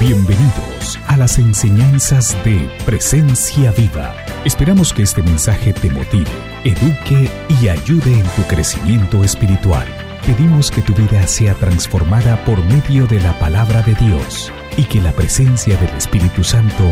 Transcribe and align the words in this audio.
Bienvenidos 0.00 0.98
a 1.08 1.18
las 1.18 1.36
enseñanzas 1.36 2.34
de 2.42 2.70
Presencia 2.86 3.70
Viva. 3.72 4.16
Esperamos 4.46 4.94
que 4.94 5.02
este 5.02 5.22
mensaje 5.22 5.74
te 5.74 5.90
motive, 5.90 6.30
eduque 6.64 7.30
y 7.60 7.68
ayude 7.68 8.14
en 8.14 8.26
tu 8.30 8.42
crecimiento 8.48 9.22
espiritual. 9.22 9.86
Pedimos 10.24 10.70
que 10.70 10.80
tu 10.80 10.94
vida 10.94 11.26
sea 11.26 11.52
transformada 11.52 12.42
por 12.46 12.64
medio 12.64 13.06
de 13.08 13.20
la 13.20 13.38
palabra 13.38 13.82
de 13.82 13.94
Dios 13.96 14.50
y 14.78 14.84
que 14.84 15.02
la 15.02 15.12
presencia 15.12 15.76
del 15.76 15.94
Espíritu 15.94 16.44
Santo 16.44 16.90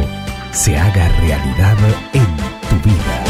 se 0.53 0.77
haga 0.77 1.09
realidad 1.21 1.79
en 2.13 2.37
tu 2.69 2.89
vida. 2.91 3.25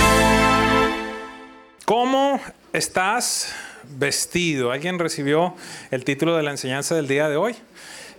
¿Cómo 1.85 2.41
estás 2.73 3.55
vestido? 3.97 4.73
¿Alguien 4.73 4.99
recibió 4.99 5.55
el 5.93 6.03
título 6.03 6.37
de 6.37 6.43
la 6.43 6.51
enseñanza 6.51 6.97
del 6.97 7.07
día 7.07 7.29
de 7.29 7.37
hoy? 7.37 7.55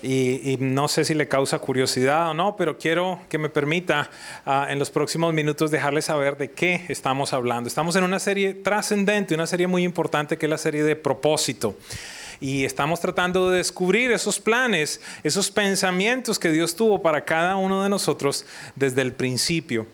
Y, 0.02 0.58
no 0.60 0.88
sé 0.88 1.04
si 1.06 1.14
le 1.14 1.28
causa 1.28 1.60
curiosidad 1.60 2.30
o 2.30 2.34
no, 2.34 2.56
pero 2.56 2.78
quiero 2.78 3.20
que 3.30 3.38
me 3.38 3.50
permita 3.50 4.10
ah, 4.46 4.68
en 4.70 4.80
los 4.80 4.90
próximos 4.90 5.34
minutos 5.34 5.72
dejarles 5.72 6.06
saber 6.06 6.38
de 6.38 6.52
qué 6.52 6.86
estamos 6.88 7.34
hablando. 7.34 7.68
Estamos 7.68 7.96
en 7.96 8.04
una 8.04 8.20
serie 8.20 8.54
trascendente, 8.54 9.36
una 9.36 9.48
serie 9.48 9.68
muy 9.68 9.84
importante 9.84 10.38
que 10.38 10.46
es 10.46 10.50
la 10.50 10.58
serie 10.58 10.84
de 10.84 10.96
propósito 10.96 11.76
y 12.40 12.64
estamos 12.64 13.00
tratando 13.00 13.50
de 13.50 13.58
descubrir 13.58 14.12
esos 14.12 14.40
planes, 14.40 15.02
esos 15.24 15.52
pensamientos 15.52 16.40
que 16.40 16.52
Dios 16.52 16.76
tuvo 16.76 17.02
para 17.02 17.26
cada 17.26 17.58
uno 17.58 17.84
de 17.84 17.90
nosotros 17.90 18.46
desde 18.76 19.02
el 19.02 19.14
principio. 19.14 19.86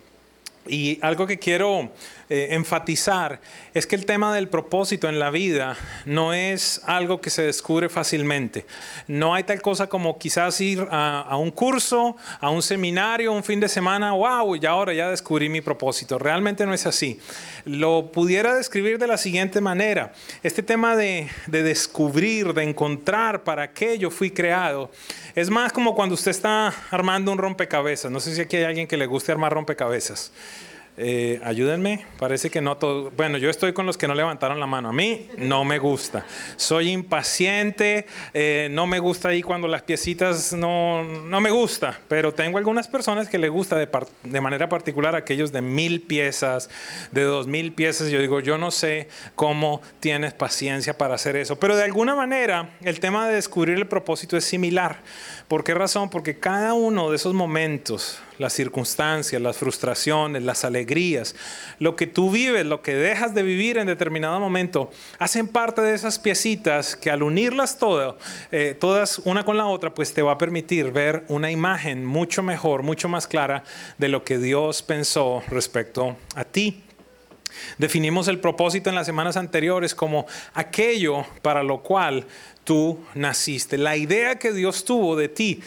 Y 0.68 1.00
algo 1.02 1.28
que 1.28 1.38
quiero 1.38 1.92
eh, 2.28 2.48
enfatizar 2.52 3.40
es 3.76 3.86
que 3.86 3.96
el 3.96 4.08
tema 4.08 4.34
del 4.34 4.48
propósito 4.48 5.08
en 5.08 5.20
la 5.20 5.30
vida 5.30 5.78
no 6.06 6.34
es 6.34 6.82
algo 6.86 7.22
que 7.22 7.30
se 7.30 7.44
descubre 7.44 7.88
fácilmente. 7.88 8.66
No 9.08 9.36
hay 9.36 9.44
tal 9.44 9.62
cosa 9.62 9.88
como 9.88 10.18
quizás 10.18 10.60
ir 10.60 10.88
a, 10.90 11.38
un 11.38 11.52
curso, 11.52 12.16
a 12.40 12.50
un 12.50 12.64
seminario, 12.64 13.32
un 13.32 13.44
fin 13.44 13.60
de 13.60 13.70
semana, 13.70 14.14
wow, 14.14 14.56
y 14.56 14.66
ahora 14.66 14.94
ya 14.94 15.10
descubrí 15.12 15.50
mi 15.50 15.62
propósito. 15.62 16.18
Realmente 16.18 16.66
no 16.66 16.74
es 16.74 16.88
así. 16.88 17.20
Lo 17.64 18.12
pudiera 18.12 18.56
describir 18.56 18.98
de 18.98 19.06
la 19.06 19.18
siguiente 19.18 19.62
manera. 19.62 20.12
Este 20.42 20.64
tema 20.64 20.96
de, 20.96 21.30
de 21.46 21.62
descubrir, 21.62 22.54
de 22.54 22.64
encontrar 22.64 23.44
para 23.44 23.72
qué 23.72 24.00
yo 24.00 24.10
fui 24.10 24.32
creado, 24.32 24.90
es 25.36 25.52
más 25.52 25.72
como 25.72 25.94
cuando 25.94 26.16
usted 26.16 26.32
está 26.32 26.74
armando 26.90 27.32
un 27.32 27.38
rompecabezas. 27.38 28.10
No 28.10 28.20
sé 28.20 28.34
si 28.34 28.42
aquí 28.42 28.58
hay 28.58 28.64
alguien 28.64 28.88
que 28.88 28.98
le 28.98 29.06
guste 29.06 29.32
armar 29.32 29.54
rompecabezas. 29.54 30.32
Eh, 30.98 31.42
ayúdenme, 31.44 32.06
parece 32.18 32.50
que 32.50 32.62
no 32.62 32.78
todo. 32.78 33.12
Bueno, 33.12 33.38
yo 33.38 33.50
estoy 33.50 33.74
con 33.74 33.86
los 33.86 33.98
que 33.98 34.08
no 34.08 34.16
levantaron 34.16 34.60
la 34.62 34.66
mano. 34.66 34.90
A 34.90 34.94
mí 34.94 35.28
no 35.38 35.66
me 35.66 35.78
gusta. 35.78 36.26
Soy 36.56 36.90
impaciente, 36.90 38.06
eh, 38.34 38.70
no 38.72 38.88
me 38.88 39.00
gusta 39.00 39.30
ahí 39.30 39.42
cuando 39.42 39.68
las 39.68 39.82
piecitas 39.82 40.54
no, 40.54 41.04
no 41.04 41.42
me 41.42 41.52
gusta, 41.52 42.00
pero 42.08 42.34
tengo 42.34 42.58
algunas 42.58 42.88
personas 42.88 43.28
que 43.28 43.38
le 43.38 43.50
gusta 43.50 43.76
de, 43.76 43.90
de 44.24 44.42
manera 44.42 44.70
particular 44.70 45.16
aquellos 45.16 45.52
de 45.52 45.62
mil 45.62 46.02
piezas, 46.02 46.70
de 47.12 47.24
dos 47.24 47.46
mil 47.46 47.74
piezas. 47.74 48.10
Yo 48.10 48.20
digo, 48.20 48.40
yo 48.40 48.58
no 48.58 48.72
sé 48.72 49.10
cómo 49.36 49.82
tienes 50.00 50.34
paciencia 50.34 50.98
para 50.98 51.16
hacer 51.16 51.36
eso, 51.36 51.60
pero 51.60 51.76
de 51.76 51.84
alguna 51.84 52.16
manera 52.16 52.78
el 52.82 53.02
tema 53.02 53.28
de 53.28 53.36
descubrir 53.36 53.78
el 53.78 53.88
propósito 53.88 54.38
es 54.38 54.46
similar. 54.46 55.02
¿Por 55.50 55.66
qué 55.66 55.74
razón? 55.74 56.10
Porque 56.10 56.40
cada 56.40 56.74
uno 56.74 57.10
de 57.10 57.18
esos 57.18 57.34
momentos, 57.34 58.20
las 58.38 58.54
circunstancias, 58.54 59.42
las 59.42 59.58
frustraciones, 59.58 60.44
las 60.44 60.66
alegrías, 60.66 61.36
lo 61.80 61.96
que 61.96 62.08
tú 62.08 62.32
vives, 62.32 62.66
lo 62.66 62.82
que 62.82 62.96
dejas 62.96 63.34
de 63.34 63.44
vivir 63.44 63.78
en 63.78 63.88
determinado 63.88 64.40
momento, 64.40 64.92
hacen 65.20 65.48
parte 65.48 65.82
de 65.82 65.94
esas 65.94 66.20
piecitas 66.20 66.96
que 66.96 67.12
al 67.12 67.24
unirlas 67.24 67.78
todas, 67.78 68.16
eh, 68.52 68.76
todas 68.80 69.20
una 69.20 69.44
con 69.44 69.58
la 69.58 69.66
otra, 69.66 69.94
pues 69.94 70.14
te 70.14 70.22
va 70.22 70.34
a 70.34 70.38
permitir 70.38 70.92
ver 70.92 71.24
una 71.28 71.52
imagen 71.52 72.06
mucho 72.06 72.44
mejor, 72.44 72.84
mucho 72.84 73.10
más 73.10 73.28
clara 73.28 73.64
de 73.98 74.10
lo 74.10 74.24
que 74.24 74.38
Dios 74.38 74.82
pensó 74.82 75.44
respecto 75.50 76.16
a 76.36 76.44
ti. 76.44 76.85
Definimos 77.78 78.28
el 78.28 78.40
propósito 78.40 78.90
en 78.90 78.96
las 78.96 79.06
semanas 79.06 79.38
anteriores 79.38 79.96
como 79.96 80.26
aquello 80.54 81.26
para 81.42 81.64
lo 81.64 81.82
cual 81.82 82.26
tú 82.64 83.00
naciste. 83.14 83.78
La 83.78 83.96
idea 83.96 84.38
que 84.38 84.52
Dios 84.52 84.84
tuvo 84.84 85.16
de 85.16 85.30
ti, 85.30 85.62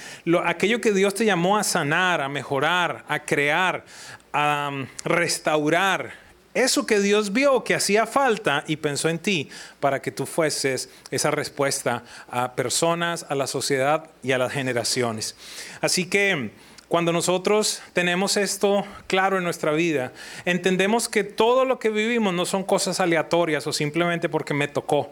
aquello 0.44 0.80
que 0.80 0.92
Dios 0.92 1.14
te 1.14 1.24
llamó 1.24 1.56
a 1.56 1.64
sanar, 1.64 2.20
a 2.20 2.28
mejorar, 2.28 3.04
a 3.08 3.20
crear, 3.20 3.84
a 4.32 4.70
um, 4.70 4.86
restaurar. 5.04 6.28
Eso 6.54 6.86
que 6.86 6.98
Dios 6.98 7.32
vio 7.32 7.62
que 7.62 7.74
hacía 7.74 8.04
falta 8.04 8.64
y 8.66 8.76
pensó 8.76 9.08
en 9.08 9.20
ti 9.20 9.48
para 9.78 10.02
que 10.02 10.10
tú 10.10 10.26
fueses 10.26 10.88
esa 11.10 11.30
respuesta 11.30 12.02
a 12.28 12.54
personas, 12.54 13.26
a 13.28 13.34
la 13.36 13.46
sociedad 13.46 14.10
y 14.22 14.32
a 14.32 14.38
las 14.38 14.52
generaciones. 14.52 15.36
Así 15.80 16.06
que 16.06 16.50
cuando 16.88 17.12
nosotros 17.12 17.82
tenemos 17.92 18.36
esto 18.38 18.84
claro 19.06 19.36
en 19.38 19.44
nuestra 19.44 19.72
vida, 19.72 20.12
entendemos 20.46 21.08
que 21.08 21.22
todo 21.22 21.64
lo 21.64 21.78
que 21.78 21.90
vivimos 21.90 22.32
no 22.32 22.46
son 22.46 22.64
cosas 22.64 22.98
aleatorias 22.98 23.66
o 23.66 23.72
simplemente 23.72 24.28
porque 24.28 24.54
me 24.54 24.68
tocó 24.68 25.10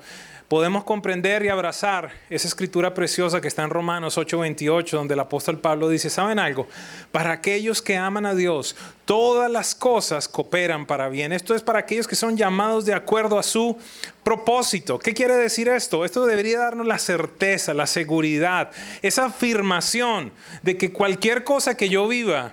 podemos 0.48 0.84
comprender 0.84 1.44
y 1.44 1.48
abrazar 1.48 2.12
esa 2.30 2.46
escritura 2.46 2.94
preciosa 2.94 3.40
que 3.40 3.48
está 3.48 3.64
en 3.64 3.70
Romanos 3.70 4.16
8:28, 4.16 4.96
donde 4.96 5.14
el 5.14 5.20
apóstol 5.20 5.58
Pablo 5.58 5.88
dice, 5.88 6.10
¿saben 6.10 6.38
algo? 6.38 6.68
Para 7.12 7.32
aquellos 7.32 7.82
que 7.82 7.96
aman 7.96 8.26
a 8.26 8.34
Dios, 8.34 8.76
todas 9.04 9.50
las 9.50 9.74
cosas 9.74 10.28
cooperan 10.28 10.86
para 10.86 11.08
bien. 11.08 11.32
Esto 11.32 11.54
es 11.54 11.62
para 11.62 11.80
aquellos 11.80 12.06
que 12.06 12.16
son 12.16 12.36
llamados 12.36 12.84
de 12.84 12.94
acuerdo 12.94 13.38
a 13.38 13.42
su 13.42 13.76
propósito. 14.22 14.98
¿Qué 14.98 15.14
quiere 15.14 15.34
decir 15.34 15.68
esto? 15.68 16.04
Esto 16.04 16.26
debería 16.26 16.60
darnos 16.60 16.86
la 16.86 16.98
certeza, 16.98 17.74
la 17.74 17.86
seguridad, 17.86 18.70
esa 19.02 19.26
afirmación 19.26 20.32
de 20.62 20.76
que 20.76 20.92
cualquier 20.92 21.44
cosa 21.44 21.76
que 21.76 21.88
yo 21.88 22.06
viva 22.06 22.52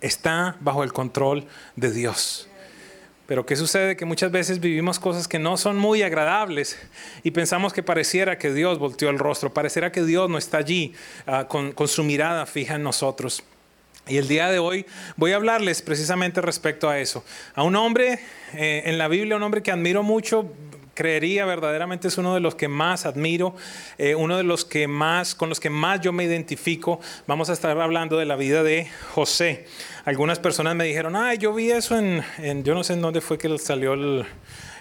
está 0.00 0.56
bajo 0.60 0.84
el 0.84 0.92
control 0.92 1.46
de 1.76 1.90
Dios. 1.90 2.47
Pero 3.28 3.44
¿qué 3.44 3.56
sucede? 3.56 3.94
Que 3.94 4.06
muchas 4.06 4.32
veces 4.32 4.58
vivimos 4.58 4.98
cosas 4.98 5.28
que 5.28 5.38
no 5.38 5.58
son 5.58 5.76
muy 5.76 6.00
agradables 6.00 6.78
y 7.22 7.30
pensamos 7.30 7.74
que 7.74 7.82
pareciera 7.82 8.38
que 8.38 8.54
Dios 8.54 8.78
volteó 8.78 9.10
el 9.10 9.18
rostro, 9.18 9.52
pareciera 9.52 9.92
que 9.92 10.02
Dios 10.02 10.30
no 10.30 10.38
está 10.38 10.56
allí 10.56 10.94
ah, 11.26 11.46
con, 11.46 11.74
su 11.88 12.04
mirada 12.04 12.46
fija 12.46 12.76
en 12.76 12.82
nosotros. 12.82 13.44
Y 14.06 14.16
el 14.16 14.28
día 14.28 14.50
de 14.50 14.58
hoy 14.58 14.86
voy 15.16 15.32
a 15.32 15.36
hablarles 15.36 15.82
precisamente 15.82 16.40
respecto 16.40 16.88
a 16.88 17.00
eso. 17.00 17.22
A 17.54 17.64
un 17.64 17.76
hombre 17.76 18.18
eh, 18.54 18.84
en 18.86 18.96
la 18.96 19.08
Biblia, 19.08 19.36
un 19.36 19.42
hombre 19.42 19.62
que 19.62 19.72
admiro 19.72 20.02
mucho, 20.02 20.50
creería 20.98 21.44
verdaderamente 21.44 22.08
es 22.08 22.18
uno 22.18 22.34
de 22.34 22.40
los 22.40 22.56
que 22.56 22.66
más 22.66 23.06
admiro, 23.06 23.54
eh, 23.98 24.16
uno 24.16 24.36
de 24.36 24.42
los 24.42 24.64
que 24.64 24.88
más, 24.88 25.36
con 25.36 25.48
los 25.48 25.60
que 25.60 25.70
más 25.70 26.00
yo 26.00 26.12
me 26.12 26.24
identifico. 26.24 26.98
Vamos 27.28 27.50
a 27.50 27.52
estar 27.52 27.80
hablando 27.80 28.18
de 28.18 28.26
la 28.26 28.34
vida 28.34 28.64
de 28.64 28.88
José 29.14 29.66
algunas 30.08 30.38
personas 30.38 30.74
me 30.74 30.84
dijeron, 30.84 31.16
ay, 31.16 31.36
yo 31.36 31.52
vi 31.52 31.70
eso 31.70 31.98
en, 31.98 32.22
en 32.38 32.64
yo 32.64 32.74
no 32.74 32.82
sé 32.82 32.94
en 32.94 33.02
dónde 33.02 33.20
fue 33.20 33.36
que 33.36 33.58
salió 33.58 33.92
el, 33.92 34.24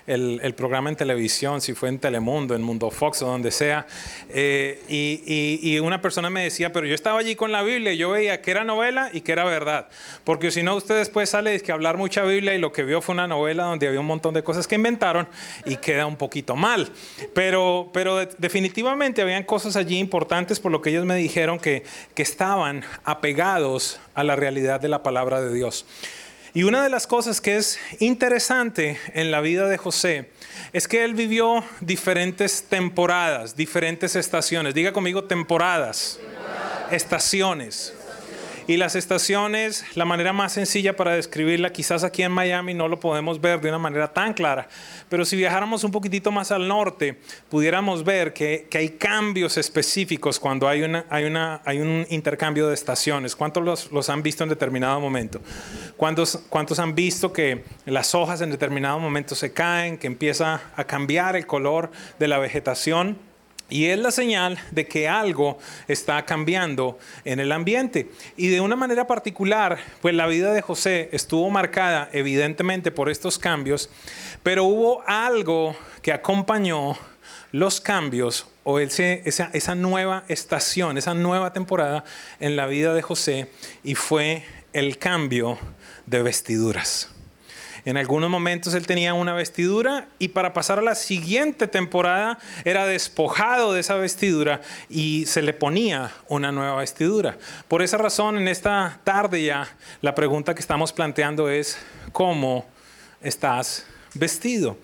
el, 0.08 0.54
programa 0.56 0.90
en 0.90 0.96
televisión, 0.96 1.60
si 1.62 1.74
fue 1.74 1.90
en 1.90 2.00
Telemundo, 2.00 2.56
en 2.56 2.64
Mundo 2.64 2.90
Fox 2.90 3.22
o 3.22 3.28
donde 3.28 3.52
sea. 3.52 3.86
Eh, 4.30 4.82
y, 4.88 5.78
una 5.80 6.02
persona 6.02 6.30
me 6.30 6.44
decía, 6.44 6.72
pero 6.72 6.88
yo 6.88 6.96
estaba 6.96 7.20
allí 7.20 7.36
con 7.36 7.52
la 7.52 7.62
Biblia 7.62 7.94
y 7.94 7.98
yo 7.98 8.10
veía 8.10 8.42
que 8.42 8.52
era 8.52 8.64
novela 8.64 9.10
y 9.14 9.22
que 9.22 9.34
era 9.34 9.44
verdad. 9.44 9.90
Porque 10.24 10.50
si 10.52 10.64
no, 10.64 10.76
usted 10.76 10.98
después 10.98 11.30
sale 11.30 11.60
que 11.62 11.72
hablar 11.72 11.98
mucha 11.98 12.24
Biblia 12.24 12.56
y 12.56 12.58
lo 12.58 12.72
que 12.72 12.84
vio 12.84 13.02
fue 13.02 13.14
una 13.14 13.28
novela 13.28 13.66
donde 13.66 13.88
había 13.88 14.00
un 14.00 14.06
montón 14.06 14.34
de 14.34 14.44
cosas 14.44 14.68
que 14.68 14.76
inventaron 14.76 15.28
y 15.66 15.76
queda 15.76 16.06
un 16.06 16.16
poquito 16.16 16.56
mal. 16.56 16.90
Pero, 17.34 17.90
pero 17.94 18.26
definitivamente 18.38 19.22
habían 19.22 19.44
cosas 19.44 19.76
allí 19.76 19.98
importantes 19.98 20.60
por 20.60 20.72
lo 20.72 20.82
que 20.82 20.90
ellos 20.90 21.06
me 21.06 21.16
dijeron 21.16 21.60
que, 21.60 21.84
que 22.14 22.24
estaban 22.24 22.84
apegados 23.04 24.00
a 24.16 24.24
la 24.24 24.36
realidad 24.36 24.80
de 24.80 24.88
la 24.88 25.04
palabra 25.04 25.42
de 25.42 25.54
Dios. 25.54 25.86
Y 26.58 26.64
una 26.64 26.82
de 26.82 26.90
las 26.90 27.06
cosas 27.06 27.40
que 27.40 27.56
es 27.56 27.78
interesante 28.00 28.98
en 29.14 29.30
la 29.30 29.42
vida 29.42 29.68
de 29.68 29.78
José 29.78 30.32
es 30.74 30.88
que 30.88 31.04
él 31.04 31.14
vivió 31.14 31.64
diferentes 31.82 32.64
temporadas, 32.68 33.56
diferentes 33.56 34.16
estaciones. 34.16 34.74
Diga 34.74 34.92
conmigo 34.92 35.26
temporadas, 35.26 36.20
estaciones. 36.90 37.94
Y 38.68 38.76
las 38.76 38.98
estaciones, 38.98 39.86
la 39.96 40.04
manera 40.04 40.34
más 40.34 40.52
sencilla 40.52 40.98
para 40.98 41.14
describirla, 41.14 41.72
quizás 41.72 42.04
aquí 42.04 42.24
en 42.24 42.34
Miami 42.34 42.74
no 42.74 42.90
lo 42.90 43.00
podemos 43.00 43.40
ver 43.40 43.62
de 43.62 43.70
una 43.70 43.78
manera 43.78 44.12
tan 44.12 44.34
clara, 44.34 44.68
pero 45.08 45.24
si 45.24 45.38
viajáramos 45.38 45.86
un 45.86 45.92
poquitito 45.92 46.34
más 46.34 46.52
al 46.52 46.68
norte, 46.68 47.18
pudiéramos 47.50 48.04
ver 48.04 48.34
que, 48.34 48.68
hay 48.74 48.90
cambios 48.90 49.56
específicos 49.56 50.38
cuando 50.38 50.68
hay, 50.68 50.84
una, 50.84 51.06
hay, 51.10 51.24
una, 51.24 51.62
hay 51.64 51.80
un 51.80 52.06
intercambio 52.10 52.68
de 52.68 52.74
estaciones. 52.74 53.38
¿Cuántos 53.38 53.64
los, 53.64 53.92
los 53.94 54.10
han 54.10 54.22
visto 54.22 54.44
en 54.44 54.50
determinado 54.50 55.00
momento? 55.00 55.40
¿Cuántos, 55.96 56.44
¿Cuántos 56.50 56.78
han 56.80 56.94
visto 56.94 57.32
que 57.32 57.64
las 57.86 58.14
hojas 58.16 58.42
en 58.42 58.52
determinado 58.52 59.00
momento 59.00 59.34
se 59.34 59.54
caen, 59.54 59.98
que 59.98 60.08
empieza 60.08 60.62
a 60.76 60.84
cambiar 60.84 61.38
el 61.38 61.48
color 61.48 61.90
de 62.20 62.28
la 62.28 62.38
vegetación? 62.38 63.27
Y 63.70 63.88
es 63.88 64.00
la 64.00 64.12
señal 64.12 64.58
de 64.72 64.88
que 64.88 65.10
algo 65.10 65.58
está 65.88 66.24
cambiando 66.26 66.98
en 67.26 67.40
el 67.40 67.52
ambiente. 67.52 68.10
Y 68.38 68.48
de 68.48 68.62
una 68.62 68.78
manera 68.78 69.08
particular, 69.08 69.78
pues 70.02 70.16
la 70.16 70.28
vida 70.28 70.54
de 70.54 70.62
José 70.62 71.10
estuvo 71.12 71.50
marcada 71.50 72.10
evidentemente 72.14 72.92
por 72.92 73.10
estos 73.10 73.38
cambios, 73.38 73.90
pero 74.42 74.64
hubo 74.64 75.04
algo 75.06 75.76
que 76.02 76.14
acompañó 76.14 76.98
los 77.52 77.82
cambios 77.82 78.48
o 78.64 78.80
esa 78.80 79.76
nueva 79.76 80.24
estación, 80.28 80.98
esa 80.98 81.14
nueva 81.14 81.52
temporada 81.54 82.04
en 82.40 82.56
la 82.56 82.68
vida 82.68 82.94
de 82.94 83.02
José 83.02 83.50
y 83.84 83.96
fue 83.96 84.44
el 84.74 84.98
cambio 84.98 85.58
de 86.06 86.22
vestiduras. 86.22 87.17
En 87.88 87.96
algunos 87.96 88.30
momentos 88.30 88.74
él 88.74 88.86
tenía 88.86 89.14
una 89.14 89.34
vestidura 89.34 90.10
y 90.20 90.28
para 90.28 90.52
pasar 90.52 90.78
a 90.78 90.82
la 90.82 90.94
siguiente 90.94 91.70
temporada 91.70 92.38
era 92.66 92.86
despojado 92.86 93.72
de 93.72 93.80
esa 93.80 93.96
vestidura 93.96 94.60
y 94.90 95.26
se 95.26 95.42
le 95.42 95.54
ponía 95.54 96.12
una 96.28 96.52
nueva 96.52 96.76
vestidura. 96.76 97.38
Por 97.70 97.82
esa 97.82 97.98
razón, 97.98 98.38
en 98.38 98.50
esta 98.50 99.00
tarde 99.06 99.42
ya, 99.42 99.70
la 100.02 100.14
pregunta 100.16 100.54
que 100.54 100.60
estamos 100.60 100.92
planteando 100.92 101.50
es, 101.50 101.78
¿cómo 102.12 102.66
estás 103.22 103.86
vestido? 104.16 104.76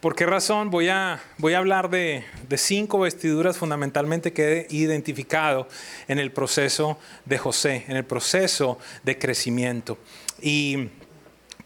¿Por 0.00 0.16
qué 0.16 0.26
razón? 0.26 0.70
Voy 0.70 0.88
a, 0.88 1.20
voy 1.38 1.54
a 1.54 1.58
hablar 1.58 1.88
de, 1.88 2.24
de, 2.48 2.58
cinco 2.58 2.98
vestiduras 2.98 3.58
fundamentalmente 3.58 4.32
que 4.32 4.62
he 4.62 4.74
identificado 4.74 5.68
en 6.08 6.18
el 6.18 6.32
proceso 6.32 6.98
de 7.26 7.38
José, 7.38 7.84
en 7.86 7.96
el 7.96 8.04
proceso 8.04 8.76
de 9.04 9.18
crecimiento. 9.18 9.98
Y 10.42 10.88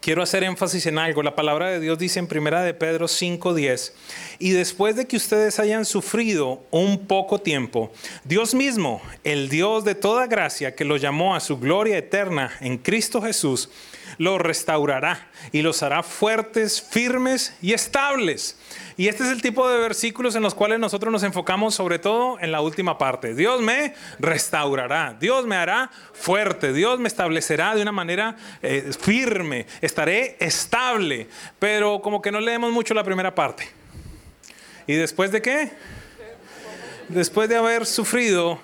quiero 0.05 0.21
hacer 0.21 0.43
énfasis 0.43 0.85
en 0.85 0.99
algo. 0.99 1.23
La 1.23 1.33
palabra 1.33 1.71
de 1.71 1.79
Dios 1.79 1.97
dice 1.97 2.19
en 2.19 2.27
primera 2.27 2.61
de 2.61 2.75
Pedro 2.75 3.07
5:10, 3.07 3.91
y 4.37 4.51
después 4.51 4.95
de 4.95 5.07
que 5.07 5.17
ustedes 5.17 5.57
hayan 5.57 5.83
sufrido 5.83 6.61
un 6.69 7.07
poco 7.07 7.41
tiempo, 7.41 7.91
Dios 8.23 8.53
mismo, 8.53 9.01
el 9.23 9.49
Dios 9.49 9.83
de 9.83 9.95
toda 9.95 10.27
gracia 10.27 10.75
que 10.75 10.85
los 10.85 11.01
llamó 11.01 11.33
a 11.33 11.39
su 11.39 11.57
gloria 11.57 11.97
eterna 11.97 12.51
en 12.61 12.77
Cristo 12.77 13.19
Jesús, 13.19 13.67
los 14.17 14.39
restaurará 14.39 15.27
y 15.51 15.61
los 15.61 15.83
hará 15.83 16.03
fuertes, 16.03 16.81
firmes 16.81 17.55
y 17.61 17.73
estables. 17.73 18.57
Y 18.97 19.07
este 19.07 19.23
es 19.23 19.29
el 19.29 19.41
tipo 19.41 19.67
de 19.69 19.77
versículos 19.77 20.35
en 20.35 20.43
los 20.43 20.55
cuales 20.55 20.79
nosotros 20.79 21.11
nos 21.11 21.23
enfocamos 21.23 21.75
sobre 21.75 21.99
todo 21.99 22.39
en 22.39 22.51
la 22.51 22.61
última 22.61 22.97
parte. 22.97 23.35
Dios 23.35 23.61
me 23.61 23.93
restaurará, 24.19 25.15
Dios 25.19 25.45
me 25.45 25.55
hará 25.55 25.91
fuerte, 26.13 26.71
Dios 26.71 26.99
me 26.99 27.07
establecerá 27.07 27.75
de 27.75 27.81
una 27.81 27.91
manera 27.91 28.37
eh, 28.61 28.91
firme, 28.97 29.67
estaré 29.81 30.37
estable. 30.39 31.27
Pero 31.59 32.01
como 32.01 32.21
que 32.21 32.31
no 32.31 32.39
leemos 32.39 32.71
mucho 32.71 32.93
la 32.93 33.03
primera 33.03 33.35
parte. 33.35 33.67
¿Y 34.87 34.93
después 34.93 35.31
de 35.31 35.41
qué? 35.41 35.71
Después 37.09 37.49
de 37.49 37.57
haber 37.57 37.85
sufrido 37.85 38.59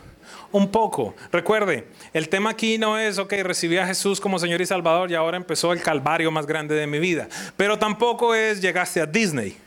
un 0.51 0.69
poco. 0.69 1.15
Recuerde, 1.31 1.87
el 2.13 2.29
tema 2.29 2.51
aquí 2.51 2.77
no 2.77 2.97
es, 2.97 3.17
ok, 3.17 3.33
recibí 3.43 3.77
a 3.77 3.87
Jesús 3.87 4.19
como 4.19 4.39
Señor 4.39 4.61
y 4.61 4.65
Salvador 4.65 5.11
y 5.11 5.15
ahora 5.15 5.37
empezó 5.37 5.73
el 5.73 5.81
calvario 5.81 6.31
más 6.31 6.45
grande 6.45 6.75
de 6.75 6.87
mi 6.87 6.99
vida. 6.99 7.27
Pero 7.57 7.79
tampoco 7.79 8.35
es 8.35 8.61
llegaste 8.61 9.01
a 9.01 9.05
Disney. 9.05 9.57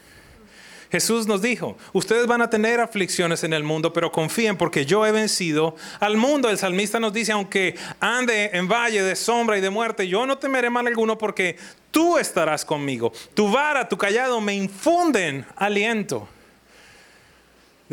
Jesús 0.94 1.26
nos 1.26 1.42
dijo, 1.42 1.76
ustedes 1.92 2.28
van 2.28 2.40
a 2.40 2.48
tener 2.48 2.78
aflicciones 2.78 3.42
en 3.42 3.52
el 3.52 3.64
mundo, 3.64 3.92
pero 3.92 4.12
confíen 4.12 4.56
porque 4.56 4.86
yo 4.86 5.04
he 5.04 5.10
vencido 5.10 5.74
al 5.98 6.16
mundo. 6.16 6.48
El 6.48 6.56
salmista 6.56 7.00
nos 7.00 7.12
dice, 7.12 7.32
aunque 7.32 7.74
ande 7.98 8.50
en 8.52 8.68
valle 8.68 9.02
de 9.02 9.16
sombra 9.16 9.58
y 9.58 9.60
de 9.60 9.70
muerte, 9.70 10.06
yo 10.06 10.24
no 10.24 10.38
temeré 10.38 10.70
mal 10.70 10.86
alguno 10.86 11.18
porque 11.18 11.56
tú 11.90 12.16
estarás 12.16 12.64
conmigo. 12.64 13.12
Tu 13.34 13.50
vara, 13.50 13.88
tu 13.88 13.98
callado 13.98 14.40
me 14.40 14.54
infunden 14.54 15.44
aliento. 15.56 16.28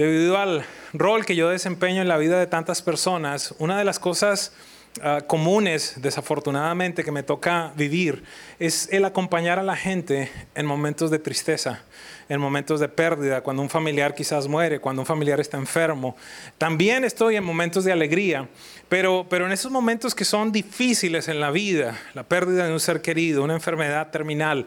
Debido 0.01 0.39
al 0.39 0.65
rol 0.93 1.25
que 1.25 1.35
yo 1.35 1.49
desempeño 1.49 2.01
en 2.01 2.07
la 2.07 2.17
vida 2.17 2.39
de 2.39 2.47
tantas 2.47 2.81
personas, 2.81 3.53
una 3.59 3.77
de 3.77 3.85
las 3.85 3.99
cosas 3.99 4.51
uh, 4.97 5.23
comunes, 5.27 5.93
desafortunadamente, 5.97 7.03
que 7.03 7.11
me 7.11 7.21
toca 7.21 7.71
vivir 7.75 8.23
es 8.57 8.89
el 8.91 9.05
acompañar 9.05 9.59
a 9.59 9.63
la 9.63 9.75
gente 9.75 10.31
en 10.55 10.65
momentos 10.65 11.11
de 11.11 11.19
tristeza, 11.19 11.83
en 12.29 12.41
momentos 12.41 12.79
de 12.79 12.89
pérdida, 12.89 13.41
cuando 13.41 13.61
un 13.61 13.69
familiar 13.69 14.15
quizás 14.15 14.47
muere, 14.47 14.79
cuando 14.79 15.03
un 15.03 15.05
familiar 15.05 15.39
está 15.39 15.57
enfermo. 15.57 16.17
También 16.57 17.03
estoy 17.03 17.35
en 17.35 17.43
momentos 17.43 17.83
de 17.83 17.91
alegría, 17.91 18.49
pero, 18.89 19.27
pero 19.29 19.45
en 19.45 19.51
esos 19.51 19.71
momentos 19.71 20.15
que 20.15 20.25
son 20.25 20.51
difíciles 20.51 21.27
en 21.27 21.39
la 21.39 21.51
vida, 21.51 21.95
la 22.15 22.23
pérdida 22.23 22.65
de 22.65 22.73
un 22.73 22.79
ser 22.79 23.03
querido, 23.03 23.43
una 23.43 23.53
enfermedad 23.53 24.09
terminal, 24.09 24.65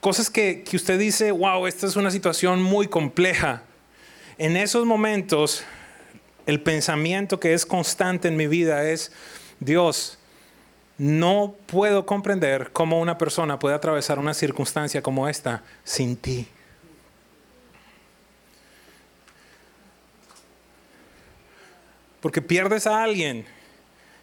cosas 0.00 0.28
que, 0.28 0.64
que 0.64 0.74
usted 0.74 0.98
dice, 0.98 1.30
wow, 1.30 1.68
esta 1.68 1.86
es 1.86 1.94
una 1.94 2.10
situación 2.10 2.60
muy 2.60 2.88
compleja 2.88 3.62
en 4.38 4.56
esos 4.56 4.84
momentos, 4.84 5.64
el 6.46 6.60
pensamiento 6.60 7.40
que 7.40 7.54
es 7.54 7.64
constante 7.64 8.28
en 8.28 8.36
mi 8.36 8.46
vida 8.46 8.88
es, 8.88 9.12
Dios, 9.60 10.18
no 10.98 11.54
puedo 11.66 12.06
comprender 12.06 12.70
cómo 12.72 13.00
una 13.00 13.18
persona 13.18 13.58
puede 13.58 13.74
atravesar 13.74 14.18
una 14.18 14.34
circunstancia 14.34 15.02
como 15.02 15.28
esta 15.28 15.62
sin 15.84 16.16
ti. 16.16 16.48
Porque 22.20 22.42
pierdes 22.42 22.86
a 22.86 23.02
alguien 23.02 23.46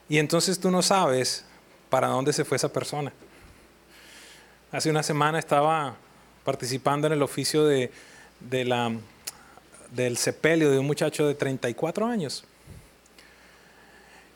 y 0.09 0.18
entonces 0.18 0.59
tú 0.59 0.71
no 0.71 0.81
sabes 0.81 1.45
para 1.89 2.07
dónde 2.07 2.33
se 2.33 2.44
fue 2.44 2.57
esa 2.57 2.71
persona. 2.71 3.13
Hace 4.71 4.89
una 4.89 5.04
semana 5.04 5.39
estaba 5.39 5.95
participando 6.44 7.07
en 7.07 7.13
el 7.13 7.21
oficio 7.21 7.66
de, 7.66 7.92
de 8.39 8.66
la 8.66 8.92
del 9.95 10.18
sepelio 10.18 10.72
de 10.72 10.80
un 10.80 10.86
muchacho 10.86 11.28
de 11.28 11.36
34 11.36 12.06
años. 12.06 12.45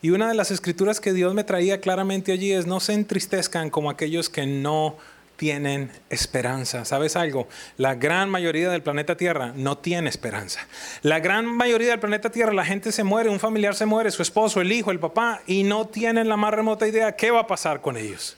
Y 0.01 0.11
una 0.11 0.29
de 0.29 0.35
las 0.35 0.51
escrituras 0.51 0.99
que 0.99 1.13
Dios 1.13 1.33
me 1.33 1.43
traía 1.43 1.81
claramente 1.81 2.31
allí 2.31 2.51
es, 2.51 2.67
no 2.67 2.79
se 2.79 2.93
entristezcan 2.93 3.69
como 3.69 3.89
aquellos 3.89 4.29
que 4.29 4.45
no 4.45 4.97
tienen 5.37 5.91
esperanza. 6.09 6.85
¿Sabes 6.85 7.15
algo? 7.15 7.47
La 7.77 7.95
gran 7.95 8.29
mayoría 8.29 8.69
del 8.69 8.83
planeta 8.83 9.15
Tierra 9.15 9.53
no 9.55 9.77
tiene 9.77 10.09
esperanza. 10.09 10.67
La 11.03 11.19
gran 11.19 11.45
mayoría 11.45 11.91
del 11.91 11.99
planeta 11.99 12.31
Tierra, 12.31 12.53
la 12.53 12.65
gente 12.65 12.91
se 12.91 13.03
muere, 13.03 13.29
un 13.29 13.39
familiar 13.39 13.75
se 13.75 13.85
muere, 13.85 14.11
su 14.11 14.21
esposo, 14.21 14.61
el 14.61 14.71
hijo, 14.71 14.91
el 14.91 14.99
papá, 14.99 15.41
y 15.47 15.63
no 15.63 15.87
tienen 15.87 16.27
la 16.27 16.37
más 16.37 16.53
remota 16.53 16.87
idea 16.87 17.15
qué 17.15 17.31
va 17.31 17.41
a 17.41 17.47
pasar 17.47 17.81
con 17.81 17.97
ellos. 17.97 18.35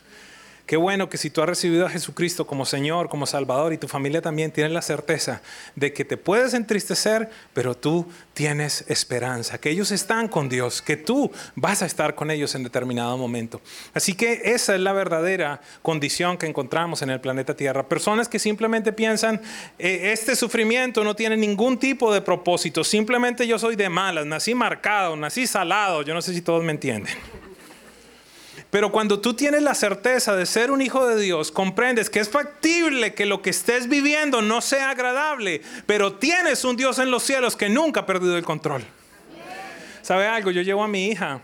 Qué 0.70 0.78
bueno 0.78 1.10
que 1.10 1.18
si 1.18 1.32
tú 1.32 1.42
has 1.42 1.50
recibido 1.50 1.88
a 1.88 1.90
Jesucristo 1.90 2.46
como 2.46 2.64
Señor, 2.64 3.10
como 3.10 3.26
Salvador 3.26 3.74
y 3.74 3.80
tu 3.80 3.88
familia 3.88 4.22
también 4.22 4.52
tienes 4.52 4.72
la 4.72 4.84
certeza 4.84 5.42
de 5.76 5.94
que 5.94 6.06
te 6.06 6.16
puedes 6.16 6.54
entristecer, 6.54 7.28
pero 7.56 7.74
tú 7.74 8.06
tienes 8.36 8.86
esperanza, 8.88 9.58
que 9.58 9.72
ellos 9.72 9.90
están 9.90 10.28
con 10.28 10.48
Dios, 10.48 10.84
que 10.84 10.96
tú 10.96 11.32
vas 11.56 11.82
a 11.82 11.88
estar 11.88 12.14
con 12.14 12.30
ellos 12.30 12.54
en 12.54 12.62
determinado 12.62 13.18
momento. 13.18 13.62
Así 13.96 14.14
que 14.14 14.42
esa 14.46 14.76
es 14.76 14.82
la 14.82 14.94
verdadera 14.94 15.60
condición 15.82 16.38
que 16.38 16.46
encontramos 16.46 17.02
en 17.02 17.10
el 17.10 17.20
planeta 17.20 17.56
Tierra. 17.56 17.90
Personas 17.90 18.30
que 18.30 18.38
simplemente 18.38 18.94
piensan, 18.94 19.42
eh, 19.80 20.12
este 20.14 20.36
sufrimiento 20.36 21.04
no 21.04 21.16
tiene 21.16 21.36
ningún 21.36 21.80
tipo 21.80 22.14
de 22.14 22.22
propósito, 22.22 22.84
simplemente 22.84 23.48
yo 23.48 23.58
soy 23.58 23.76
de 23.76 23.90
malas, 23.90 24.28
nací 24.28 24.54
marcado, 24.54 25.16
nací 25.16 25.48
salado, 25.48 26.04
yo 26.04 26.14
no 26.14 26.22
sé 26.22 26.32
si 26.32 26.44
todos 26.44 26.64
me 26.64 26.74
entienden. 26.74 27.16
Pero 28.70 28.92
cuando 28.92 29.20
tú 29.20 29.34
tienes 29.34 29.64
la 29.64 29.74
certeza 29.74 30.36
de 30.36 30.46
ser 30.46 30.70
un 30.70 30.82
hijo 30.82 31.08
de 31.08 31.20
Dios, 31.20 31.52
comprendes 31.52 32.10
que 32.10 32.20
es 32.20 32.30
factible 32.30 33.16
que 33.16 33.26
lo 33.26 33.42
que 33.42 33.50
estés 33.50 33.90
viviendo 33.90 34.42
no 34.42 34.62
sea 34.62 34.92
agradable, 34.92 35.62
pero 35.88 36.14
tienes 36.14 36.64
un 36.64 36.78
Dios 36.78 37.00
en 37.00 37.10
los 37.10 37.24
cielos 37.24 37.56
que 37.56 37.70
nunca 37.70 38.02
ha 38.02 38.06
perdido 38.06 38.38
el 38.38 38.44
control. 38.44 38.84
¿Sabe 40.04 40.28
algo? 40.28 40.52
Yo 40.52 40.62
llevo 40.62 40.84
a 40.84 40.88
mi 40.88 41.08
hija 41.08 41.42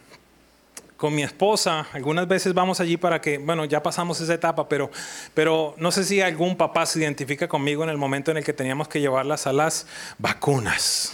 con 0.97 1.13
mi 1.13 1.23
esposa, 1.23 1.87
algunas 1.91 2.27
veces 2.27 2.53
vamos 2.53 2.79
allí 2.79 2.95
para 2.95 3.19
que, 3.19 3.37
bueno, 3.37 3.65
ya 3.65 3.83
pasamos 3.83 4.21
esa 4.21 4.33
etapa, 4.33 4.69
pero, 4.69 4.89
pero 5.33 5.75
no 5.77 5.91
sé 5.91 6.05
si 6.05 6.21
algún 6.21 6.55
papá 6.55 6.85
se 6.85 6.99
identifica 6.99 7.47
conmigo 7.47 7.83
en 7.83 7.89
el 7.89 7.97
momento 7.97 8.31
en 8.31 8.37
el 8.37 8.43
que 8.45 8.53
teníamos 8.53 8.87
que 8.87 9.01
llevarlas 9.01 9.45
a 9.45 9.53
las 9.53 9.87
vacunas. 10.17 11.11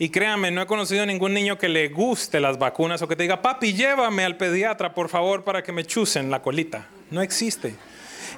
Y 0.00 0.08
créanme, 0.08 0.50
no 0.50 0.62
he 0.62 0.66
conocido 0.66 1.04
ningún 1.04 1.34
niño 1.34 1.58
que 1.58 1.68
le 1.68 1.88
guste 1.88 2.40
las 2.40 2.58
vacunas 2.58 3.02
o 3.02 3.06
que 3.06 3.16
te 3.16 3.24
diga, 3.24 3.42
papi, 3.42 3.74
llévame 3.74 4.24
al 4.24 4.38
pediatra, 4.38 4.94
por 4.94 5.10
favor, 5.10 5.44
para 5.44 5.62
que 5.62 5.72
me 5.72 5.84
chusen 5.84 6.30
la 6.30 6.40
colita. 6.40 6.86
No 7.10 7.20
existe. 7.20 7.74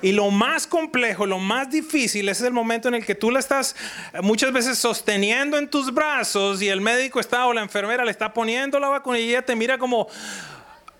Y 0.03 0.11
lo 0.11 0.33
más 0.33 0.67
complejo, 0.67 1.25
lo 1.25 1.39
más 1.39 1.71
difícil 1.71 2.29
es 2.29 2.41
el 2.41 2.53
momento 2.53 2.89
en 2.89 2.95
el 2.95 3.07
que 3.07 3.15
tú 3.15 3.31
la 3.31 3.39
estás 3.39 3.77
muchas 4.23 4.53
veces 4.53 4.77
sosteniendo 4.77 5.57
en 5.57 5.71
tus 5.71 5.95
brazos 5.95 6.61
y 6.63 6.69
el 6.69 6.81
médico 6.81 7.21
está 7.21 7.47
o 7.47 7.53
la 7.53 7.63
enfermera 7.63 8.05
le 8.05 8.11
está 8.11 8.35
poniendo 8.35 8.81
la 8.81 8.89
vacuna 8.89 9.21
y 9.21 9.29
ella 9.29 9.43
te 9.43 9.55
mira 9.55 9.79
como, 9.79 10.09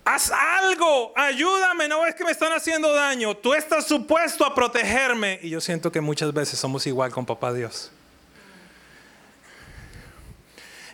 haz 0.05 0.31
algo, 0.31 1.13
ayúdame, 1.17 1.89
no 1.89 2.03
ves 2.03 2.15
que 2.15 2.25
me 2.25 2.31
están 2.31 2.53
haciendo 2.53 2.95
daño, 2.95 3.37
tú 3.37 3.53
estás 3.53 3.89
supuesto 3.89 4.47
a 4.47 4.55
protegerme. 4.55 5.41
Y 5.43 5.51
yo 5.51 5.61
siento 5.61 5.91
que 5.91 6.01
muchas 6.01 6.33
veces 6.33 6.57
somos 6.57 6.87
igual 6.87 7.11
con 7.11 7.27
papá 7.27 7.53
Dios. 7.53 7.91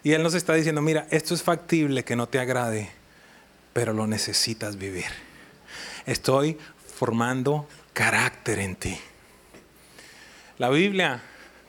Y 0.08 0.14
Él 0.14 0.22
nos 0.22 0.32
está 0.32 0.54
diciendo, 0.54 0.80
mira, 0.80 1.06
esto 1.10 1.34
es 1.34 1.42
factible 1.42 2.02
que 2.02 2.16
no 2.16 2.26
te 2.26 2.38
agrade, 2.38 2.88
pero 3.74 3.92
lo 3.92 4.06
necesitas 4.06 4.78
vivir. 4.78 5.04
Estoy 6.06 6.56
formando 6.94 7.68
carácter 7.92 8.58
en 8.58 8.74
ti. 8.76 8.96
La 10.56 10.70
Biblia, 10.70 11.20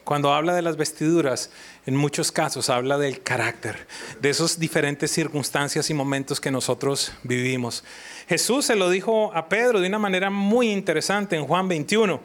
cuando 0.05 0.33
habla 0.33 0.55
de 0.55 0.61
las 0.61 0.77
vestiduras, 0.77 1.51
en 1.85 1.97
muchos 1.97 2.31
casos 2.31 2.69
habla 2.69 2.97
del 2.97 3.21
carácter, 3.23 3.85
de 4.21 4.29
esas 4.29 4.57
diferentes 4.57 5.11
circunstancias 5.11 5.89
y 5.89 5.93
momentos 5.93 6.39
que 6.39 6.49
nosotros 6.49 7.11
vivimos. 7.23 7.83
Jesús 8.29 8.63
se 8.63 8.77
lo 8.77 8.89
dijo 8.89 9.35
a 9.35 9.49
Pedro 9.49 9.81
de 9.81 9.89
una 9.89 9.99
manera 9.99 10.29
muy 10.29 10.71
interesante 10.71 11.35
en 11.35 11.45
Juan 11.45 11.67
21, 11.67 12.21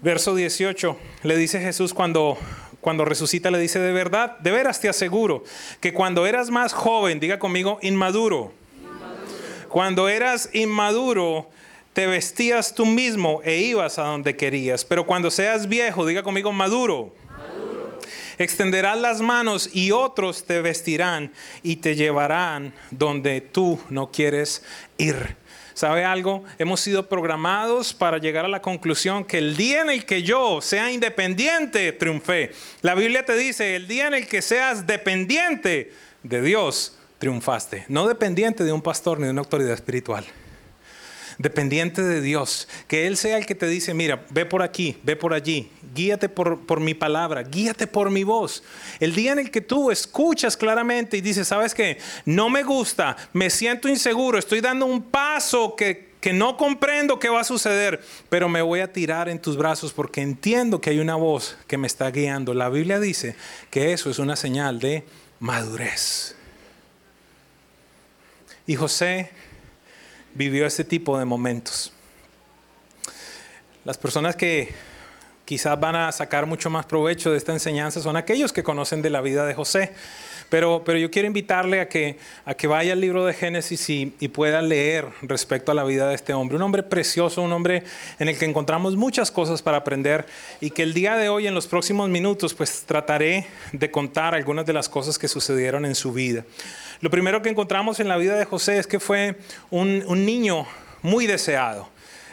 verso 0.00 0.36
18. 0.36 0.96
Le 1.24 1.36
dice 1.36 1.60
Jesús 1.60 1.92
cuando 1.92 2.38
cuando 2.80 3.04
resucita 3.04 3.50
le 3.50 3.58
dice, 3.58 3.78
de 3.78 3.92
verdad, 3.92 4.38
de 4.38 4.50
veras 4.50 4.80
te 4.80 4.88
aseguro, 4.88 5.44
que 5.80 5.92
cuando 5.92 6.26
eras 6.26 6.50
más 6.50 6.72
joven, 6.72 7.20
diga 7.20 7.38
conmigo, 7.38 7.78
inmaduro. 7.82 8.52
Cuando 9.68 10.08
eras 10.08 10.50
inmaduro, 10.52 11.48
te 11.92 12.06
vestías 12.06 12.74
tú 12.74 12.86
mismo 12.86 13.40
e 13.44 13.58
ibas 13.58 13.98
a 13.98 14.04
donde 14.04 14.36
querías. 14.36 14.84
Pero 14.84 15.06
cuando 15.06 15.30
seas 15.30 15.68
viejo, 15.68 16.06
diga 16.06 16.22
conmigo, 16.22 16.52
maduro. 16.52 17.14
Extenderás 18.38 18.98
las 18.98 19.20
manos 19.20 19.68
y 19.74 19.90
otros 19.90 20.44
te 20.44 20.62
vestirán 20.62 21.30
y 21.62 21.76
te 21.76 21.94
llevarán 21.94 22.72
donde 22.90 23.42
tú 23.42 23.78
no 23.90 24.10
quieres 24.10 24.64
ir. 24.96 25.36
¿Sabe 25.80 26.04
algo? 26.04 26.44
Hemos 26.58 26.80
sido 26.80 27.08
programados 27.08 27.94
para 27.94 28.18
llegar 28.18 28.44
a 28.44 28.48
la 28.48 28.60
conclusión 28.60 29.24
que 29.24 29.38
el 29.38 29.56
día 29.56 29.80
en 29.80 29.88
el 29.88 30.04
que 30.04 30.22
yo 30.22 30.60
sea 30.60 30.92
independiente, 30.92 31.90
triunfé. 31.92 32.52
La 32.82 32.94
Biblia 32.94 33.24
te 33.24 33.34
dice, 33.34 33.76
el 33.76 33.88
día 33.88 34.06
en 34.06 34.12
el 34.12 34.26
que 34.26 34.42
seas 34.42 34.86
dependiente 34.86 35.90
de 36.22 36.42
Dios, 36.42 36.98
triunfaste. 37.18 37.86
No 37.88 38.06
dependiente 38.06 38.62
de 38.62 38.72
un 38.72 38.82
pastor 38.82 39.20
ni 39.20 39.24
de 39.24 39.30
una 39.30 39.40
autoridad 39.40 39.72
espiritual 39.72 40.26
dependiente 41.40 42.02
de 42.02 42.20
Dios, 42.20 42.68
que 42.86 43.06
Él 43.06 43.16
sea 43.16 43.38
el 43.38 43.46
que 43.46 43.54
te 43.54 43.66
dice, 43.66 43.94
mira, 43.94 44.26
ve 44.28 44.44
por 44.44 44.62
aquí, 44.62 44.98
ve 45.02 45.16
por 45.16 45.32
allí, 45.32 45.70
guíate 45.94 46.28
por, 46.28 46.66
por 46.66 46.80
mi 46.80 46.92
palabra, 46.92 47.42
guíate 47.42 47.86
por 47.86 48.10
mi 48.10 48.24
voz. 48.24 48.62
El 49.00 49.14
día 49.14 49.32
en 49.32 49.38
el 49.38 49.50
que 49.50 49.62
tú 49.62 49.90
escuchas 49.90 50.54
claramente 50.54 51.16
y 51.16 51.22
dices, 51.22 51.48
¿sabes 51.48 51.74
qué? 51.74 51.96
No 52.26 52.50
me 52.50 52.62
gusta, 52.62 53.16
me 53.32 53.48
siento 53.48 53.88
inseguro, 53.88 54.38
estoy 54.38 54.60
dando 54.60 54.84
un 54.84 55.02
paso 55.02 55.74
que, 55.76 56.10
que 56.20 56.34
no 56.34 56.58
comprendo 56.58 57.18
qué 57.18 57.30
va 57.30 57.40
a 57.40 57.44
suceder, 57.44 58.02
pero 58.28 58.50
me 58.50 58.60
voy 58.60 58.80
a 58.80 58.92
tirar 58.92 59.30
en 59.30 59.40
tus 59.40 59.56
brazos 59.56 59.94
porque 59.94 60.20
entiendo 60.20 60.82
que 60.82 60.90
hay 60.90 60.98
una 60.98 61.14
voz 61.14 61.56
que 61.66 61.78
me 61.78 61.86
está 61.86 62.10
guiando. 62.10 62.52
La 62.52 62.68
Biblia 62.68 63.00
dice 63.00 63.34
que 63.70 63.94
eso 63.94 64.10
es 64.10 64.18
una 64.18 64.36
señal 64.36 64.78
de 64.78 65.04
madurez. 65.38 66.36
Y 68.66 68.76
José 68.76 69.30
vivió 70.34 70.66
este 70.66 70.84
tipo 70.84 71.18
de 71.18 71.24
momentos. 71.24 71.92
Las 73.84 73.98
personas 73.98 74.36
que 74.36 74.74
quizás 75.44 75.78
van 75.80 75.96
a 75.96 76.12
sacar 76.12 76.46
mucho 76.46 76.70
más 76.70 76.86
provecho 76.86 77.30
de 77.32 77.38
esta 77.38 77.52
enseñanza 77.52 78.00
son 78.00 78.16
aquellos 78.16 78.52
que 78.52 78.62
conocen 78.62 79.02
de 79.02 79.10
la 79.10 79.20
vida 79.20 79.46
de 79.46 79.54
José. 79.54 79.94
Pero, 80.50 80.82
pero 80.84 80.98
yo 80.98 81.10
quiero 81.10 81.26
invitarle 81.26 81.80
a 81.80 81.88
que, 81.88 82.18
a 82.44 82.52
que 82.54 82.66
vaya 82.66 82.92
al 82.92 83.00
libro 83.00 83.24
de 83.24 83.32
Génesis 83.32 83.88
y, 83.88 84.14
y, 84.20 84.28
pueda 84.28 84.60
leer 84.60 85.06
respecto 85.22 85.72
a 85.72 85.74
la 85.74 85.84
vida 85.84 86.08
de 86.08 86.14
este 86.14 86.34
hombre. 86.34 86.56
Un 86.56 86.62
hombre 86.62 86.82
precioso, 86.82 87.40
un 87.40 87.52
hombre 87.52 87.84
en 88.18 88.28
el 88.28 88.36
que 88.36 88.44
encontramos 88.44 88.96
muchas 88.96 89.30
cosas 89.30 89.62
para 89.62 89.78
aprender 89.78 90.26
y 90.60 90.70
que 90.70 90.82
el 90.82 90.92
día 90.92 91.16
de 91.16 91.28
hoy, 91.28 91.46
en 91.46 91.54
los 91.54 91.66
próximos 91.66 92.10
minutos, 92.10 92.52
pues 92.52 92.82
trataré 92.84 93.46
de 93.72 93.90
contar 93.90 94.34
algunas 94.34 94.66
de 94.66 94.72
las 94.74 94.88
cosas 94.88 95.18
que 95.18 95.28
sucedieron 95.28 95.86
en 95.86 95.94
su 95.94 96.12
vida. 96.12 96.44
Lo 97.00 97.08
primero 97.08 97.40
que 97.40 97.48
encontramos 97.48 97.98
en 98.00 98.08
la 98.08 98.18
vida 98.18 98.36
de 98.36 98.44
José 98.44 98.78
es 98.78 98.86
que 98.86 99.00
fue 99.00 99.36
un, 99.70 100.04
niño 100.26 100.66
muy 101.02 101.26
deseado. 101.26 101.88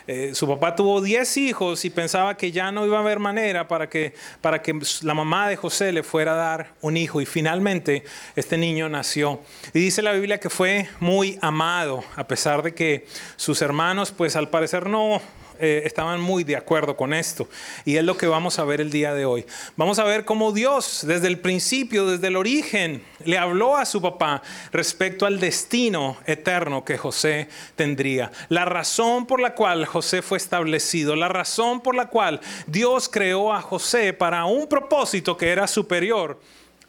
Eh, 0.08 0.32
su 0.34 0.48
papá 0.48 0.74
tuvo 0.74 1.02
10 1.02 1.38
hijos 1.38 1.84
y 1.84 1.90
pensaba 1.90 2.38
que 2.38 2.52
ya 2.52 2.72
no 2.72 2.86
iba 2.86 2.98
a 2.98 3.02
haber 3.02 3.20
manera 3.20 3.68
para 3.68 3.90
que, 3.90 4.14
para 4.40 4.62
que 4.62 4.74
la 5.02 5.14
mamá 5.14 5.50
de 5.50 5.58
José 5.58 5.92
le 5.92 6.02
fuera 6.02 6.34
a 6.34 6.36
dar 6.36 6.74
un 6.82 6.96
hijo. 6.96 7.20
Y 7.20 7.26
finalmente 7.26 8.06
este 8.36 8.58
niño 8.58 8.88
nació. 8.88 9.42
Y 9.74 9.80
dice 9.80 10.02
la 10.02 10.14
Biblia 10.14 10.40
que 10.40 10.50
fue 10.50 10.88
muy 11.02 11.38
amado, 11.42 12.04
a 12.16 12.26
pesar 12.26 12.64
de 12.64 12.74
que 12.74 13.06
sus 13.36 13.62
hermanos, 13.62 14.12
pues 14.12 14.38
al 14.38 14.50
parecer 14.50 14.88
no, 14.88 15.22
eh, 15.60 15.84
estaban 15.86 16.20
muy 16.22 16.44
de 16.44 16.56
acuerdo 16.56 16.96
con 16.96 17.14
esto. 17.14 17.48
Y 17.86 17.98
es 17.98 18.04
lo 18.04 18.18
que 18.18 18.28
vamos 18.28 18.60
a 18.60 18.64
ver 18.64 18.82
el 18.82 18.92
día 18.92 19.14
de 19.14 19.26
hoy. 19.26 19.46
Vamos 19.76 20.00
a 20.00 20.04
ver 20.04 20.26
cómo 20.26 20.52
Dios 20.52 21.04
desde 21.08 21.28
el 21.28 21.40
principio, 21.40 22.06
desde 22.06 22.28
el 22.28 22.36
origen, 22.36 23.04
le 23.24 23.38
habló 23.38 23.78
a 23.78 23.86
su 23.86 24.02
papá 24.02 24.42
respecto 24.72 25.26
al 25.26 25.40
destino 25.40 26.18
eterno 26.26 26.86
que 26.86 26.98
José 26.98 27.50
tendría. 27.76 28.32
La 28.50 28.66
razón 28.66 29.26
por 29.26 29.40
la 29.40 29.54
cual 29.54 29.86
José 29.86 30.22
fue 30.22 30.38
establecido, 30.38 31.16
la 31.16 31.28
razón 31.28 31.82
por 31.82 31.96
la 31.96 32.08
cual 32.08 32.40
Dios 32.66 33.10
creó 33.10 33.54
a 33.54 33.62
José 33.62 34.14
para 34.14 34.46
un 34.46 34.68
propósito 34.68 35.38
que 35.38 35.50
era 35.50 35.68
superior 35.68 36.40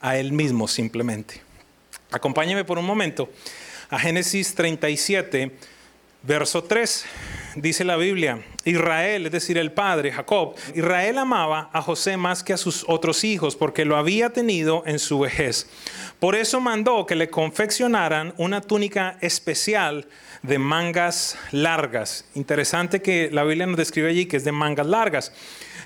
a 0.00 0.16
él 0.16 0.32
mismo 0.32 0.68
simplemente. 0.68 1.40
Acompáñeme 2.10 2.64
por 2.64 2.78
un 2.78 2.86
momento 2.86 3.28
a 3.90 3.98
Génesis 3.98 4.54
37, 4.54 5.52
verso 6.22 6.64
3 6.64 7.04
dice 7.56 7.84
la 7.84 7.96
Biblia, 7.96 8.44
Israel, 8.64 9.26
es 9.26 9.32
decir, 9.32 9.58
el 9.58 9.72
padre, 9.72 10.12
Jacob, 10.12 10.54
Israel 10.74 11.18
amaba 11.18 11.70
a 11.72 11.82
José 11.82 12.16
más 12.16 12.42
que 12.42 12.52
a 12.52 12.56
sus 12.56 12.84
otros 12.88 13.24
hijos 13.24 13.56
porque 13.56 13.84
lo 13.84 13.96
había 13.96 14.30
tenido 14.30 14.82
en 14.86 14.98
su 14.98 15.18
vejez. 15.20 15.68
Por 16.20 16.34
eso 16.34 16.60
mandó 16.60 17.06
que 17.06 17.14
le 17.14 17.30
confeccionaran 17.30 18.34
una 18.36 18.60
túnica 18.60 19.18
especial 19.20 20.06
de 20.42 20.58
mangas 20.58 21.36
largas. 21.50 22.26
Interesante 22.34 23.02
que 23.02 23.30
la 23.32 23.44
Biblia 23.44 23.66
nos 23.66 23.76
describe 23.76 24.10
allí 24.10 24.26
que 24.26 24.36
es 24.36 24.44
de 24.44 24.52
mangas 24.52 24.86
largas. 24.86 25.32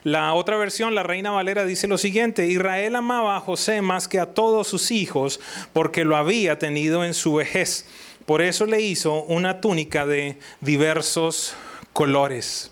La 0.05 0.35
otra 0.35 0.57
versión, 0.57 0.97
la 0.97 1.05
Reina 1.05 1.31
Valera, 1.31 1.65
dice 1.65 1.87
lo 1.87 1.97
siguiente, 1.97 2.49
Israel 2.49 2.97
amaba 2.97 3.37
a 3.37 3.41
José 3.41 3.83
más 3.83 4.09
que 4.09 4.19
a 4.19 4.27
todos 4.27 4.67
sus 4.67 4.91
hijos 4.91 5.39
porque 5.73 6.05
lo 6.05 6.17
había 6.17 6.59
tenido 6.59 7.05
en 7.05 7.15
su 7.15 7.35
vejez. 7.35 7.87
Por 8.26 8.41
eso 8.41 8.67
le 8.67 8.81
hizo 8.81 9.25
una 9.25 9.61
túnica 9.61 10.07
de 10.07 10.38
diversos 10.61 11.55
colores. 11.93 12.71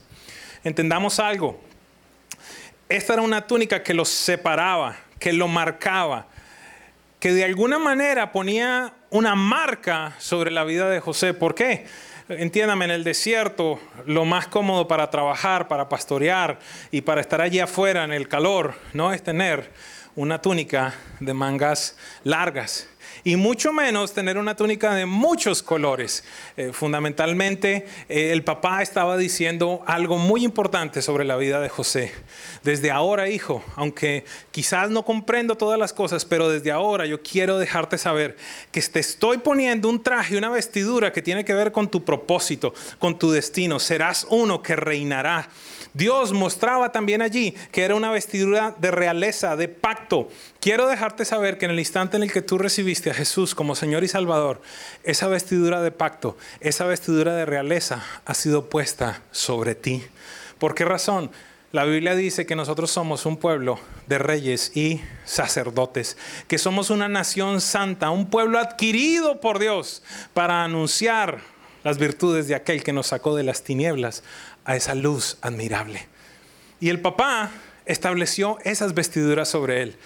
Entendamos 0.63 1.19
algo. 1.19 1.61
Esta 2.89 3.15
era 3.15 3.23
una 3.23 3.47
túnica 3.47 3.83
que 3.83 3.95
lo 3.95 4.05
separaba, 4.05 4.97
que 5.19 5.33
lo 5.33 5.49
marcaba, 5.49 6.29
que 7.19 7.33
de 7.33 7.45
alguna 7.45 7.79
manera 7.79 8.31
ponía 8.31 8.95
una 9.11 9.35
marca 9.35 10.15
sobre 10.19 10.51
la 10.51 10.65
vida 10.65 10.89
de 10.89 11.01
José. 11.01 11.35
¿Por 11.35 11.55
qué? 11.55 11.87
Entiéndame, 12.29 12.85
en 12.85 12.93
el 12.93 13.03
desierto 13.03 13.81
lo 14.07 14.25
más 14.25 14.47
cómodo 14.47 14.87
para 14.87 15.11
trabajar, 15.11 15.67
para 15.67 15.89
pastorear 15.89 16.61
y 16.93 17.01
para 17.01 17.21
estar 17.21 17.41
allí 17.41 17.59
afuera 17.59 18.05
en 18.05 18.13
el 18.13 18.29
calor, 18.29 18.75
no 18.93 19.13
es 19.13 19.23
tener 19.23 19.73
una 20.15 20.41
túnica 20.41 20.95
de 21.19 21.35
mangas 21.35 21.97
largas 22.23 22.89
y 23.25 23.37
mucho 23.37 23.73
menos 23.73 24.13
tener 24.13 24.39
una 24.39 24.57
túnica 24.57 24.95
de 24.95 25.07
muchos 25.07 25.63
colores. 25.63 26.25
Eh, 26.57 26.71
fundamentalmente, 26.73 27.87
eh, 28.09 28.33
el 28.33 28.45
papá 28.45 28.83
estaba 28.83 29.17
diciendo 29.17 29.83
algo 29.87 30.19
muy 30.19 30.45
importante 30.45 31.03
sobre 31.03 31.25
la 31.25 31.37
vida 31.37 31.61
de 31.61 31.69
José. 31.69 32.13
Desde 32.63 32.91
ahora, 32.91 33.29
hijo, 33.29 33.63
aunque 33.77 34.25
quizás 34.51 34.91
no 34.91 35.05
comprendo 35.05 35.57
todas 35.57 35.79
las 35.79 35.93
cosas, 35.93 36.25
pero 36.25 36.49
desde 36.49 36.71
ahora 36.71 37.07
yo 37.07 37.23
quiero 37.23 37.59
dejarte 37.59 37.99
saber 37.99 38.37
que 38.73 38.81
te 38.83 39.01
estoy 39.01 39.39
poniendo 39.39 39.89
un 39.89 40.03
traje, 40.03 40.37
una 40.37 40.51
vestidura 40.51 41.13
que 41.13 41.23
tiene 41.23 41.45
que 41.45 41.55
ver 41.55 41.73
con 41.73 41.91
tu 41.91 42.05
propósito, 42.05 42.75
con 42.99 43.19
tu 43.19 43.31
destino. 43.31 43.79
Serás 43.79 44.27
uno 44.31 44.63
que 44.63 44.77
reinará 44.77 45.49
Dios 45.95 46.33
mostraba 46.33 46.93
también 46.93 47.23
allí 47.23 47.55
que 47.73 47.83
era 47.83 47.95
una 47.95 48.11
vestidura 48.11 48.75
de 48.79 48.91
realeza, 48.91 49.57
de 49.57 49.69
pacto. 49.69 50.29
Quiero 50.61 50.87
dejarte 50.87 51.25
saber 51.25 51.59
que 51.59 51.65
en 51.65 51.73
el 51.73 51.79
instante 51.79 52.17
en 52.17 52.23
el 52.23 52.33
que 52.33 52.43
tú 52.43 52.59
recibiste 52.59 53.11
a 53.11 53.15
Jesús 53.15 53.55
como 53.55 53.75
Señor 53.75 54.05
y 54.05 54.09
Salvador, 54.09 54.61
esa 55.03 55.29
vestidura 55.29 55.83
de 55.83 55.91
pacto, 55.91 56.37
esa 56.61 56.85
vestidura 56.85 57.35
de 57.35 57.47
realeza 57.47 58.05
ha 58.25 58.35
sido 58.35 58.69
puesta 58.69 59.23
sobre 59.31 59.75
ti. 59.75 60.05
¿Por 60.59 60.75
qué 60.75 60.85
razón? 60.85 61.31
La 61.73 61.85
Biblia 61.85 62.17
dice 62.17 62.47
que 62.47 62.57
nosotros 62.57 62.91
somos 62.91 63.27
un 63.27 63.37
pueblo 63.37 63.79
de 64.09 64.19
reyes 64.19 64.77
y 64.77 65.01
sacerdotes, 65.25 66.17
que 66.49 66.59
somos 66.59 66.91
una 66.91 67.09
nación 67.09 67.61
santa, 67.61 68.11
un 68.11 68.29
pueblo 68.29 68.59
adquirido 68.59 69.41
por 69.41 69.61
Dios 69.61 70.03
para 70.35 70.65
anunciar 70.65 71.39
las 71.85 71.99
virtudes 71.99 72.49
de 72.49 72.55
aquel 72.57 72.83
que 72.83 72.93
nos 72.93 73.09
sacó 73.09 73.37
de 73.37 73.45
las 73.45 73.63
tinieblas 73.63 74.23
a 74.65 74.77
esa 74.77 74.95
luz 74.95 75.39
admirable. 75.43 76.07
Y 76.81 76.89
el 76.89 77.01
papá 77.01 77.51
estableció 77.85 78.59
esas 78.65 78.95
vestiduras 78.95 79.49
sobre 79.49 79.83
él. 79.83 79.97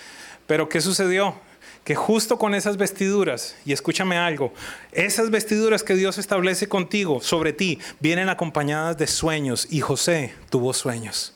Pero 0.47 0.69
¿qué 0.69 0.81
sucedió? 0.81 1.37
Que 1.85 1.95
justo 1.95 2.39
con 2.39 2.55
esas 2.55 2.77
vestiduras, 2.77 3.57
y 3.65 3.73
escúchame 3.73 4.17
algo, 4.17 4.55
esas 4.93 5.31
vestiduras 5.31 5.83
que 5.83 5.95
Dios 5.95 6.17
establece 6.19 6.69
contigo, 6.69 7.21
sobre 7.21 7.53
ti, 7.53 7.79
vienen 8.01 8.29
acompañadas 8.29 8.97
de 8.97 9.07
sueños. 9.07 9.67
Y 9.71 9.81
José 9.81 10.35
tuvo 10.51 10.73
sueños. 10.73 11.35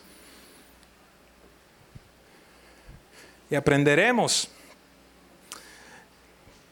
Y 3.51 3.55
aprenderemos 3.55 4.49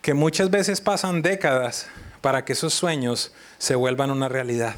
que 0.03 0.15
muchas 0.15 0.51
veces 0.51 0.81
pasan 0.81 1.21
décadas 1.21 1.87
para 2.21 2.45
que 2.45 2.55
esos 2.55 2.73
sueños 2.73 3.33
se 3.59 3.75
vuelvan 3.75 4.11
una 4.11 4.29
realidad 4.29 4.75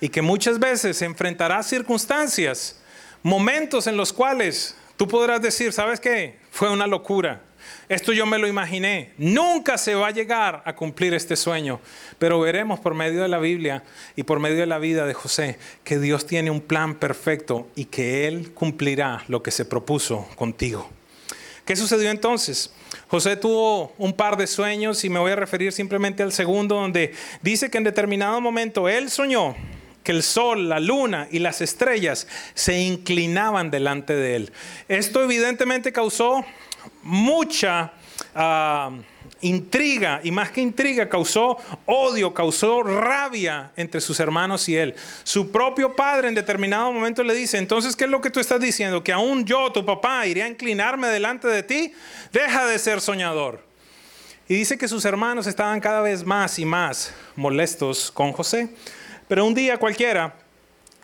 y 0.00 0.08
que 0.08 0.22
muchas 0.22 0.58
veces 0.58 1.02
enfrentarás 1.02 1.68
circunstancias, 1.68 2.80
momentos 3.22 3.86
en 3.86 3.96
los 3.96 4.12
cuales 4.12 4.74
tú 4.96 5.06
podrás 5.06 5.42
decir, 5.42 5.72
¿sabes 5.72 6.00
qué? 6.00 6.38
Fue 6.50 6.70
una 6.70 6.86
locura. 6.86 7.42
Esto 7.88 8.12
yo 8.12 8.24
me 8.24 8.38
lo 8.38 8.46
imaginé. 8.46 9.12
Nunca 9.18 9.76
se 9.76 9.94
va 9.94 10.08
a 10.08 10.12
llegar 10.12 10.62
a 10.64 10.74
cumplir 10.74 11.12
este 11.12 11.36
sueño. 11.36 11.80
Pero 12.18 12.40
veremos 12.40 12.80
por 12.80 12.94
medio 12.94 13.22
de 13.22 13.28
la 13.28 13.38
Biblia 13.38 13.82
y 14.16 14.22
por 14.22 14.40
medio 14.40 14.58
de 14.58 14.66
la 14.66 14.78
vida 14.78 15.06
de 15.06 15.14
José 15.14 15.58
que 15.84 15.98
Dios 15.98 16.26
tiene 16.26 16.50
un 16.50 16.60
plan 16.60 16.94
perfecto 16.94 17.68
y 17.74 17.86
que 17.86 18.26
Él 18.26 18.52
cumplirá 18.52 19.24
lo 19.28 19.42
que 19.42 19.50
se 19.50 19.64
propuso 19.64 20.26
contigo. 20.36 20.88
¿Qué 21.64 21.76
sucedió 21.76 22.10
entonces? 22.10 22.72
José 23.08 23.36
tuvo 23.36 23.92
un 23.98 24.12
par 24.12 24.36
de 24.36 24.46
sueños 24.46 25.04
y 25.04 25.10
me 25.10 25.18
voy 25.18 25.32
a 25.32 25.36
referir 25.36 25.72
simplemente 25.72 26.22
al 26.22 26.32
segundo, 26.32 26.76
donde 26.76 27.12
dice 27.42 27.70
que 27.70 27.78
en 27.78 27.84
determinado 27.84 28.40
momento 28.40 28.88
él 28.88 29.10
soñó 29.10 29.54
que 30.10 30.16
el 30.16 30.24
sol, 30.24 30.68
la 30.68 30.80
luna 30.80 31.28
y 31.30 31.38
las 31.38 31.60
estrellas 31.60 32.26
se 32.54 32.76
inclinaban 32.80 33.70
delante 33.70 34.12
de 34.12 34.34
él. 34.34 34.52
Esto 34.88 35.22
evidentemente 35.22 35.92
causó 35.92 36.44
mucha... 37.04 37.92
Ah, 38.34 38.90
intriga, 39.42 40.20
y 40.22 40.30
más 40.30 40.50
que 40.50 40.60
intriga, 40.60 41.08
causó 41.08 41.56
odio, 41.86 42.34
causó 42.34 42.82
rabia 42.82 43.70
entre 43.76 44.02
sus 44.02 44.20
hermanos 44.20 44.68
y 44.68 44.76
él. 44.76 44.94
Su 45.22 45.50
propio 45.50 45.96
padre 45.96 46.28
en 46.28 46.34
determinado 46.34 46.92
momento 46.92 47.22
le 47.22 47.32
dice, 47.32 47.56
entonces, 47.56 47.96
¿qué 47.96 48.04
es 48.04 48.10
lo 48.10 48.20
que 48.20 48.28
tú 48.28 48.38
estás 48.38 48.60
diciendo? 48.60 49.02
Que 49.02 49.12
aún 49.12 49.46
yo, 49.46 49.72
tu 49.72 49.86
papá, 49.86 50.26
iría 50.26 50.44
a 50.44 50.48
inclinarme 50.48 51.08
delante 51.08 51.48
de 51.48 51.62
ti. 51.62 51.92
Deja 52.32 52.66
de 52.66 52.78
ser 52.78 53.00
soñador. 53.00 53.64
Y 54.46 54.56
dice 54.56 54.76
que 54.76 54.88
sus 54.88 55.04
hermanos 55.04 55.46
estaban 55.46 55.80
cada 55.80 56.02
vez 56.02 56.26
más 56.26 56.58
y 56.58 56.66
más 56.66 57.14
molestos 57.36 58.10
con 58.10 58.32
José. 58.32 58.68
Pero 59.30 59.46
un 59.46 59.54
día 59.54 59.78
cualquiera, 59.78 60.34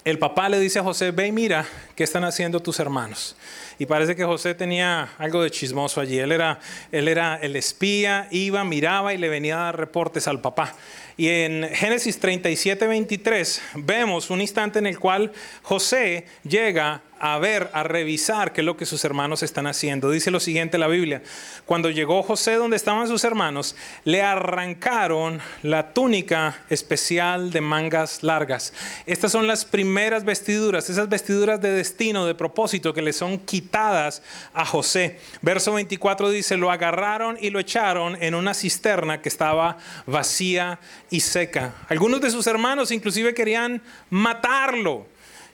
el 0.05 0.19
papá 0.19 0.49
le 0.49 0.59
dice 0.59 0.81
a 0.81 0.83
José, 0.83 1.13
ve 1.13 1.29
y 1.29 1.31
mira 1.31 1.65
qué 1.95 2.03
están 2.03 2.25
haciendo 2.25 2.59
tus 2.59 2.81
hermanos. 2.81 3.37
Y 3.79 3.87
parece 3.87 4.17
que 4.17 4.25
José 4.25 4.53
tenía 4.53 5.11
algo 5.19 5.45
de 5.45 5.51
chismoso 5.53 6.01
allí. 6.01 6.19
Él 6.19 6.33
era, 6.33 6.59
él 6.91 7.07
era 7.07 7.37
el 7.37 7.55
espía, 7.55 8.27
iba, 8.33 8.65
miraba 8.65 9.15
y 9.15 9.19
le 9.19 9.29
venía 9.29 9.61
a 9.61 9.65
dar 9.67 9.77
reportes 9.79 10.27
al 10.27 10.41
papá. 10.41 10.75
Y 11.17 11.29
en 11.29 11.69
Génesis 11.73 12.19
37, 12.19 12.89
23 12.89 13.63
vemos 13.77 14.29
un 14.31 14.41
instante 14.41 14.81
en 14.81 14.89
el 14.89 14.99
cual 14.99 15.31
José 15.63 16.27
llega 16.43 17.03
a 17.19 17.39
ver, 17.39 17.71
a 17.73 17.83
revisar 17.83 18.53
qué 18.53 18.61
es 18.61 18.65
lo 18.65 18.77
que 18.77 18.87
sus 18.87 19.05
hermanos 19.05 19.43
están 19.43 19.67
haciendo. 19.67 20.11
Dice 20.11 20.31
lo 20.31 20.41
siguiente 20.41 20.79
la 20.79 20.89
Biblia. 20.89 21.23
Cuando 21.65 21.91
llegó 21.91 22.23
José 22.23 22.55
donde 22.55 22.77
estaban 22.77 23.09
sus 23.09 23.25
hermanos, 23.25 23.77
le 24.05 24.23
arrancaron 24.23 25.41
la 25.63 25.93
túnica 25.95 26.59
especial 26.69 27.51
de 27.51 27.61
mangas 27.61 28.23
largas. 28.23 28.73
Estas 29.07 29.33
son 29.33 29.47
las 29.47 29.65
primeras 29.65 30.25
vestiduras, 30.25 30.91
esas 30.91 31.09
vestiduras 31.09 31.61
de 31.61 31.71
destino, 31.71 32.27
de 32.27 32.35
propósito 32.35 32.93
que 32.93 33.03
le 33.03 33.13
son 33.13 33.39
quitadas 33.39 34.23
a 34.53 34.65
José. 34.65 35.19
Verso 35.43 35.73
24 35.73 36.31
dice, 36.31 36.57
lo 36.57 36.71
agarraron 36.71 37.39
y 37.41 37.51
lo 37.51 37.59
echaron 37.59 38.17
en 38.23 38.35
una 38.35 38.55
cisterna 38.55 39.23
que 39.23 39.29
estaba 39.29 39.79
vacía 40.07 40.79
y 41.11 41.21
seca. 41.21 41.75
Algunos 41.89 42.21
de 42.21 42.31
sus 42.31 42.47
hermanos 42.47 42.91
inclusive 42.91 43.35
querían 43.35 43.83
matarlo. 44.11 45.07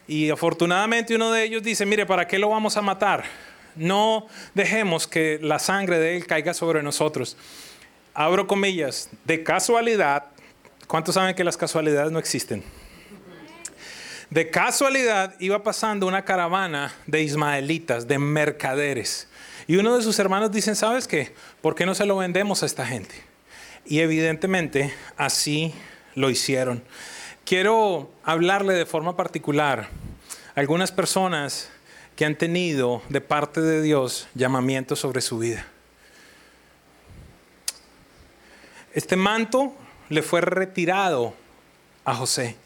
Y 0.07 0.31
afortunadamente 0.31 1.15
uno 1.15 1.31
de 1.31 1.45
ellos 1.45 1.63
dice, 1.63 1.87
mire, 1.87 2.07
¿para 2.07 2.27
qué 2.27 2.39
lo 2.39 2.49
vamos 2.49 2.77
a 2.77 2.83
matar? 2.83 3.25
No 3.77 4.27
dejemos 4.55 5.07
que 5.07 5.39
la 5.41 5.59
sangre 5.59 5.99
de 5.99 6.17
él 6.17 6.27
caiga 6.27 6.55
sobre 6.55 6.83
nosotros. 6.83 7.37
Abro 8.15 8.47
comillas, 8.47 9.09
de 9.25 9.43
casualidad, 9.43 10.25
¿cuántos 10.87 11.15
saben 11.15 11.35
que 11.35 11.45
las 11.45 11.57
casualidades 11.57 12.13
no 12.13 12.19
existen? 12.19 12.63
De 14.29 14.51
casualidad 14.51 15.35
iba 15.41 15.63
pasando 15.63 16.07
una 16.07 16.25
caravana 16.25 16.95
de 17.07 17.23
ismaelitas, 17.23 18.09
de 18.09 18.19
mercaderes. 18.19 19.29
Y 19.67 19.77
uno 19.77 19.97
de 19.97 20.03
sus 20.03 20.19
hermanos 20.19 20.51
dice, 20.51 20.75
¿sabes 20.75 21.07
qué? 21.07 21.35
¿Por 21.61 21.75
qué 21.75 21.87
no 21.87 21.95
se 21.95 22.07
lo 22.07 22.17
vendemos 22.17 22.63
a 22.63 22.67
esta 22.67 22.87
gente? 22.87 23.15
Y 23.85 24.01
evidentemente 24.01 24.93
así 25.17 25.75
lo 26.15 26.31
hicieron. 26.31 26.83
Quiero 27.53 28.11
hablarle 28.25 28.73
de 28.73 28.87
forma 28.87 29.15
particular 29.15 29.91
a 30.57 30.61
algunas 30.61 30.91
personas 30.91 31.69
que 32.17 32.25
han 32.25 32.35
tenido 32.35 33.03
de 33.11 33.21
parte 33.21 33.61
de 33.61 33.83
Dios 33.83 34.27
llamamiento 34.33 34.97
sobre 34.97 35.21
su 35.21 35.39
vida. 35.39 35.67
Este 38.95 39.17
manto 39.17 39.75
le 40.09 40.23
fue 40.23 40.41
retirado 40.41 41.35
a 42.07 42.15
José. 42.15 42.57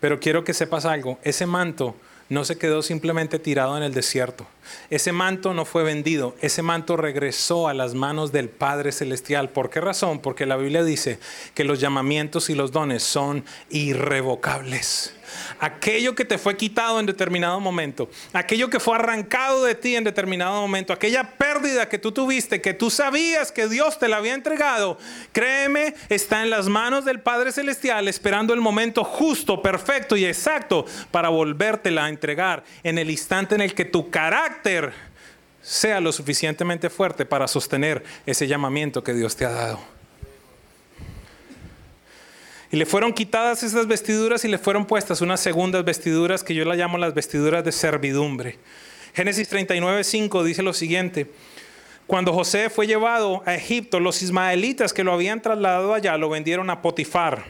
Pero 0.00 0.18
quiero 0.18 0.42
que 0.42 0.52
sepas 0.52 0.84
algo, 0.84 1.20
ese 1.22 1.46
manto 1.46 1.94
no 2.30 2.44
se 2.44 2.56
quedó 2.56 2.80
simplemente 2.80 3.38
tirado 3.38 3.76
en 3.76 3.82
el 3.82 3.92
desierto. 3.92 4.46
Ese 4.88 5.12
manto 5.12 5.52
no 5.52 5.64
fue 5.66 5.82
vendido, 5.82 6.34
ese 6.40 6.62
manto 6.62 6.96
regresó 6.96 7.68
a 7.68 7.74
las 7.74 7.92
manos 7.94 8.32
del 8.32 8.48
Padre 8.48 8.92
Celestial. 8.92 9.50
¿Por 9.50 9.68
qué 9.68 9.80
razón? 9.80 10.20
Porque 10.20 10.46
la 10.46 10.56
Biblia 10.56 10.84
dice 10.84 11.18
que 11.54 11.64
los 11.64 11.80
llamamientos 11.80 12.48
y 12.48 12.54
los 12.54 12.72
dones 12.72 13.02
son 13.02 13.44
irrevocables 13.68 15.12
aquello 15.58 16.14
que 16.14 16.24
te 16.24 16.38
fue 16.38 16.56
quitado 16.56 17.00
en 17.00 17.06
determinado 17.06 17.60
momento, 17.60 18.10
aquello 18.32 18.70
que 18.70 18.80
fue 18.80 18.96
arrancado 18.96 19.64
de 19.64 19.74
ti 19.74 19.96
en 19.96 20.04
determinado 20.04 20.60
momento, 20.60 20.92
aquella 20.92 21.36
pérdida 21.36 21.88
que 21.88 21.98
tú 21.98 22.12
tuviste, 22.12 22.60
que 22.60 22.74
tú 22.74 22.90
sabías 22.90 23.52
que 23.52 23.68
Dios 23.68 23.98
te 23.98 24.08
la 24.08 24.18
había 24.18 24.34
entregado, 24.34 24.98
créeme, 25.32 25.94
está 26.08 26.42
en 26.42 26.50
las 26.50 26.68
manos 26.68 27.04
del 27.04 27.20
Padre 27.20 27.52
Celestial 27.52 28.08
esperando 28.08 28.54
el 28.54 28.60
momento 28.60 29.04
justo, 29.04 29.62
perfecto 29.62 30.16
y 30.16 30.24
exacto 30.24 30.84
para 31.10 31.28
volvértela 31.28 32.04
a 32.04 32.08
entregar 32.08 32.64
en 32.82 32.98
el 32.98 33.10
instante 33.10 33.54
en 33.54 33.60
el 33.60 33.74
que 33.74 33.84
tu 33.84 34.10
carácter 34.10 34.92
sea 35.62 36.00
lo 36.00 36.12
suficientemente 36.12 36.90
fuerte 36.90 37.26
para 37.26 37.46
sostener 37.46 38.02
ese 38.26 38.46
llamamiento 38.46 39.04
que 39.04 39.14
Dios 39.14 39.36
te 39.36 39.44
ha 39.44 39.50
dado. 39.50 39.99
Y 42.72 42.76
le 42.76 42.86
fueron 42.86 43.12
quitadas 43.12 43.62
esas 43.62 43.88
vestiduras 43.88 44.44
y 44.44 44.48
le 44.48 44.58
fueron 44.58 44.86
puestas 44.86 45.20
unas 45.20 45.40
segundas 45.40 45.84
vestiduras 45.84 46.44
que 46.44 46.54
yo 46.54 46.64
las 46.64 46.78
llamo 46.78 46.98
las 46.98 47.14
vestiduras 47.14 47.64
de 47.64 47.72
servidumbre. 47.72 48.58
Génesis 49.12 49.48
39, 49.48 50.04
5 50.04 50.44
dice 50.44 50.62
lo 50.62 50.72
siguiente. 50.72 51.30
Cuando 52.06 52.32
José 52.32 52.70
fue 52.70 52.86
llevado 52.86 53.42
a 53.44 53.54
Egipto, 53.54 53.98
los 53.98 54.22
ismaelitas 54.22 54.92
que 54.92 55.04
lo 55.04 55.12
habían 55.12 55.42
trasladado 55.42 55.94
allá 55.94 56.16
lo 56.16 56.28
vendieron 56.28 56.70
a 56.70 56.80
Potifar, 56.82 57.44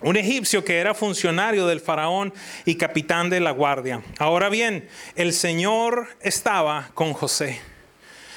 un 0.00 0.16
egipcio 0.16 0.64
que 0.64 0.78
era 0.78 0.94
funcionario 0.94 1.66
del 1.66 1.80
faraón 1.80 2.32
y 2.64 2.76
capitán 2.76 3.30
de 3.30 3.40
la 3.40 3.50
guardia. 3.50 4.02
Ahora 4.18 4.48
bien, 4.48 4.88
el 5.16 5.32
Señor 5.32 6.08
estaba 6.20 6.90
con 6.94 7.12
José. 7.12 7.60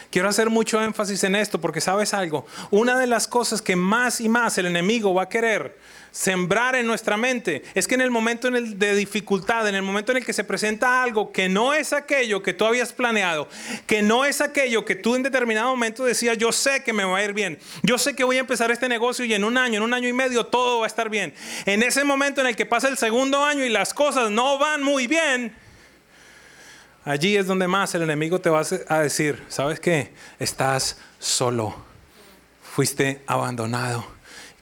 Quiero 0.10 0.30
hacer 0.30 0.50
mucho 0.50 0.82
énfasis 0.82 1.24
en 1.24 1.36
esto 1.36 1.60
porque 1.60 1.82
sabes 1.82 2.14
algo, 2.14 2.46
una 2.72 2.98
de 2.98 3.08
las 3.08 3.28
cosas 3.28 3.62
que 3.62 3.76
más 3.76 4.22
y 4.22 4.30
más 4.30 4.58
el 4.58 4.66
enemigo 4.66 5.14
va 5.14 5.24
a 5.24 5.30
querer 5.30 5.76
sembrar 6.18 6.76
en 6.76 6.88
nuestra 6.88 7.16
mente 7.16 7.62
es 7.76 7.88
que 7.88 7.94
en 7.94 8.02
el 8.02 8.10
momento 8.10 8.50
de 8.50 8.96
dificultad, 8.96 9.68
en 9.68 9.76
el 9.76 9.84
momento 9.84 10.12
en 10.12 10.18
el 10.18 10.26
que 10.26 10.34
se 10.34 10.44
presenta 10.44 11.04
algo 11.04 11.32
que 11.32 11.48
no 11.48 11.76
es 11.76 11.94
aquello 11.94 12.42
que 12.42 12.54
tú 12.54 12.66
habías 12.66 12.92
planeado, 12.92 13.48
que 13.86 14.02
no 14.02 14.26
es 14.26 14.42
aquello 14.42 14.84
que 14.84 14.96
tú 14.96 15.16
en 15.16 15.22
determinado 15.22 15.70
momento 15.70 16.04
decías, 16.04 16.38
yo 16.38 16.52
sé 16.52 16.84
que 16.84 16.92
me 16.92 17.04
va 17.04 17.18
a 17.18 17.24
ir 17.24 17.34
bien, 17.34 17.60
yo 17.84 18.00
sé 18.00 18.16
que 18.16 18.24
voy 18.24 18.38
a 18.38 18.42
empezar 18.42 18.72
este 18.72 18.90
negocio 18.90 19.26
y 19.26 19.34
en 19.36 19.44
un 19.44 19.58
año, 19.58 19.78
en 19.78 19.84
un 19.84 19.94
año 19.94 20.10
y 20.10 20.14
medio 20.14 20.46
todo 20.46 20.80
va 20.80 20.86
a 20.86 20.88
estar 20.88 21.10
bien. 21.10 21.34
En 21.66 21.84
ese 21.84 22.04
momento 22.04 22.42
en 22.42 22.48
el 22.48 22.56
que 22.56 22.66
pasa 22.66 22.88
el 22.88 22.98
segundo 22.98 23.44
año 23.44 23.64
y 23.64 23.70
las 23.70 23.94
cosas 23.94 24.32
no 24.32 24.58
van 24.58 24.82
muy 24.82 25.06
bien, 25.06 25.54
allí 27.08 27.36
es 27.38 27.48
donde 27.48 27.68
más 27.68 27.96
el 27.96 28.04
enemigo 28.04 28.40
te 28.40 28.50
va 28.50 28.62
a 28.88 29.00
decir, 29.00 29.44
¿sabes 29.48 29.80
qué? 29.80 30.14
Estás 30.40 30.98
solo, 31.20 31.76
fuiste 32.62 33.24
abandonado 33.26 34.18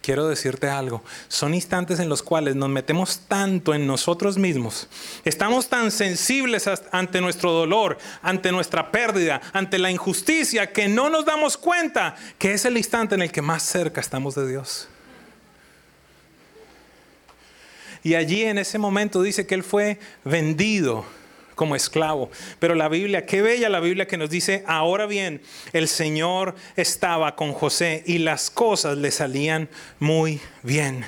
quiero 0.05 0.27
decirte 0.27 0.69
algo. 0.69 1.03
Son 1.27 1.55
instantes 1.55 1.99
en 1.99 2.09
los 2.09 2.21
cuales 2.21 2.55
nos 2.55 2.69
metemos 2.69 3.21
tanto 3.27 3.73
en 3.73 3.87
nosotros 3.87 4.37
mismos. 4.37 4.87
Estamos 5.23 5.67
tan 5.67 5.89
sensibles 5.89 6.69
ante 6.91 7.21
nuestro 7.21 7.51
dolor, 7.51 7.97
ante 8.21 8.51
nuestra 8.51 8.91
pérdida, 8.91 9.41
ante 9.51 9.79
la 9.79 9.89
injusticia, 9.89 10.71
que 10.71 10.87
no 10.87 11.09
nos 11.09 11.25
damos 11.25 11.57
cuenta 11.57 12.15
que 12.37 12.53
es 12.53 12.65
el 12.65 12.77
instante 12.77 13.15
en 13.15 13.23
el 13.23 13.31
que 13.31 13.41
más 13.41 13.63
cerca 13.63 13.99
estamos 13.99 14.35
de 14.35 14.47
Dios. 14.47 14.87
Y 18.03 18.13
allí 18.13 18.43
en 18.43 18.59
ese 18.59 18.77
momento 18.77 19.23
dice 19.23 19.47
que 19.47 19.55
Él 19.55 19.63
fue 19.63 19.99
vendido 20.23 21.03
como 21.55 21.75
esclavo. 21.75 22.29
Pero 22.59 22.75
la 22.75 22.89
Biblia, 22.89 23.25
qué 23.25 23.41
bella 23.41 23.69
la 23.69 23.79
Biblia 23.79 24.07
que 24.07 24.17
nos 24.17 24.29
dice, 24.29 24.63
ahora 24.67 25.05
bien, 25.05 25.41
el 25.73 25.87
Señor 25.87 26.55
estaba 26.75 27.35
con 27.35 27.53
José 27.53 28.03
y 28.05 28.19
las 28.19 28.49
cosas 28.49 28.97
le 28.97 29.11
salían 29.11 29.69
muy 29.99 30.39
bien. 30.61 31.05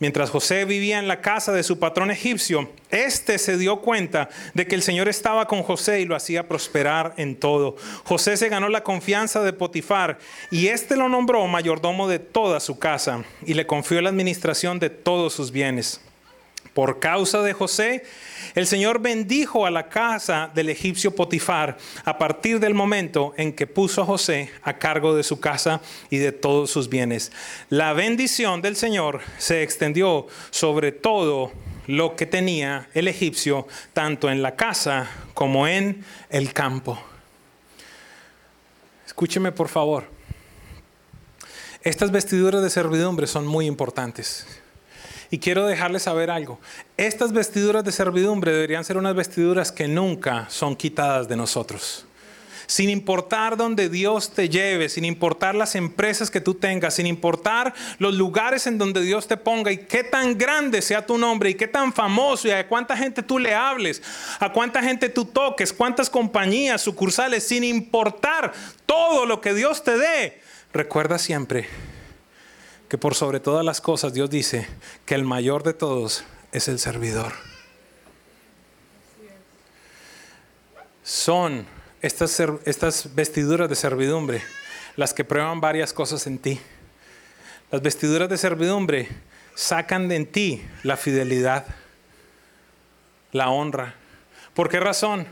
Mientras 0.00 0.30
José 0.30 0.64
vivía 0.64 1.00
en 1.00 1.08
la 1.08 1.20
casa 1.20 1.52
de 1.52 1.64
su 1.64 1.80
patrón 1.80 2.12
egipcio, 2.12 2.70
éste 2.90 3.36
se 3.38 3.58
dio 3.58 3.80
cuenta 3.80 4.28
de 4.54 4.66
que 4.66 4.76
el 4.76 4.82
Señor 4.82 5.08
estaba 5.08 5.48
con 5.48 5.64
José 5.64 6.00
y 6.00 6.04
lo 6.04 6.14
hacía 6.14 6.46
prosperar 6.46 7.14
en 7.16 7.34
todo. 7.34 7.74
José 8.04 8.36
se 8.36 8.48
ganó 8.48 8.68
la 8.68 8.84
confianza 8.84 9.42
de 9.42 9.52
Potifar 9.52 10.18
y 10.52 10.68
éste 10.68 10.96
lo 10.96 11.08
nombró 11.08 11.44
mayordomo 11.48 12.06
de 12.06 12.20
toda 12.20 12.60
su 12.60 12.78
casa 12.78 13.24
y 13.44 13.54
le 13.54 13.66
confió 13.66 14.00
la 14.00 14.10
administración 14.10 14.78
de 14.78 14.90
todos 14.90 15.32
sus 15.32 15.50
bienes. 15.50 16.00
Por 16.78 17.00
causa 17.00 17.42
de 17.42 17.54
José, 17.54 18.04
el 18.54 18.68
Señor 18.68 19.00
bendijo 19.00 19.66
a 19.66 19.70
la 19.72 19.88
casa 19.88 20.48
del 20.54 20.68
egipcio 20.68 21.12
Potifar 21.12 21.76
a 22.04 22.18
partir 22.18 22.60
del 22.60 22.72
momento 22.72 23.34
en 23.36 23.52
que 23.52 23.66
puso 23.66 24.00
a 24.00 24.04
José 24.04 24.52
a 24.62 24.78
cargo 24.78 25.16
de 25.16 25.24
su 25.24 25.40
casa 25.40 25.80
y 26.08 26.18
de 26.18 26.30
todos 26.30 26.70
sus 26.70 26.88
bienes. 26.88 27.32
La 27.68 27.94
bendición 27.94 28.62
del 28.62 28.76
Señor 28.76 29.22
se 29.38 29.64
extendió 29.64 30.28
sobre 30.50 30.92
todo 30.92 31.50
lo 31.88 32.14
que 32.14 32.26
tenía 32.26 32.88
el 32.94 33.08
egipcio, 33.08 33.66
tanto 33.92 34.30
en 34.30 34.40
la 34.40 34.54
casa 34.54 35.10
como 35.34 35.66
en 35.66 36.04
el 36.30 36.52
campo. 36.52 36.96
Escúcheme 39.04 39.50
por 39.50 39.66
favor. 39.66 40.04
Estas 41.82 42.12
vestiduras 42.12 42.62
de 42.62 42.70
servidumbre 42.70 43.26
son 43.26 43.48
muy 43.48 43.66
importantes. 43.66 44.46
Y 45.30 45.38
quiero 45.38 45.66
dejarles 45.66 46.04
saber 46.04 46.30
algo. 46.30 46.58
Estas 46.96 47.32
vestiduras 47.32 47.84
de 47.84 47.92
servidumbre 47.92 48.52
deberían 48.52 48.84
ser 48.84 48.96
unas 48.96 49.14
vestiduras 49.14 49.72
que 49.72 49.88
nunca 49.88 50.46
son 50.48 50.74
quitadas 50.74 51.28
de 51.28 51.36
nosotros 51.36 52.06
sin 52.68 52.90
importar 52.90 53.56
dónde 53.56 53.88
Dios 53.88 54.30
te 54.30 54.50
lleve, 54.50 54.90
sin 54.90 55.06
importar 55.06 55.54
las 55.54 55.74
empresas 55.74 56.30
que 56.30 56.42
tú 56.42 56.52
tengas, 56.54 56.94
sin 56.94 57.06
importar 57.06 57.72
los 57.98 58.14
lugares 58.14 58.66
en 58.66 58.76
donde 58.76 59.00
Dios 59.00 59.26
te 59.26 59.38
ponga 59.38 59.72
y 59.72 59.78
qué 59.78 60.04
tan 60.04 60.36
grande 60.36 60.82
sea 60.82 61.04
tu 61.04 61.16
nombre 61.16 61.48
y 61.48 61.54
qué 61.54 61.66
tan 61.66 61.94
famoso 61.94 62.46
y 62.46 62.50
a 62.50 62.68
cuánta 62.68 62.94
gente 62.94 63.22
tú 63.22 63.38
le 63.38 63.54
hables, 63.54 64.02
a 64.38 64.52
cuánta 64.52 64.82
gente 64.82 65.08
tú 65.08 65.24
toques, 65.24 65.72
cuántas 65.72 66.10
compañías, 66.10 66.82
sucursales, 66.82 67.48
sin 67.48 67.64
importar 67.64 68.52
todo 68.84 69.24
lo 69.24 69.40
que 69.40 69.54
Dios 69.54 69.82
te 69.82 69.96
dé, 69.96 70.42
recuerda 70.70 71.18
siempre 71.18 71.66
que 72.88 72.98
por 72.98 73.14
sobre 73.14 73.40
todas 73.40 73.64
las 73.64 73.80
cosas 73.80 74.14
Dios 74.14 74.30
dice 74.30 74.66
que 75.04 75.14
el 75.14 75.24
mayor 75.24 75.62
de 75.62 75.74
todos 75.74 76.24
es 76.52 76.68
el 76.68 76.78
servidor. 76.78 77.32
Son 81.02 81.66
estas, 82.02 83.14
vestiduras 83.14 83.68
de 83.68 83.74
servidumbre, 83.74 84.42
las 84.96 85.14
que 85.14 85.24
prueban 85.24 85.60
varias 85.60 85.92
cosas 85.92 86.26
en 86.26 86.38
ti. 86.38 86.60
Las 87.70 87.82
vestiduras 87.82 88.28
de 88.28 88.38
servidumbre 88.38 89.08
sacan 89.54 90.08
de 90.08 90.16
en 90.16 90.26
ti 90.26 90.62
la 90.82 90.96
fidelidad, 90.96 91.66
la 93.32 93.50
honra. 93.50 93.94
¿Por 94.54 94.68
qué 94.68 94.80
razón? 94.80 95.26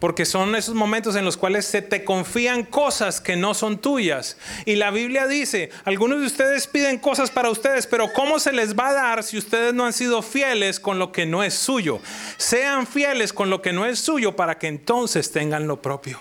Porque 0.00 0.24
son 0.24 0.56
esos 0.56 0.74
momentos 0.74 1.14
en 1.14 1.24
los 1.26 1.36
cuales 1.36 1.66
se 1.66 1.82
te 1.82 2.04
confían 2.04 2.64
cosas 2.64 3.20
que 3.20 3.36
no 3.36 3.52
son 3.52 3.78
tuyas. 3.78 4.38
Y 4.64 4.76
la 4.76 4.90
Biblia 4.90 5.26
dice, 5.26 5.70
algunos 5.84 6.20
de 6.20 6.26
ustedes 6.26 6.66
piden 6.66 6.98
cosas 6.98 7.30
para 7.30 7.50
ustedes, 7.50 7.86
pero 7.86 8.12
¿cómo 8.14 8.40
se 8.40 8.52
les 8.52 8.74
va 8.76 8.88
a 8.88 8.94
dar 8.94 9.22
si 9.22 9.36
ustedes 9.36 9.74
no 9.74 9.84
han 9.84 9.92
sido 9.92 10.22
fieles 10.22 10.80
con 10.80 10.98
lo 10.98 11.12
que 11.12 11.26
no 11.26 11.44
es 11.44 11.54
suyo? 11.54 12.00
Sean 12.38 12.86
fieles 12.86 13.32
con 13.34 13.50
lo 13.50 13.60
que 13.60 13.74
no 13.74 13.84
es 13.84 14.00
suyo 14.00 14.34
para 14.34 14.58
que 14.58 14.68
entonces 14.68 15.30
tengan 15.30 15.68
lo 15.68 15.82
propio. 15.82 16.18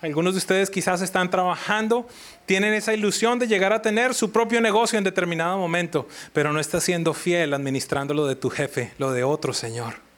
Algunos 0.00 0.34
de 0.34 0.38
ustedes 0.38 0.70
quizás 0.70 1.00
están 1.02 1.30
trabajando, 1.30 2.08
tienen 2.46 2.72
esa 2.74 2.92
ilusión 2.92 3.38
de 3.38 3.46
llegar 3.46 3.72
a 3.72 3.82
tener 3.82 4.14
su 4.14 4.32
propio 4.32 4.60
negocio 4.60 4.98
en 4.98 5.04
determinado 5.04 5.58
momento, 5.58 6.08
pero 6.32 6.52
no 6.52 6.58
estás 6.58 6.82
siendo 6.82 7.14
fiel 7.14 7.54
administrando 7.54 8.12
lo 8.12 8.26
de 8.26 8.34
tu 8.34 8.50
jefe, 8.50 8.92
lo 8.98 9.12
de 9.12 9.22
otro 9.22 9.52
Señor. 9.52 10.11